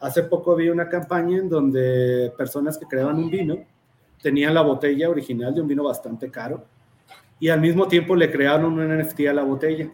[0.00, 3.56] Hace poco vi una campaña en donde personas que creaban un vino
[4.22, 6.66] tenían la botella original de un vino bastante caro
[7.38, 9.90] y al mismo tiempo le crearon un NFT a la botella.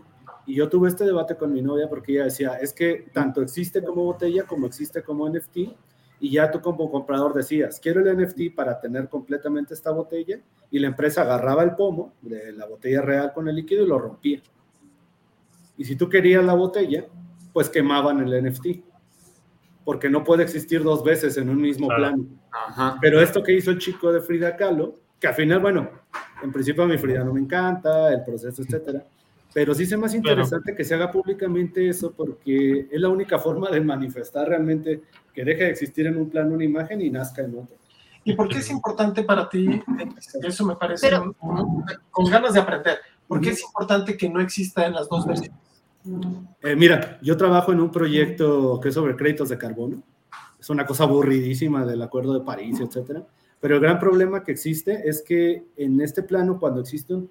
[0.46, 3.84] Y yo tuve este debate con mi novia porque ella decía, es que tanto existe
[3.84, 5.58] como botella como existe como NFT
[6.18, 10.38] y ya tú como comprador decías, quiero el NFT para tener completamente esta botella
[10.70, 13.98] y la empresa agarraba el pomo de la botella real con el líquido y lo
[13.98, 14.40] rompía.
[15.76, 17.04] Y si tú querías la botella,
[17.52, 18.66] pues quemaban el NFT,
[19.84, 22.24] porque no puede existir dos veces en un mismo plano.
[23.00, 25.88] Pero esto que hizo el chico de Frida Kahlo, que al final, bueno,
[26.42, 29.04] en principio a mi Frida no me encanta, el proceso, etcétera,
[29.56, 33.70] pero sí es más interesante que se haga públicamente eso porque es la única forma
[33.70, 37.56] de manifestar realmente que deje de existir en un plano una imagen y nazca en
[37.56, 37.74] otro.
[38.22, 39.80] ¿Y por qué es importante para ti?
[40.42, 41.08] Eso me parece
[42.10, 42.98] con ganas de aprender.
[43.26, 45.58] ¿Por qué es importante que no exista en las dos versiones?
[46.60, 50.02] Eh, mira, yo trabajo en un proyecto que es sobre créditos de carbono.
[50.60, 53.24] Es una cosa aburridísima del Acuerdo de París, etcétera.
[53.58, 57.30] Pero el gran problema que existe es que en este plano, cuando existe un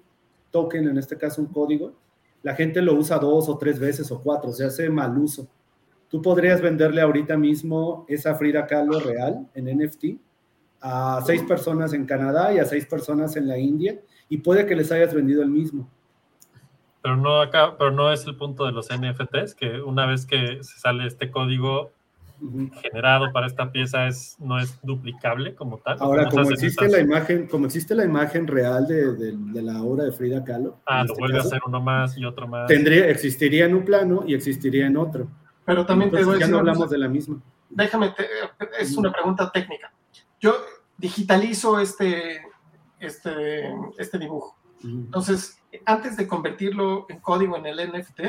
[0.50, 1.94] token, en este caso un código,
[2.46, 5.48] la gente lo usa dos o tres veces o cuatro, se hace mal uso.
[6.08, 10.04] Tú podrías venderle ahorita mismo esa Frida Kahlo real en NFT
[10.80, 13.98] a seis personas en Canadá y a seis personas en la India
[14.28, 15.90] y puede que les hayas vendido el mismo.
[17.02, 20.62] Pero no acá, pero no es el punto de los NFTs, que una vez que
[20.62, 21.90] se sale este código
[22.82, 25.96] generado para esta pieza es, no es duplicable como tal.
[26.00, 30.12] Ahora, como existe la imagen, como existe la imagen real de, de, la obra de
[30.12, 30.80] Frida Kahlo.
[30.86, 32.66] Ah, lo este vuelve a hacer uno más y otro más.
[32.66, 35.28] Tendría, existiría en un plano y existiría en otro.
[35.64, 37.40] Pero también te voy ya no hablamos de la misma.
[37.70, 38.14] Déjame,
[38.78, 39.92] es una pregunta técnica.
[40.40, 40.54] Yo
[40.96, 42.40] digitalizo este,
[43.00, 44.56] este, este dibujo.
[44.82, 48.20] Entonces, antes de convertirlo en código en el NFT,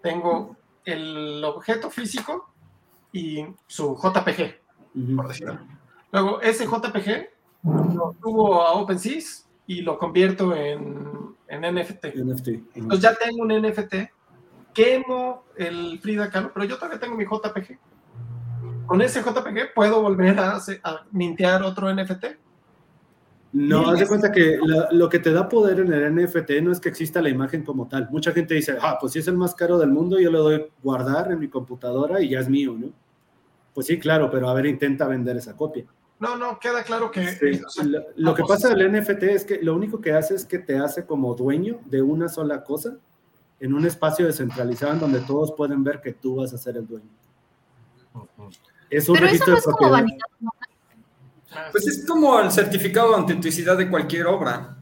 [0.00, 2.51] tengo el objeto físico
[3.12, 5.58] y su JPG, por decirlo.
[6.12, 7.28] Luego, ese JPG
[7.62, 9.20] lo subo a OpenSea
[9.66, 12.04] y lo convierto en, en NFT.
[12.06, 13.94] Entonces ya tengo un NFT,
[14.74, 17.78] quemo el Frida Kahlo, pero yo todavía tengo mi JPG.
[18.86, 22.24] Con ese JPG puedo volver a, a mintear otro NFT.
[23.52, 24.58] No, haz de cuenta que
[24.92, 27.86] lo que te da poder en el NFT no es que exista la imagen como
[27.86, 28.08] tal.
[28.10, 30.66] Mucha gente dice, ah, pues si es el más caro del mundo, yo lo doy
[30.82, 32.88] guardar en mi computadora y ya es mío, ¿no?
[33.74, 35.84] Pues sí, claro, pero a ver, intenta vender esa copia.
[36.18, 37.60] No, no, queda claro que...
[38.14, 41.04] lo, que pasa del NFT es que lo único que hace es que te hace
[41.04, 42.96] como dueño de una sola cosa
[43.58, 46.86] en un espacio descentralizado en donde todos pueden ver que tú vas a ser el
[46.86, 47.08] dueño.
[48.90, 50.04] Es un registro de propiedad.
[51.70, 54.76] Pues es como el certificado de autenticidad de cualquier obra.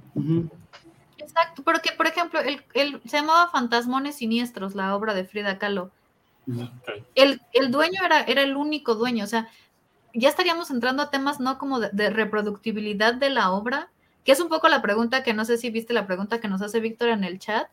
[1.17, 5.91] Exacto, porque por ejemplo, el, se llamaba Fantasmones Siniestros, la obra de Frida Kahlo.
[7.15, 9.49] El, el, dueño era, era el único dueño, o sea,
[10.15, 13.91] ya estaríamos entrando a temas no como de, reproductibilidad de la obra,
[14.25, 16.63] que es un poco la pregunta que no sé si viste la pregunta que nos
[16.63, 17.69] hace Víctor en el chat,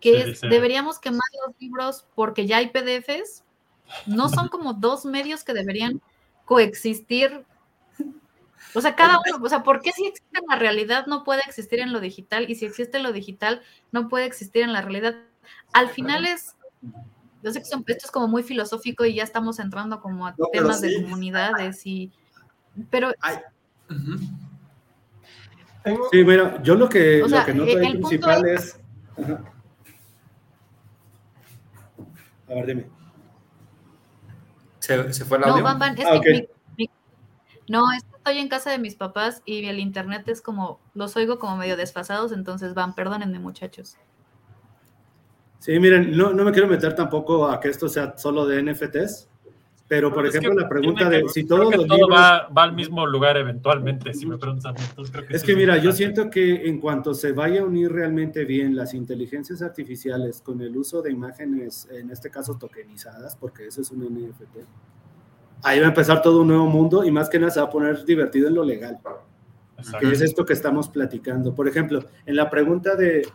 [0.00, 3.44] que es, ¿deberíamos quemar los libros porque ya hay PDFs?
[4.06, 6.00] No son como dos medios que deberían
[6.44, 7.44] coexistir.
[8.74, 11.42] O sea, cada uno, o sea, ¿por qué si existe en la realidad no puede
[11.46, 12.50] existir en lo digital?
[12.50, 15.14] Y si existe en lo digital no puede existir en la realidad.
[15.72, 16.56] Al final es,
[17.42, 20.34] yo sé que son, esto es como muy filosófico y ya estamos entrando como a
[20.52, 22.12] temas de comunidades y,
[22.90, 23.12] pero...
[26.12, 28.80] Sí, bueno, yo lo que, lo que noto eh, principal es...
[32.48, 32.86] A ver, dime.
[34.78, 35.56] Se, se fue el audio.
[35.56, 36.48] No, Van, Van, es ah, que
[37.68, 41.56] no, estoy en casa de mis papás y el internet es como, los oigo como
[41.56, 43.96] medio desfasados, entonces van, perdónenme muchachos.
[45.62, 49.28] Sí, miren, no, no me quiero meter tampoco a que esto sea solo de NFTs,
[49.86, 53.36] pero por ejemplo la pregunta de si todos los todo va, va, al mismo lugar
[53.36, 54.74] eventualmente, si me preguntan.
[55.28, 58.92] es que mira, yo siento que en cuanto se vaya a unir realmente bien las
[58.92, 64.02] inteligencias artificiales con el uso de imágenes, en este caso tokenizadas, porque eso es un
[64.02, 64.66] NFT,
[65.62, 67.70] ahí va a empezar todo un nuevo mundo y más que nada se va a
[67.70, 68.98] poner divertido en lo legal.
[70.00, 71.54] Que es esto que estamos platicando.
[71.54, 73.28] Por ejemplo, en la pregunta de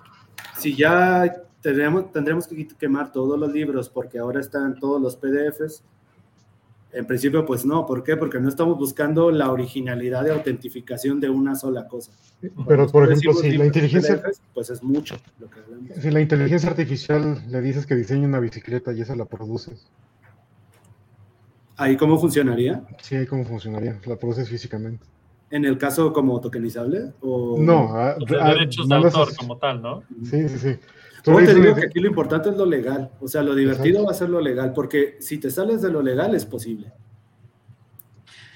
[0.58, 5.84] si ya tendremos, tendremos que quemar todos los libros porque ahora están todos los PDFs.
[6.94, 7.86] En principio, pues no.
[7.86, 8.16] ¿Por qué?
[8.16, 12.12] Porque no estamos buscando la originalidad de autentificación de una sola cosa.
[12.68, 14.22] Pero, por ejemplo, si la inteligencia...
[14.54, 18.94] pues es mucho lo que Si la inteligencia artificial le dices que diseñe una bicicleta
[18.94, 19.88] y esa la produces.
[21.76, 22.84] ¿Ahí cómo funcionaría?
[23.02, 24.00] Sí, ahí cómo funcionaría.
[24.06, 25.06] La produces físicamente.
[25.50, 27.14] ¿En el caso como tokenizable?
[27.22, 27.58] O...
[27.60, 30.04] No, a, derechos de autor como tal, ¿no?
[30.24, 30.80] Sí, sí, sí.
[31.23, 33.11] ¿Cómo te digo que aquí lo importante es lo legal?
[33.19, 36.02] O sea, lo divertido va a ser lo legal, porque si te sales de lo
[36.02, 36.91] legal es posible.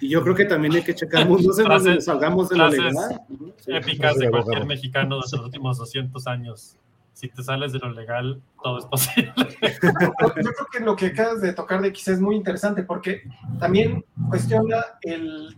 [0.02, 3.22] Y yo creo que también hay que checar mundos en donde salgamos de lo legal.
[3.68, 6.78] Épicas de cualquier mexicano de los últimos 200 años.
[7.14, 9.32] Si te sales de lo legal, todo es posible.
[9.62, 13.22] Yo creo que lo que acabas de tocar de X es muy interesante porque
[13.60, 15.56] también cuestiona el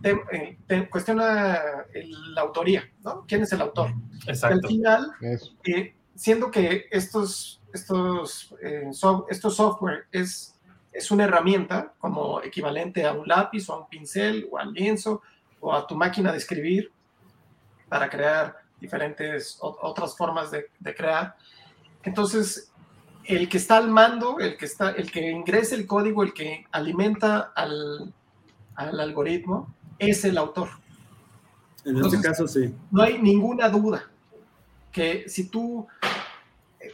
[0.90, 1.58] cuestiona
[2.34, 3.24] la autoría, ¿no?
[3.26, 3.94] ¿Quién es el autor?
[4.26, 4.58] Exacto.
[4.62, 5.12] Al final,
[5.64, 8.90] eh, siendo que estos, estos, eh,
[9.28, 10.58] estos software es,
[10.92, 15.22] es una herramienta como equivalente a un lápiz o a un pincel o al lienzo
[15.60, 16.92] o a tu máquina de escribir
[17.88, 21.36] para crear diferentes otras formas de, crear.
[22.02, 22.70] Entonces,
[23.24, 26.66] el que está al mando, el que, está, el que ingresa el código, el que
[26.70, 28.12] alimenta al,
[28.74, 30.68] al algoritmo, es el autor.
[31.84, 32.74] En este caso, sí.
[32.90, 34.10] No hay ninguna duda
[34.94, 35.86] que si tú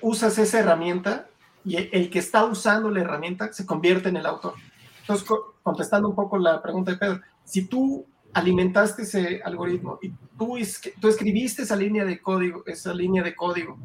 [0.01, 1.29] usas esa herramienta
[1.65, 4.55] y el que está usando la herramienta se convierte en el autor.
[5.03, 5.29] Entonces,
[5.63, 10.57] contestando un poco la pregunta de Pedro, si tú alimentaste ese algoritmo y tú,
[11.01, 13.79] tú escribiste esa línea de código, esa línea de código,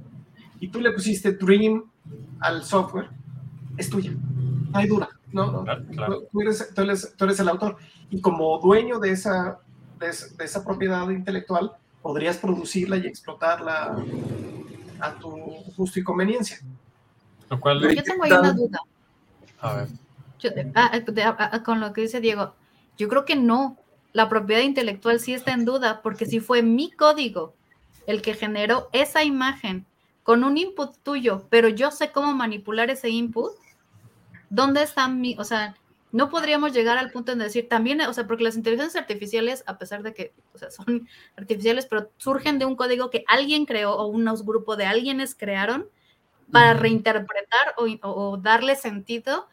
[0.59, 1.83] y tú le pusiste Dream
[2.39, 3.09] al software,
[3.77, 5.09] es tuya, no hay duda.
[5.33, 5.65] No,
[6.31, 6.81] Tú, eres, tú,
[7.25, 7.75] eres, el autor.
[8.09, 9.59] Y como dueño de esa,
[9.99, 11.73] de esa propiedad intelectual,
[12.05, 13.97] podrías producirla y explotarla
[14.99, 15.27] a tu
[15.75, 16.59] gusto y conveniencia.
[17.49, 18.79] Lo cual, yo tengo ahí una duda.
[19.59, 19.87] A ver.
[20.75, 22.53] Ah, ah, ah, con lo que dice Diego,
[22.95, 23.79] yo creo que no.
[24.13, 27.55] La propiedad intelectual sí está en duda, porque si fue mi código
[28.05, 29.87] el que generó esa imagen
[30.21, 33.51] con un input tuyo, pero yo sé cómo manipular ese input,
[34.51, 35.73] ¿dónde está mi, o sea,
[36.15, 39.77] no podríamos llegar al punto de decir también, o sea, porque las inteligencias artificiales, a
[39.77, 43.93] pesar de que o sea, son artificiales, pero surgen de un código que alguien creó
[43.95, 45.89] o un grupo de alguienes crearon
[46.53, 49.49] para reinterpretar o, darle sentido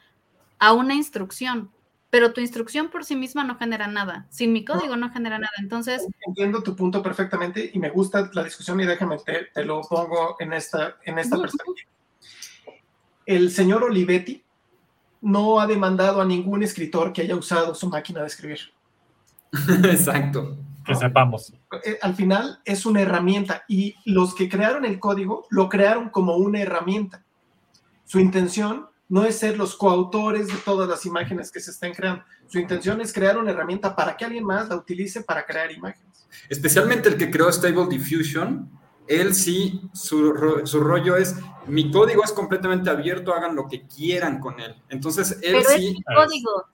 [0.61, 1.73] a una instrucción.
[2.11, 4.27] Pero tu instrucción por sí misma no genera nada.
[4.31, 5.55] Sin mi código no, genera nada.
[5.59, 6.07] Entonces.
[6.29, 10.37] Entiendo tu punto perfectamente y me gusta la discusión y déjame, te, te lo pongo
[10.39, 11.91] en esta, en esta perspectiva.
[13.27, 14.45] El señor Olivetti,
[15.23, 18.61] no ha demandado a ningún escritor que haya usado su máquina de escribir.
[19.85, 20.59] Exacto.
[20.85, 21.53] Que sepamos.
[21.85, 26.37] Eh, al final es una herramienta y los que crearon el código lo crearon como
[26.37, 27.25] una herramienta.
[28.05, 32.25] Su intención no es ser los coautores de todas las imágenes que se estén creando.
[32.49, 36.27] Su intención es crear una herramienta para que alguien más la utilice para crear imágenes.
[36.49, 38.71] Especialmente el que creó Stable Diffusion,
[39.21, 41.37] él sí, su, rollo es,
[41.67, 44.75] mi código es completamente abierto, hagan lo que quieran con él.
[44.89, 45.89] Entonces, él Pero sí...
[45.89, 46.65] Es mi código.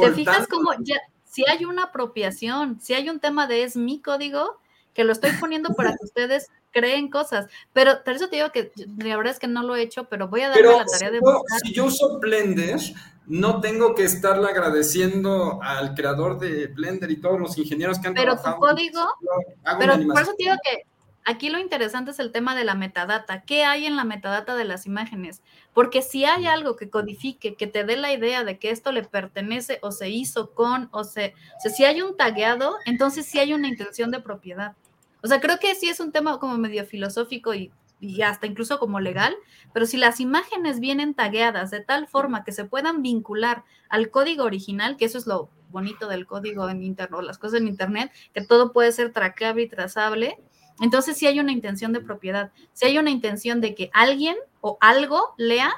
[0.00, 4.00] ¿Te fijas cómo ya, si hay una apropiación, si hay un tema de es mi
[4.00, 4.58] código,
[4.94, 7.46] que lo estoy poniendo para que ustedes creen cosas.
[7.72, 10.28] Pero por eso te digo que la verdad es que no lo he hecho, pero
[10.28, 11.20] voy a darle la tarea de...
[11.62, 12.80] si yo uso Blender,
[13.26, 18.14] no tengo que estarle agradeciendo al creador de Blender y todos los ingenieros que han
[18.14, 18.58] pero trabajado.
[18.60, 19.00] Pero tu código,
[19.78, 20.86] pero por eso te digo que
[21.26, 23.42] aquí lo interesante es el tema de la metadata.
[23.42, 25.42] ¿Qué hay en la metadata de las imágenes?
[25.74, 29.02] Porque si hay algo que codifique, que te dé la idea de que esto le
[29.02, 33.38] pertenece o se hizo con, o se, o sea, si hay un tagueado, entonces sí
[33.38, 34.74] hay una intención de propiedad.
[35.22, 37.70] O sea, creo que sí es un tema como medio filosófico y
[38.00, 39.34] y hasta incluso como legal,
[39.72, 44.44] pero si las imágenes vienen tagueadas de tal forma que se puedan vincular al código
[44.44, 48.42] original, que eso es lo bonito del código en internet, las cosas en internet, que
[48.42, 50.38] todo puede ser traqueable y trazable,
[50.80, 54.76] entonces si hay una intención de propiedad, si hay una intención de que alguien o
[54.80, 55.70] algo lea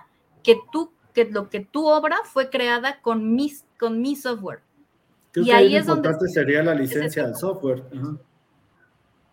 [0.43, 4.61] que tú que lo que tu obra fue creada con mi, con mi software.
[5.35, 7.85] y ahí es donde sería la licencia del software.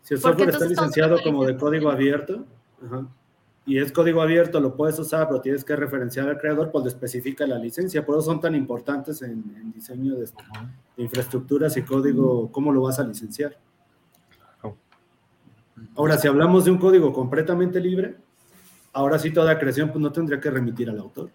[0.01, 2.45] Si el software está licenciado como de código abierto,
[3.67, 6.89] y es código abierto, lo puedes usar, pero tienes que referenciar al creador, pues le
[6.89, 8.05] especifica la licencia.
[8.05, 10.27] Por eso son tan importantes en, diseño de,
[10.97, 13.57] infraestructuras y código, cómo lo vas a licenciar.
[15.95, 18.17] Ahora, si hablamos de un código completamente libre,
[18.93, 21.30] ahora sí toda creación pues no tendría que remitir al autor.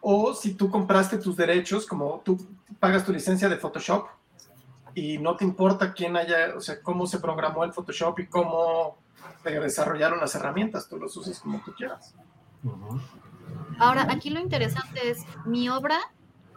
[0.00, 2.38] O si tú compraste tus derechos, como tú
[2.78, 4.06] pagas tu licencia de Photoshop
[4.94, 8.98] y no te importa quién haya, o sea, cómo se programó el Photoshop y cómo
[9.44, 12.14] de desarrollar unas herramientas, tú los uses como tú quieras.
[13.78, 15.98] Ahora, aquí lo interesante es, mi obra,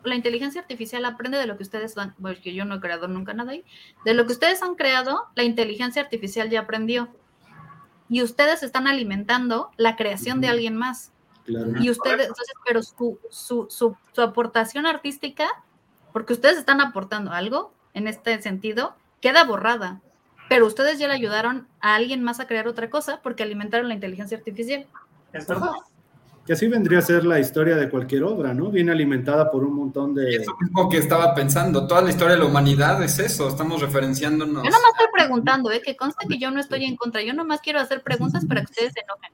[0.04, 3.34] la inteligencia artificial aprende de lo que ustedes han, porque yo no he creado nunca
[3.34, 3.64] nada ahí,
[4.06, 7.10] de lo que ustedes han creado, la inteligencia artificial ya aprendió.
[8.10, 11.12] Y ustedes están alimentando la creación de alguien más.
[11.46, 15.48] Y ustedes, entonces, pero su, su, su, su aportación artística,
[16.12, 20.02] porque ustedes están aportando algo en este sentido, queda borrada
[20.50, 23.96] pero ustedes ya le ayudaron a alguien más a crear otra cosa porque alimentaron la
[23.96, 24.86] inteligencia artificial.
[25.32, 25.72] Es verdad.
[26.46, 28.70] Que así vendría a ser la historia de cualquier obra, ¿no?
[28.70, 30.36] Viene alimentada por un montón de...
[30.36, 34.64] Eso mismo que estaba pensando, toda la historia de la humanidad es eso, estamos referenciándonos.
[34.64, 35.82] Yo nomás estoy preguntando, ¿eh?
[35.82, 38.72] que conste que yo no estoy en contra, yo nomás quiero hacer preguntas para que
[38.72, 39.32] ustedes se enojen.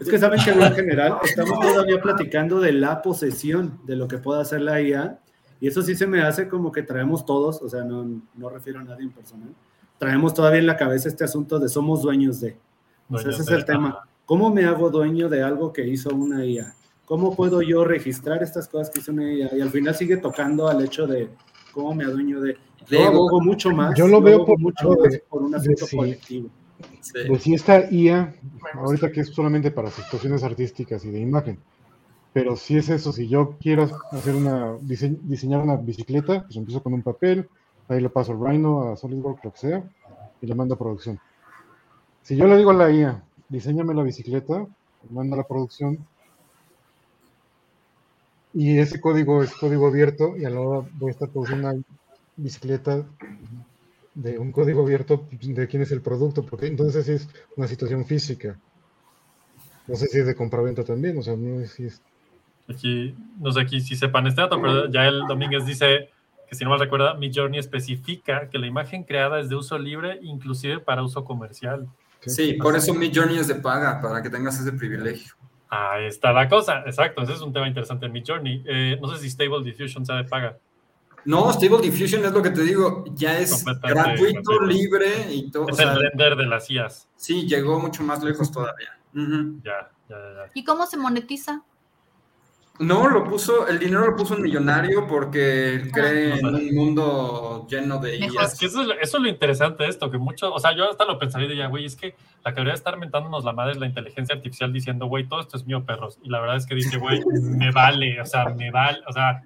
[0.00, 4.18] Es que saben que en general estamos todavía platicando de la posesión de lo que
[4.18, 5.20] puede hacer la IA,
[5.60, 8.80] y eso sí se me hace como que traemos todos, o sea, no, no refiero
[8.80, 9.54] a nadie en personal,
[9.98, 12.56] traemos todavía en la cabeza este asunto de somos dueños de.
[13.14, 14.02] ese es el tema.
[14.30, 16.72] ¿Cómo me hago dueño de algo que hizo una IA?
[17.04, 19.56] ¿Cómo puedo yo registrar estas cosas que hizo una IA?
[19.56, 21.30] Y al final sigue tocando al hecho de
[21.72, 22.56] cómo me adueño de.
[22.88, 23.98] Yo mucho más.
[23.98, 24.96] Yo lo veo por, mucho
[25.28, 26.48] por un asunto colectivo.
[27.40, 28.32] si esta IA,
[28.74, 31.58] ahorita que es solamente para situaciones artísticas y de imagen,
[32.32, 36.94] pero si es eso, si yo quiero hacer una diseñar una bicicleta, pues empiezo con
[36.94, 37.48] un papel,
[37.88, 39.82] Ahí le paso el Rhino, a SolidWorks, lo que sea,
[40.40, 41.18] y le mando a producción.
[42.22, 44.66] Si yo le digo a la IA, diseñame la bicicleta,
[45.10, 45.98] manda la producción,
[48.54, 51.82] y ese código es código abierto, y a la hora voy a estar produciendo una
[52.36, 53.04] bicicleta
[54.14, 58.58] de un código abierto de quién es el producto, porque entonces es una situación física.
[59.86, 62.02] No sé si es de compraventa también, o sea, no sé si es...
[62.68, 66.10] Aquí, no sé aquí si sepan este dato, pero ya el Domínguez dice
[66.48, 70.18] que si no mal recuerda, Midjourney especifica que la imagen creada es de uso libre,
[70.22, 71.88] inclusive para uso comercial.
[72.26, 75.34] Sí, por eso Midjourney es de paga, para que tengas ese privilegio.
[75.68, 78.64] Ahí está la cosa, exacto, ese es un tema interesante en Midjourney.
[78.66, 80.58] Eh, no sé si Stable Diffusion sea de paga.
[81.24, 85.68] No, Stable Diffusion es lo que te digo, ya es gratuito, libre y todo.
[85.68, 87.08] Es el render de las IAS.
[87.16, 88.98] Sí, llegó mucho más lejos todavía.
[89.12, 90.50] ya, ya, ya.
[90.54, 91.62] ¿Y cómo se monetiza?
[92.80, 95.88] No, lo puso, el dinero lo puso un millonario porque ah.
[95.92, 100.16] cree en un mundo lleno de Es que eso, es lo interesante de esto, que
[100.16, 102.72] mucho, o sea, yo hasta lo pensaría y diría, güey, es que la que debería
[102.72, 106.18] estar mentándonos la madre es la inteligencia artificial diciendo, güey, todo esto es mío, perros.
[106.22, 109.42] Y la verdad es que dice, güey, me vale, o sea, me vale, o sea,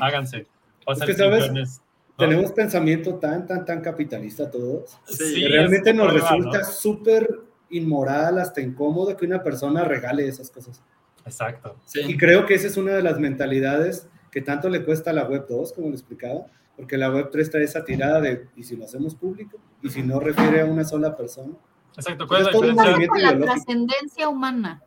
[0.00, 0.46] háganse.
[0.86, 1.80] Es que, ¿sabes?
[2.16, 4.96] Tenemos pensamiento tan, tan, tan capitalista todos.
[5.04, 7.28] Sí, realmente nos resulta súper
[7.70, 10.80] inmoral, hasta incómodo que una persona regale esas cosas.
[11.28, 11.76] Exacto.
[11.94, 15.24] Y creo que esa es una de las mentalidades que tanto le cuesta a la
[15.24, 16.46] Web 2, como le explicaba,
[16.76, 19.58] porque la Web 3 trae esa tirada de, ¿y si lo hacemos público?
[19.82, 21.54] ¿Y si no refiere a una sola persona?
[21.96, 22.26] Exacto.
[22.28, 24.82] ¿Cuál es la la trascendencia humana.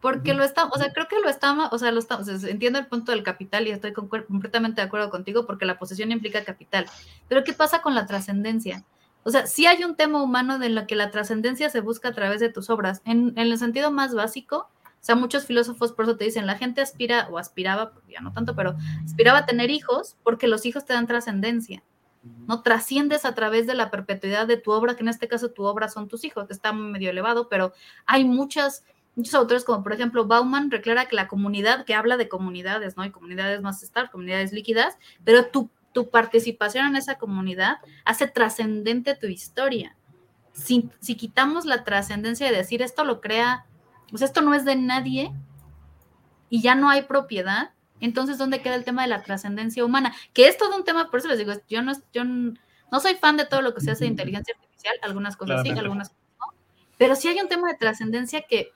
[0.00, 2.36] Porque lo está, o sea, creo que lo está, o sea, lo está, o sea,
[2.50, 6.44] entiendo el punto del capital y estoy completamente de acuerdo contigo porque la posesión implica
[6.44, 6.84] capital.
[7.26, 8.84] Pero ¿qué pasa con la trascendencia?
[9.22, 12.12] O sea, sí hay un tema humano de lo que la trascendencia se busca a
[12.12, 13.00] través de tus obras.
[13.06, 14.68] En, en el sentido más básico,
[15.04, 18.32] o sea, muchos filósofos por eso te dicen, la gente aspira, o aspiraba, ya no
[18.32, 18.74] tanto, pero
[19.04, 21.82] aspiraba a tener hijos porque los hijos te dan trascendencia.
[22.46, 22.62] ¿no?
[22.62, 25.90] Trasciendes a través de la perpetuidad de tu obra, que en este caso tu obra
[25.90, 27.74] son tus hijos, está medio elevado, pero
[28.06, 28.82] hay muchas
[29.14, 33.02] muchos autores, como por ejemplo Bauman, declara que la comunidad, que habla de comunidades, ¿no?
[33.02, 37.76] Hay comunidades más estables, comunidades líquidas, pero tu, tu participación en esa comunidad
[38.06, 39.98] hace trascendente tu historia.
[40.54, 43.66] Si, si quitamos la trascendencia de decir esto lo crea,
[44.14, 45.32] pues esto no es de nadie
[46.48, 50.14] y ya no hay propiedad, entonces ¿dónde queda el tema de la trascendencia humana?
[50.32, 53.36] Que es todo un tema, por eso les digo, yo no, yo no soy fan
[53.36, 56.54] de todo lo que se hace de inteligencia artificial, algunas cosas sí, algunas cosas no,
[56.96, 58.70] pero sí hay un tema de trascendencia que,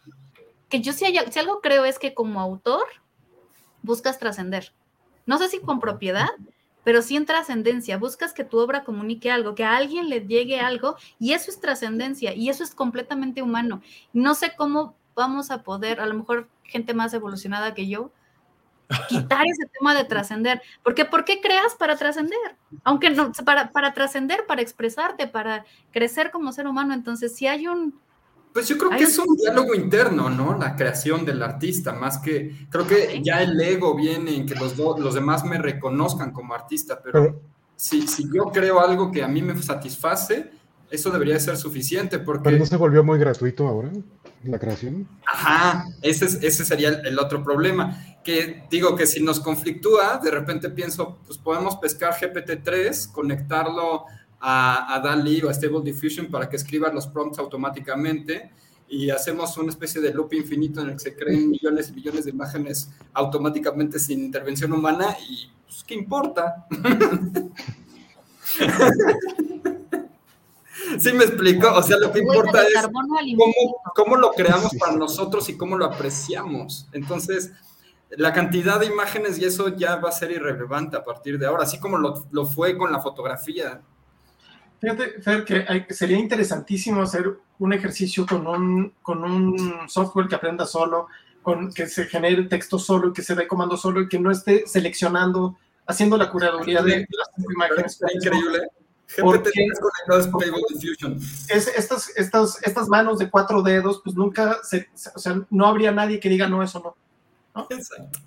[0.69, 2.83] que yo sí si algo creo es que como autor
[3.83, 4.73] buscas trascender.
[5.25, 6.31] No sé si con propiedad,
[6.83, 7.97] pero sí en trascendencia.
[7.97, 11.61] Buscas que tu obra comunique algo, que a alguien le llegue algo, y eso es
[11.61, 13.83] trascendencia, y eso es completamente humano.
[14.13, 18.13] No sé cómo vamos a poder, a lo mejor gente más evolucionada que yo,
[19.09, 20.63] quitar ese tema de trascender.
[20.83, 22.39] Porque ¿por qué creas para trascender?
[22.85, 26.95] Aunque no, para, para trascender, para expresarte, para crecer como ser humano.
[26.95, 28.01] Entonces, si hay un...
[28.55, 30.57] Pues yo creo que es un diálogo interno, ¿no?
[30.57, 34.77] La creación del artista, más que, creo que ya el ego viene en que los,
[34.77, 37.43] los demás me reconozcan como artista, pero
[37.77, 40.51] si, si yo creo algo que a mí me satisface,
[40.91, 42.45] eso debería ser suficiente porque...
[42.45, 43.91] Pero no se volvió muy gratuito ahora
[44.45, 45.09] la creación.
[45.27, 47.99] Ajá, ese, ese sería el, otro problema.
[48.25, 54.05] Que digo que si nos conflictúa, de repente pienso, pues podemos pescar GPT-3, conectarlo
[54.41, 58.51] a, a DALI o a Stable Diffusion para que escriba los prompts automáticamente
[58.89, 62.25] y hacemos una especie de loop infinito en el que se creen millones y millones
[62.25, 66.67] de imágenes automáticamente sin intervención humana y pues, ¿qué importa?
[70.99, 72.89] sí me explico, o sea, lo que importa es
[73.95, 76.89] cómo, lo creamos para nosotros y cómo lo apreciamos.
[76.93, 77.53] Entonces,
[78.11, 81.65] la cantidad de imágenes y eso ya va a ser irrelevante a partir de ahora,
[81.65, 83.81] así como lo, fue con la fotografía.
[84.81, 90.67] Fíjate, Fer, que sería interesantísimo hacer un ejercicio con un, con un software que aprenda
[90.67, 91.09] solo,
[91.43, 94.67] con que se genere texto solo que se dé comando solo y que no esté
[94.67, 95.57] seleccionando,
[95.87, 98.01] haciendo la curaduría de las imágenes.
[98.15, 98.69] Increíble.
[99.23, 99.51] Porque
[101.49, 105.91] es, estas, estas, estas manos de cuatro dedos, pues nunca, se, o sea, no habría
[105.93, 106.97] nadie que diga no, eso no.
[107.55, 107.69] ¿no?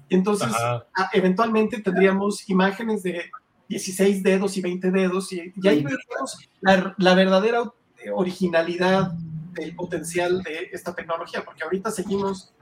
[0.10, 0.84] Entonces, ah,
[1.14, 3.30] eventualmente tendríamos imágenes de
[3.70, 7.72] 16 dedos y 20 dedos y, y ahí veríamos la, la verdadera
[8.14, 9.12] originalidad
[9.53, 12.53] del potencial de esta tecnología, porque ahorita seguimos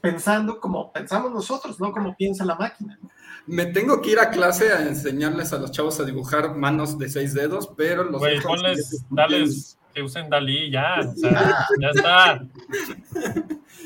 [0.00, 2.98] pensando como pensamos nosotros, no como piensa la máquina.
[3.02, 3.10] ¿no?
[3.46, 7.08] Me tengo que ir a clase a enseñarles a los chavos a dibujar manos de
[7.08, 8.20] seis dedos, pero los.
[8.20, 12.42] Güey, ponles, dales que usen Dalí, ya, o sea, ya está.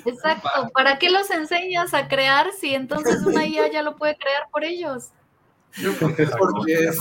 [0.05, 4.48] Exacto, ¿para qué los enseñas a crear si entonces una IA ya lo puede crear
[4.51, 5.10] por ellos?
[5.98, 6.24] Porque
[6.74, 6.98] es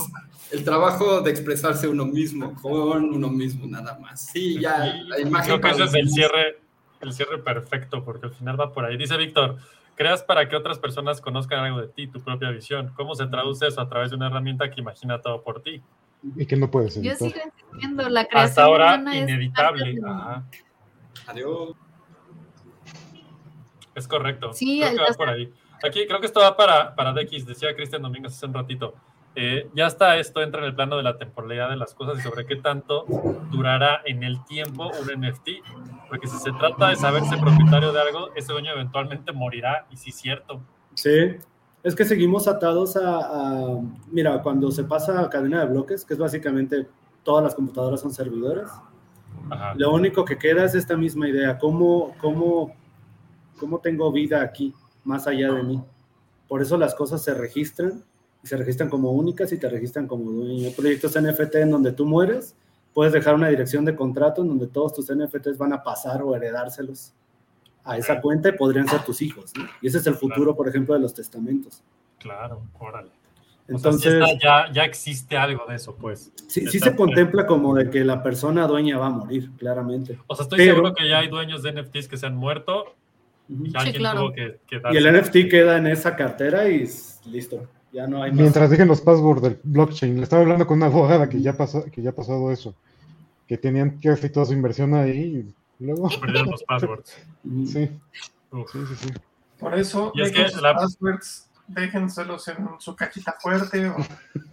[0.51, 4.27] el trabajo de expresarse uno mismo, con uno mismo nada más.
[4.27, 5.59] Sí, ya, la imagen.
[5.59, 6.59] Creo que ese es el cierre,
[7.01, 8.97] el cierre perfecto, porque al final va por ahí.
[8.97, 9.57] Dice Víctor,
[9.95, 12.91] creas para que otras personas conozcan algo de ti, tu propia visión.
[12.95, 15.81] ¿Cómo se traduce eso a través de una herramienta que imagina todo por ti?
[16.35, 18.49] Y que no puedes Yo sigo entendiendo la creación.
[18.49, 19.99] Hasta ahora, inevitable.
[21.27, 21.75] Adiós.
[23.95, 24.53] Es correcto.
[24.53, 25.53] Sí, creo que va por ahí.
[25.83, 28.95] Aquí creo que esto va para, para DX, decía Cristian Domínguez hace un ratito.
[29.35, 32.21] Eh, ya está, esto entra en el plano de la temporalidad de las cosas y
[32.21, 33.05] sobre qué tanto
[33.49, 35.49] durará en el tiempo un NFT,
[36.07, 40.11] porque si se trata de saberse propietario de algo, ese dueño eventualmente morirá, y sí
[40.11, 40.61] es cierto.
[40.93, 41.37] Sí,
[41.81, 43.79] es que seguimos atados a,
[44.11, 46.87] mira, cuando se pasa a cadena de bloques, que es básicamente
[47.23, 48.69] todas las computadoras son servidores,
[49.75, 52.75] lo único que queda es esta misma idea, ¿cómo, cómo,
[53.57, 55.83] cómo tengo vida aquí, más allá de mí.
[56.47, 58.03] Por eso las cosas se registran
[58.43, 60.67] se registran como únicas y te registran como dueño.
[60.67, 62.55] Hay proyectos NFT en donde tú mueres,
[62.93, 66.35] puedes dejar una dirección de contrato en donde todos tus NFTs van a pasar o
[66.35, 67.13] heredárselos
[67.83, 69.51] a esa cuenta y podrían ser tus hijos.
[69.81, 71.81] Y ese es el futuro, por ejemplo, de los testamentos.
[72.19, 73.09] Claro, órale.
[73.67, 76.31] Entonces, ya, ya existe algo de eso, pues.
[76.47, 80.19] Sí, sí se contempla como de que la persona dueña va a morir, claramente.
[80.27, 82.95] O sea, estoy seguro que ya hay dueños de NFTs que se han muerto
[83.47, 86.89] y Y el NFT queda en esa cartera y
[87.25, 87.67] listo.
[88.31, 90.17] Mientras dejen los passwords del blockchain.
[90.17, 92.75] Le estaba hablando con una abogada que ya pasó, que ya ha pasado eso.
[93.47, 95.45] Que tenían que hacer toda su inversión ahí
[95.79, 96.09] y luego.
[96.21, 97.15] Perdieron los passwords.
[97.65, 97.89] Sí.
[98.71, 99.09] Sí, sí, sí.
[99.59, 100.73] Por eso, y es que la...
[100.75, 103.95] passwords, déjenselos en su cajita fuerte o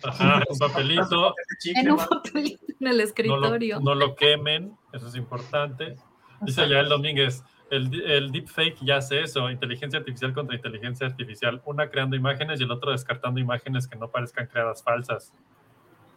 [0.04, 1.34] Ajá, un papelito.
[1.64, 3.80] En un papelito en el escritorio.
[3.80, 5.96] No lo, no lo quemen, eso es importante.
[6.42, 11.62] Dice ya el Domínguez, el, el deepfake ya hace eso, inteligencia artificial contra inteligencia artificial,
[11.64, 15.32] una creando imágenes y el otro descartando imágenes que no parezcan creadas falsas.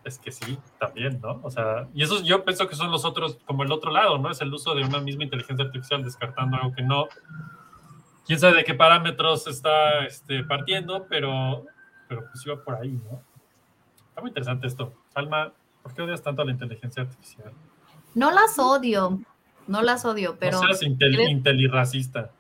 [0.04, 1.40] Es que sí, también, ¿no?
[1.44, 4.30] O sea, y eso yo pienso que son los otros, como el otro lado, ¿no?
[4.30, 7.08] Es el uso de una misma inteligencia artificial descartando algo que no.
[8.26, 11.66] Quién sabe de qué parámetros está este, partiendo, pero,
[12.10, 13.22] pero pues iba por ahí, ¿no?
[14.10, 14.94] Está muy interesante esto.
[15.14, 17.54] Alma, ¿por qué odias tanto a la inteligencia artificial?
[18.14, 19.22] No las odio,
[19.68, 20.60] no las odio, pero.
[20.60, 22.32] No seas intel intelirracista.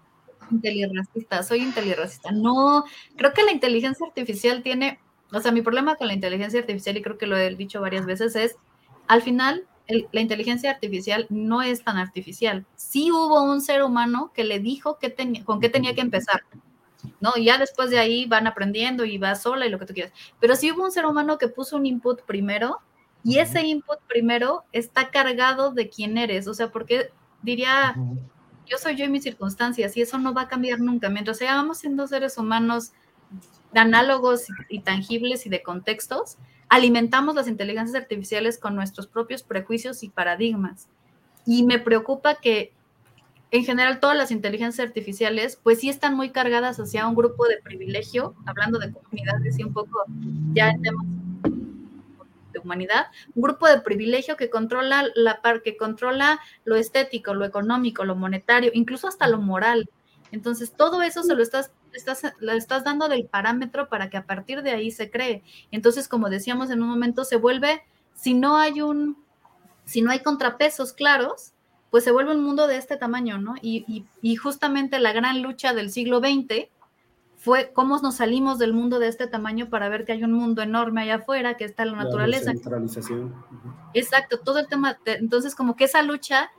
[0.51, 2.31] Intelirracista, soy intelirracista.
[2.31, 2.83] No,
[3.15, 4.99] creo que la inteligencia artificial tiene
[5.33, 8.05] o sea, mi problema con la inteligencia artificial, y creo que lo he dicho varias
[8.05, 8.55] veces, es,
[9.07, 9.65] al final,
[10.11, 12.65] la inteligencia artificial no es tan artificial.
[12.75, 16.43] Sí hubo un ser humano que le dijo que tenía, con qué tenía que empezar,
[17.19, 17.33] ¿no?
[17.35, 20.13] Y ya después de ahí van aprendiendo y va sola y lo que tú quieras.
[20.39, 22.79] Pero sí hubo un ser humano que puso un input primero
[23.23, 26.47] y ese input primero está cargado de quién eres.
[26.47, 27.09] O sea, porque
[27.41, 27.95] diría,
[28.65, 31.09] yo soy yo y mis circunstancias y eso no va a cambiar nunca.
[31.09, 32.91] Mientras sigamos siendo seres humanos
[33.73, 36.37] análogos y tangibles y de contextos,
[36.67, 40.89] alimentamos las inteligencias artificiales con nuestros propios prejuicios y paradigmas.
[41.45, 42.73] Y me preocupa que
[43.51, 47.61] en general todas las inteligencias artificiales pues sí están muy cargadas hacia un grupo de
[47.61, 50.03] privilegio, hablando de comunidades y un poco
[50.53, 51.05] ya en temas
[52.53, 57.43] de humanidad, un grupo de privilegio que controla la par, que controla lo estético, lo
[57.43, 59.89] económico, lo monetario, incluso hasta lo moral.
[60.31, 64.25] Entonces, todo eso se lo estás estás, le estás dando del parámetro para que a
[64.25, 65.43] partir de ahí se cree.
[65.71, 67.81] Entonces, como decíamos en un momento, se vuelve,
[68.15, 69.17] si no hay un,
[69.85, 71.53] si no hay contrapesos claros,
[71.91, 73.55] pues se vuelve un mundo de este tamaño, ¿no?
[73.61, 76.69] Y, y, justamente la gran lucha del siglo XX
[77.43, 80.61] fue cómo nos salimos del mundo de este tamaño para ver que hay un mundo
[80.61, 82.51] enorme allá afuera, que está la naturaleza.
[82.51, 83.35] centralización.
[83.93, 84.97] Exacto, todo el tema.
[85.03, 86.51] entonces, como que esa lucha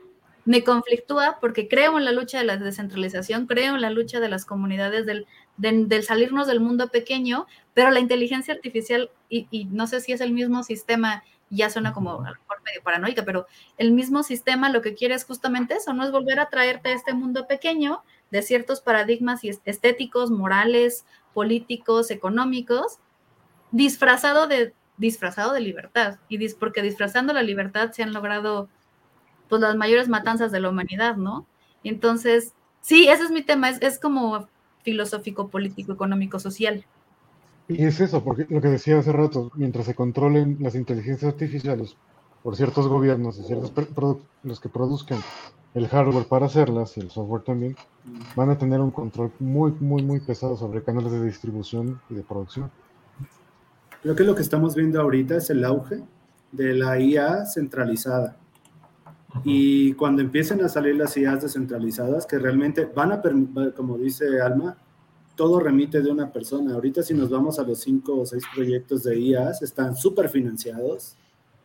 [0.45, 4.29] me conflictúa porque creo en la lucha de la descentralización, creo en la lucha de
[4.29, 10.03] las comunidades, del, del salirnos del mundo pequeño, pero la inteligencia artificial, y, no sé
[10.03, 13.47] si es el mismo sistema, ya suena como a lo mejor medio paranoica, pero
[13.79, 16.93] el mismo sistema lo que quiere es justamente eso, no es volver a traerte a
[16.93, 18.03] este mundo pequeño
[18.35, 22.99] de ciertos paradigmas estéticos, morales, políticos, económicos,
[23.71, 28.69] disfrazado de, disfrazado de libertad, y porque disfrazando la libertad se han logrado
[29.49, 31.47] pues las mayores matanzas de la humanidad, ¿no?
[31.85, 34.49] Entonces, sí, ese es mi tema, es, es como
[34.83, 36.85] filosófico, político, económico, social.
[37.69, 41.97] Y es eso, porque lo que decía hace rato, mientras se controlen las inteligencias artificiales
[42.45, 43.73] por ciertos gobiernos y ciertos
[44.43, 45.19] los que produzcan
[45.73, 47.75] el hardware para hacerlas y el software también,
[48.37, 52.23] van a tener un control muy, muy, muy pesado sobre canales de distribución y de
[52.23, 52.71] producción.
[54.03, 56.03] Creo que lo que estamos viendo ahorita es el auge
[56.53, 58.37] de la IA centralizada.
[59.43, 63.23] Y cuando empiecen a salir las IAs descentralizadas, que realmente van a,
[63.75, 64.77] como dice Alma,
[65.35, 66.75] todo remite de una persona.
[66.75, 71.17] Ahorita si nos vamos a los cinco o seis proyectos de IAs, están súper financiados,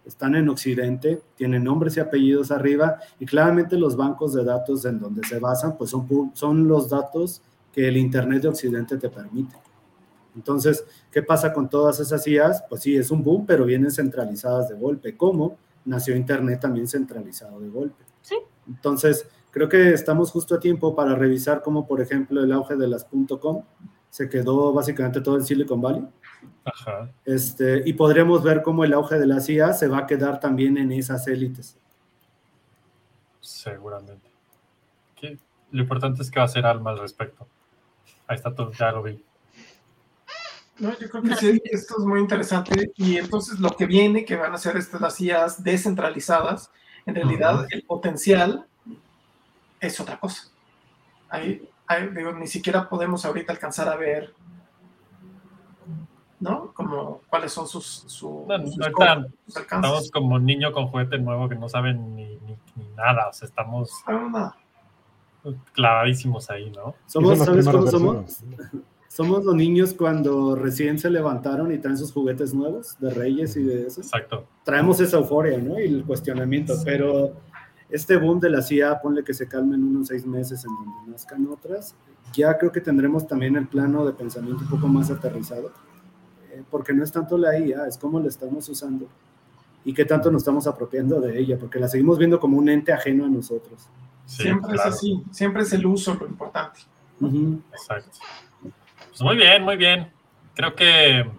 [0.10, 5.00] están en Occidente, tienen nombres y apellidos arriba, y claramente los bancos de datos en
[5.00, 7.42] donde se basan, pues son, son los datos
[7.72, 9.56] que el Internet de Occidente te permite.
[10.36, 12.64] Entonces, ¿qué pasa con todas esas IAs?
[12.70, 15.16] Pues sí, es un boom, pero vienen centralizadas de golpe.
[15.18, 15.58] ¿Cómo?
[15.86, 18.04] nació Internet también centralizado de golpe.
[18.22, 18.36] Sí.
[18.68, 22.88] Entonces, creo que estamos justo a tiempo para revisar cómo, por ejemplo, el auge de
[22.88, 23.06] las
[23.42, 23.64] .com
[24.10, 26.08] se quedó básicamente todo en Silicon Valley.
[26.66, 27.12] Ajá.
[27.26, 30.78] Este, y podríamos ver cómo el auge de la CIA se va a quedar también
[30.78, 31.78] en esas élites.
[33.40, 34.30] Seguramente.
[35.72, 37.48] Lo importante es que va a ser alma al respecto.
[38.28, 39.24] Ahí está todo, ya lo vi.
[40.80, 42.92] No, yo creo que sí, esto es muy interesante.
[42.96, 46.72] Y entonces lo que viene, que van a ser estas las IAs descentralizadas,
[47.06, 48.66] en realidad el potencial
[49.80, 50.44] es otra cosa.
[51.30, 51.68] Ahí,
[52.38, 54.34] ni siquiera podemos ahorita alcanzar a ver,
[56.40, 56.74] ¿no?
[56.74, 59.34] Como cuáles son sus, su, alcances.
[59.46, 62.40] Estamos como niño con juguete nuevo que no saben ni,
[62.96, 64.56] nada, o sea, estamos ah,
[65.74, 66.96] clavadísimos ahí, ¿no?
[67.06, 68.44] Somos, ¿sabes cómo somos?
[69.10, 73.64] Somos los niños cuando recién se levantaron y traen sus juguetes nuevos de Reyes y
[73.64, 74.02] de eso.
[74.02, 74.46] Exacto.
[74.64, 75.80] Traemos esa euforia, ¿no?
[75.80, 77.34] Y el cuestionamiento, pero
[77.90, 81.48] este boom de la CIA, ponle que se calmen unos seis meses en donde nazcan
[81.48, 81.96] otras,
[82.34, 85.72] ya creo que tendremos también el plano de pensamiento un poco más aterrizado,
[86.70, 89.08] porque no es tanto la IA, es cómo la estamos usando
[89.86, 92.92] y qué tanto nos estamos apropiando de ella, porque la seguimos viendo como un ente
[92.92, 93.88] ajeno a nosotros.
[94.26, 96.82] siempre es así, siempre es el uso lo importante.
[97.74, 98.18] Exacto.
[99.10, 100.12] Pues muy bien, muy bien.
[100.56, 101.30] Creo que,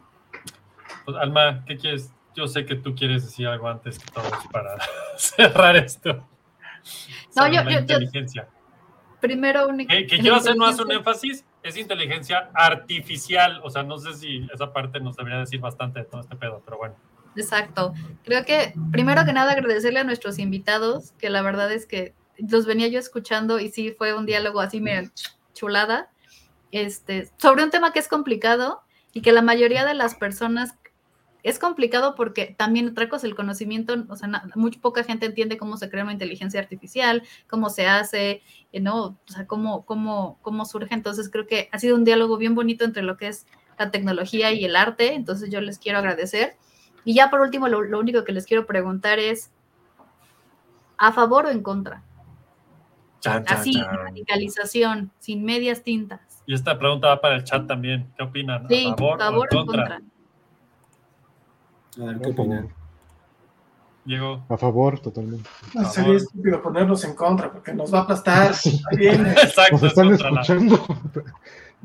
[1.05, 2.11] pues, Alma, ¿qué quieres?
[2.35, 4.77] Yo sé que tú quieres decir algo antes que todo para
[5.17, 6.27] cerrar esto.
[7.37, 8.49] No, yo, yo, inteligencia.
[9.21, 13.61] primero, que, que quiero hacer más un énfasis, es inteligencia artificial.
[13.63, 16.63] O sea, no sé si esa parte nos debería decir bastante de todo este pedo,
[16.65, 16.95] pero bueno.
[17.37, 17.95] Exacto.
[18.25, 22.67] Creo que primero que nada agradecerle a nuestros invitados, que la verdad es que los
[22.67, 25.11] venía yo escuchando y sí fue un diálogo así me
[25.55, 26.11] chulada,
[26.73, 28.81] este, sobre un tema que es complicado
[29.13, 30.75] y que la mayoría de las personas
[31.43, 35.77] es complicado porque también otra cosa, el conocimiento, o sea, muy poca gente entiende cómo
[35.77, 38.43] se crea una inteligencia artificial, cómo se hace,
[38.73, 39.05] eh, ¿no?
[39.05, 40.95] O sea, cómo, cómo, cómo surge.
[40.95, 43.47] Entonces creo que ha sido un diálogo bien bonito entre lo que es
[43.79, 45.15] la tecnología y el arte.
[45.15, 46.57] Entonces yo les quiero agradecer.
[47.05, 49.51] Y ya por último, lo, único que les quiero preguntar es,
[50.99, 52.03] ¿a favor o en contra?
[53.47, 56.43] Así, radicalización, sin medias tintas.
[56.47, 58.11] Y esta pregunta va para el chat también.
[58.17, 58.67] ¿Qué opinan?
[58.67, 60.03] ¿A favor, o en contra?
[61.99, 62.69] A ver, ¿qué opinan?
[64.05, 64.45] Diego.
[64.49, 65.49] A favor, totalmente.
[65.75, 68.53] No, sería estúpido ponernos en contra porque nos va a aplastar.
[68.91, 69.33] Ahí viene.
[69.33, 69.73] Exacto.
[69.73, 70.87] Nos están escuchando.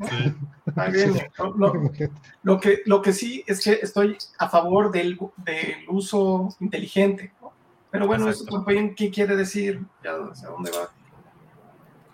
[0.08, 0.34] Sí.
[0.76, 1.30] Ahí viene.
[2.42, 7.32] Lo, que, lo que sí es que estoy a favor del, del uso inteligente.
[7.90, 9.80] Pero bueno, eso también, ¿qué quiere decir?
[10.04, 10.90] Ya, ¿Hacia dónde va?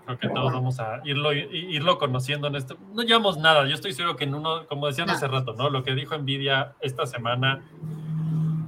[0.04, 2.76] Creo que todos vamos a irlo, irlo conociendo en esto.
[2.92, 3.66] No llevamos nada.
[3.68, 5.70] Yo estoy seguro que en uno, como decían hace rato, ¿no?
[5.70, 7.62] Lo que dijo Nvidia esta semana,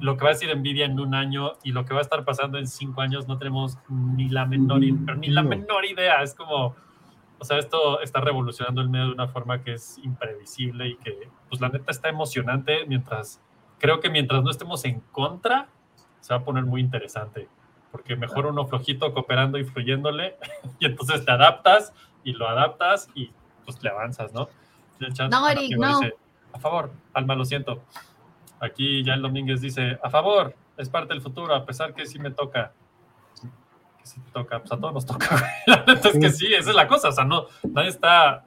[0.00, 2.24] lo que va a decir Nvidia en un año y lo que va a estar
[2.24, 6.22] pasando en cinco años, no tenemos ni la menor, ni la menor idea.
[6.22, 6.76] Es como,
[7.38, 11.28] o sea, esto está revolucionando el medio de una forma que es imprevisible y que,
[11.48, 12.86] pues la neta está emocionante.
[12.86, 13.40] Mientras,
[13.80, 15.66] creo que mientras no estemos en contra,
[16.20, 17.48] se va a poner muy interesante
[17.94, 20.36] porque mejor uno flojito cooperando y fluyéndole,
[20.80, 21.92] y entonces te adaptas
[22.24, 23.30] y lo adaptas y
[23.64, 24.48] pues le avanzas, ¿no?
[25.30, 26.00] no, Eric, no.
[26.52, 27.84] a favor, Alma, lo siento.
[28.58, 32.18] Aquí ya el Domínguez dice, a favor, es parte del futuro, a pesar que sí
[32.18, 32.72] me toca.
[34.00, 35.28] Que sí te toca, pues a todos nos toca.
[35.68, 38.44] La neta es que sí, esa es la cosa, o sea, no, nadie está,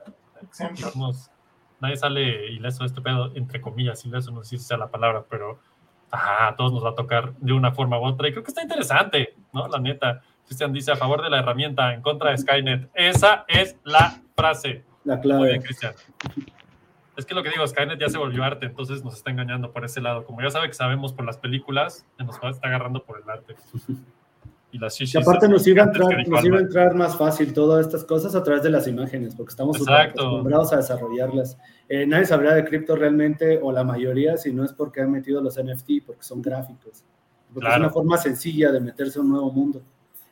[1.80, 5.24] nadie sale ileso de este pedo, entre comillas, ileso, no sé si sea la palabra,
[5.30, 5.58] pero
[6.12, 8.28] a todos nos va a tocar de una forma u otra.
[8.28, 9.68] Y creo que está interesante, ¿no?
[9.68, 10.22] La neta.
[10.46, 12.90] Cristian dice a favor de la herramienta, en contra de Skynet.
[12.94, 14.84] Esa es la frase.
[15.04, 15.40] La clave.
[15.40, 15.94] Muy bien, Cristian.
[17.18, 19.84] Es que lo que digo, Skynet ya se volvió arte, entonces nos está engañando por
[19.84, 20.24] ese lado.
[20.24, 23.56] Como ya sabe que sabemos por las películas, nos está agarrando por el arte.
[24.70, 27.86] Y, las y aparte nos iba, a entrar, nos iba a entrar más fácil todas
[27.86, 31.58] estas cosas a través de las imágenes, porque estamos acostumbrados a desarrollarlas.
[31.88, 35.42] Eh, nadie sabrá de cripto realmente, o la mayoría, si no es porque han metido
[35.42, 37.06] los NFT, porque son gráficos.
[37.54, 39.82] Porque es una forma sencilla de meterse a un nuevo mundo.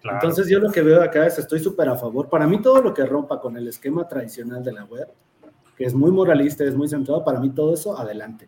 [0.04, 2.30] Entonces yo lo que veo acá es, estoy súper a favor.
[2.30, 5.08] Para mí todo lo que rompa con el esquema tradicional de la web,
[5.76, 8.48] que es muy moralista, es muy centrado, para mí todo eso, adelante.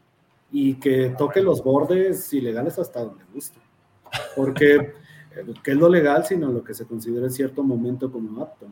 [0.52, 3.60] Y que toque los bordes ilegales hasta donde guste.
[4.36, 4.76] Porque,
[5.36, 6.26] eh, ¿qué es lo legal?
[6.26, 8.68] Sino lo que se considera en cierto momento como apto.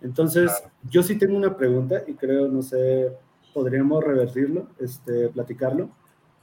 [0.00, 0.50] Entonces,
[0.88, 3.12] yo sí tengo una pregunta y creo, no sé,
[3.52, 5.90] podríamos revertirlo, este, platicarlo.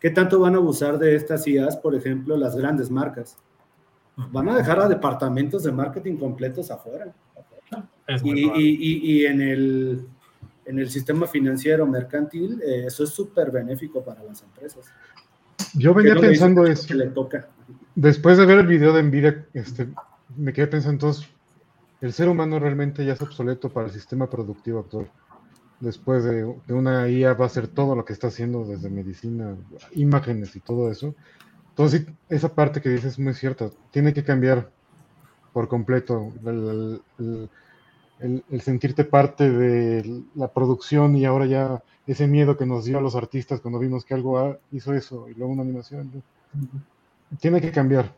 [0.04, 3.38] ¿Qué tanto van a abusar de estas IAs, por ejemplo, las grandes marcas?
[4.18, 7.16] Van a dejar a departamentos de marketing completos afuera.
[8.22, 10.06] Y, y, y, en, el,
[10.66, 14.92] en el sistema financiero mercantil, eh, eso es súper benéfico para las empresas.
[15.74, 16.86] Yo venía pensando eso.
[16.86, 17.48] Que le toca.
[17.96, 19.88] Después de ver el video de Nvidia, este,
[20.36, 21.30] me quedé pensando, entonces,
[22.02, 25.10] el ser humano realmente ya es obsoleto para el sistema productivo actual
[25.84, 29.56] después de, una IA va a hacer todo lo que está haciendo desde medicina,
[29.92, 31.14] imágenes y todo eso.
[31.70, 33.70] Entonces, esa parte que dices es muy cierta.
[33.92, 34.70] Tiene que cambiar
[35.52, 37.02] por completo el,
[38.62, 43.16] sentirte parte de la producción y ahora ya ese miedo que nos dio a los
[43.16, 46.24] artistas cuando vimos que algo hizo eso y luego una animación.
[47.40, 48.16] Tiene que cambiar.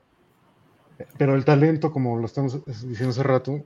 [1.18, 3.64] Pero el talento, como lo estamos diciendo hace rato,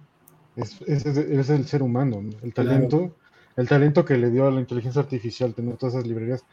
[0.55, 2.23] es, es, el ser humano.
[2.41, 3.15] El talento
[3.55, 6.45] el talento que le dio a la inteligencia artificial tener todas esas librerías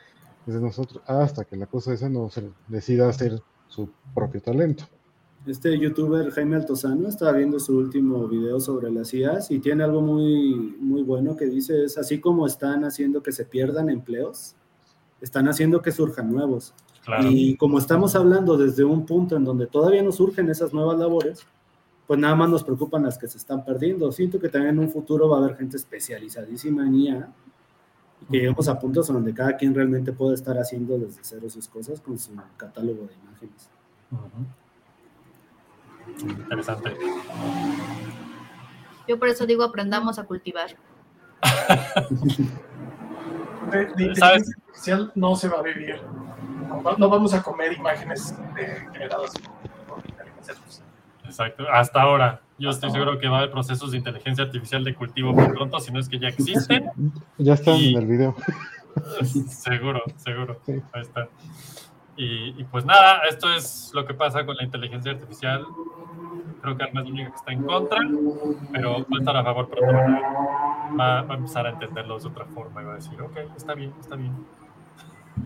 [0.45, 4.85] desde nosotros hasta que la cosa esa no se decida hacer su propio talento.
[5.47, 10.01] Este youtuber Jaime Altozano estaba viendo su último video sobre las IAs y tiene algo
[10.01, 14.57] muy, muy bueno que dice, es así como están haciendo que se pierdan empleos,
[15.21, 16.75] están haciendo que surjan nuevos.
[17.23, 21.47] Y como estamos hablando desde un punto en donde todavía no surgen esas nuevas labores,
[22.07, 24.13] pues nada más nos preocupan las que se están perdiendo.
[24.13, 27.29] Siento que también en un futuro va a haber gente especializadísima en IA
[28.23, 31.67] y que lleguemos a puntos donde cada quien realmente puede estar haciendo desde cero sus
[31.69, 33.69] cosas con su catálogo de imágenes.
[36.21, 36.97] Interesante.
[39.09, 40.77] Yo por eso digo aprendamos a cultivar.
[43.71, 46.01] de, no se va a vivir.
[46.99, 48.35] No, vamos a comer imágenes
[48.93, 49.33] generadas
[49.89, 50.87] por inteligencia artificial.
[51.27, 52.41] Exacto, hasta ahora.
[52.59, 55.79] Yo estoy seguro que va a haber procesos de inteligencia artificial de cultivo muy pronto,
[55.79, 56.91] si no es que ya existen.
[57.37, 58.35] Ya está en el video.
[59.49, 60.61] Seguro, seguro.
[60.67, 61.29] Ahí está.
[62.17, 65.67] Y, pues nada, esto es lo que pasa con la inteligencia artificial.
[66.63, 68.01] Creo que Arma es la única que está en contra,
[68.73, 69.87] pero puede estar a favor, pero
[70.99, 73.75] va, va, a empezar a entenderlo de otra forma y va a decir, ok, está
[73.75, 74.33] bien, está bien.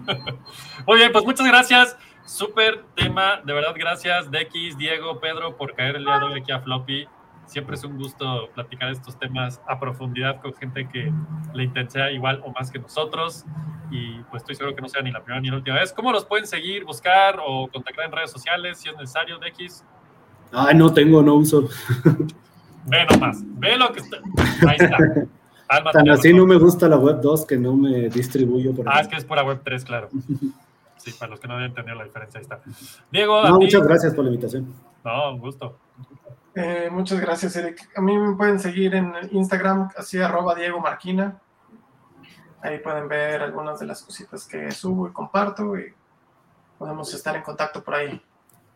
[0.86, 1.96] Muy bien, pues muchas gracias.
[2.24, 6.52] Súper tema, de verdad, gracias, Dex, Diego, Pedro, por caer el día de hoy aquí
[6.52, 7.06] a Floppy.
[7.46, 11.12] Siempre es un gusto platicar estos temas a profundidad con gente que
[11.52, 13.44] le intensea igual o más que nosotros.
[13.90, 15.92] Y pues estoy seguro que no sea ni la primera ni la última vez.
[15.92, 19.84] ¿Cómo los pueden seguir, buscar o contactar en redes sociales si es necesario, Dex?
[20.52, 21.68] Ay, no tengo, no uso.
[22.86, 24.18] Ve nomás, ve lo que está.
[24.68, 24.96] Ahí está.
[25.92, 29.08] Tan así no me gusta la web 2 que no me distribuyo por Ah, es
[29.08, 30.08] que es pura web 3, claro.
[31.00, 32.60] Sí, para los que no habían entendido la diferencia, ahí está.
[33.10, 34.74] Diego, no, muchas gracias por la invitación.
[35.02, 35.78] No, un gusto.
[36.54, 37.88] Eh, muchas gracias, Eric.
[37.96, 41.40] A mí me pueden seguir en Instagram, así arroba Diego Marquina.
[42.60, 45.94] Ahí pueden ver algunas de las cositas que subo y comparto y
[46.78, 48.20] podemos estar en contacto por ahí.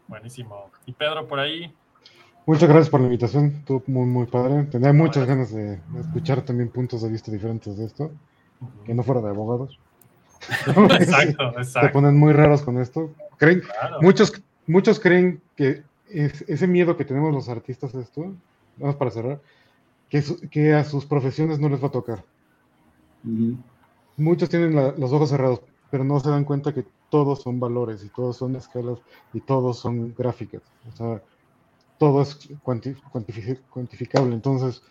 [0.06, 0.70] Buenísimo.
[0.86, 1.74] ¿Y Pedro por ahí?
[2.46, 4.64] Muchas gracias por la invitación, estuvo muy, muy padre.
[4.64, 8.10] Tenía muchas ganas de escuchar también puntos de vista diferentes de esto,
[8.84, 9.78] que no fuera de abogados.
[10.66, 11.80] Exacto, exacto.
[11.80, 13.12] Se ponen muy raros con esto.
[13.38, 13.62] Creen,
[14.00, 14.32] muchos,
[14.66, 18.34] muchos creen que ese miedo que tenemos los artistas esto,
[18.76, 19.40] vamos para cerrar,
[20.08, 22.24] que, que, a sus profesiones no les va a tocar.
[24.16, 28.08] Muchos tienen los ojos cerrados, pero no se dan cuenta que todos son valores y
[28.08, 28.98] todos son escalas
[29.32, 30.62] y todos son gráficas.
[30.92, 31.22] O sea,
[31.98, 34.34] todo es cuantificable.
[34.34, 34.82] Entonces,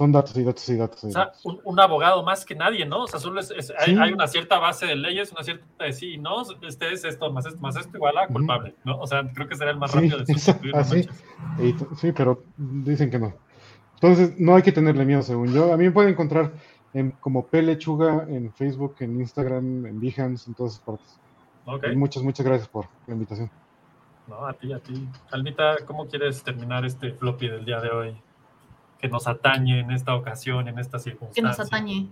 [0.00, 1.04] son datos y datos y datos.
[1.04, 3.02] o sea, un, abogado más que nadie, ¿no?
[3.02, 3.38] O sea, solo
[3.80, 7.30] hay, una cierta base de leyes, una cierta de sí y no, este es esto,
[7.30, 8.98] más esto, más esto, igual a culpable, ¿no?
[8.98, 10.74] O sea, creo que será el más rápido de sustituir.
[10.74, 11.06] Ah, sí.
[11.98, 13.34] sí, pero dicen que no.
[13.96, 15.70] Entonces, no hay que tenerle miedo, según yo.
[15.70, 16.52] A mí me pueden encontrar
[16.94, 21.20] en, como Pelechuga en Facebook, en Instagram, en Behance, en todas partes.
[21.66, 21.94] Okay.
[21.94, 23.50] muchas, muchas gracias por la invitación.
[24.28, 25.06] No, a ti, a ti.
[25.30, 28.29] Almita, ¿cómo quieres terminar este floppy del día de hoy?
[29.00, 31.42] Que nos atañe en esta ocasión, en esta circunstancia.
[31.42, 32.08] Que nos atañe.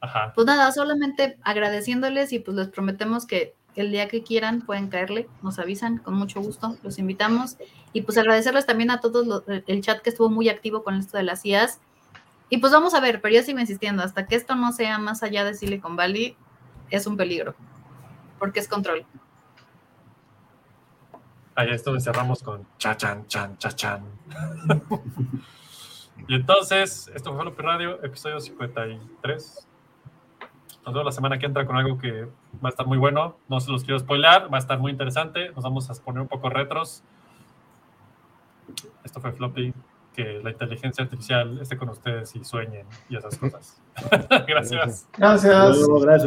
[0.00, 0.32] Ajá.
[0.34, 5.28] Pues nada, solamente agradeciéndoles y pues les prometemos que el día que quieran pueden caerle,
[5.42, 7.56] nos avisan con mucho gusto, los invitamos.
[7.92, 11.22] Y pues agradecerles también a todos el chat que estuvo muy activo con esto de
[11.22, 11.80] las IAS.
[12.50, 15.22] Y pues vamos a ver, pero yo sigo insistiendo, hasta que esto no sea más
[15.22, 16.36] allá de Silicon Valley,
[16.90, 17.54] es un peligro,
[18.38, 19.06] porque es control.
[21.54, 24.04] Ahí esto cerramos con chachan, chan, chachan.
[26.28, 29.68] Y entonces, esto fue Lopi Radio, episodio 53.
[30.84, 32.24] Nos vemos la semana que entra con algo que
[32.64, 33.36] va a estar muy bueno.
[33.48, 35.50] No se los quiero spoiler, va a estar muy interesante.
[35.50, 37.02] Nos vamos a poner un poco retros.
[39.04, 39.72] Esto fue Floppy.
[40.14, 43.80] Que la inteligencia artificial esté con ustedes y sueñen y esas cosas.
[44.46, 45.08] Gracias.
[45.16, 45.88] Gracias.
[45.88, 46.26] Gracias,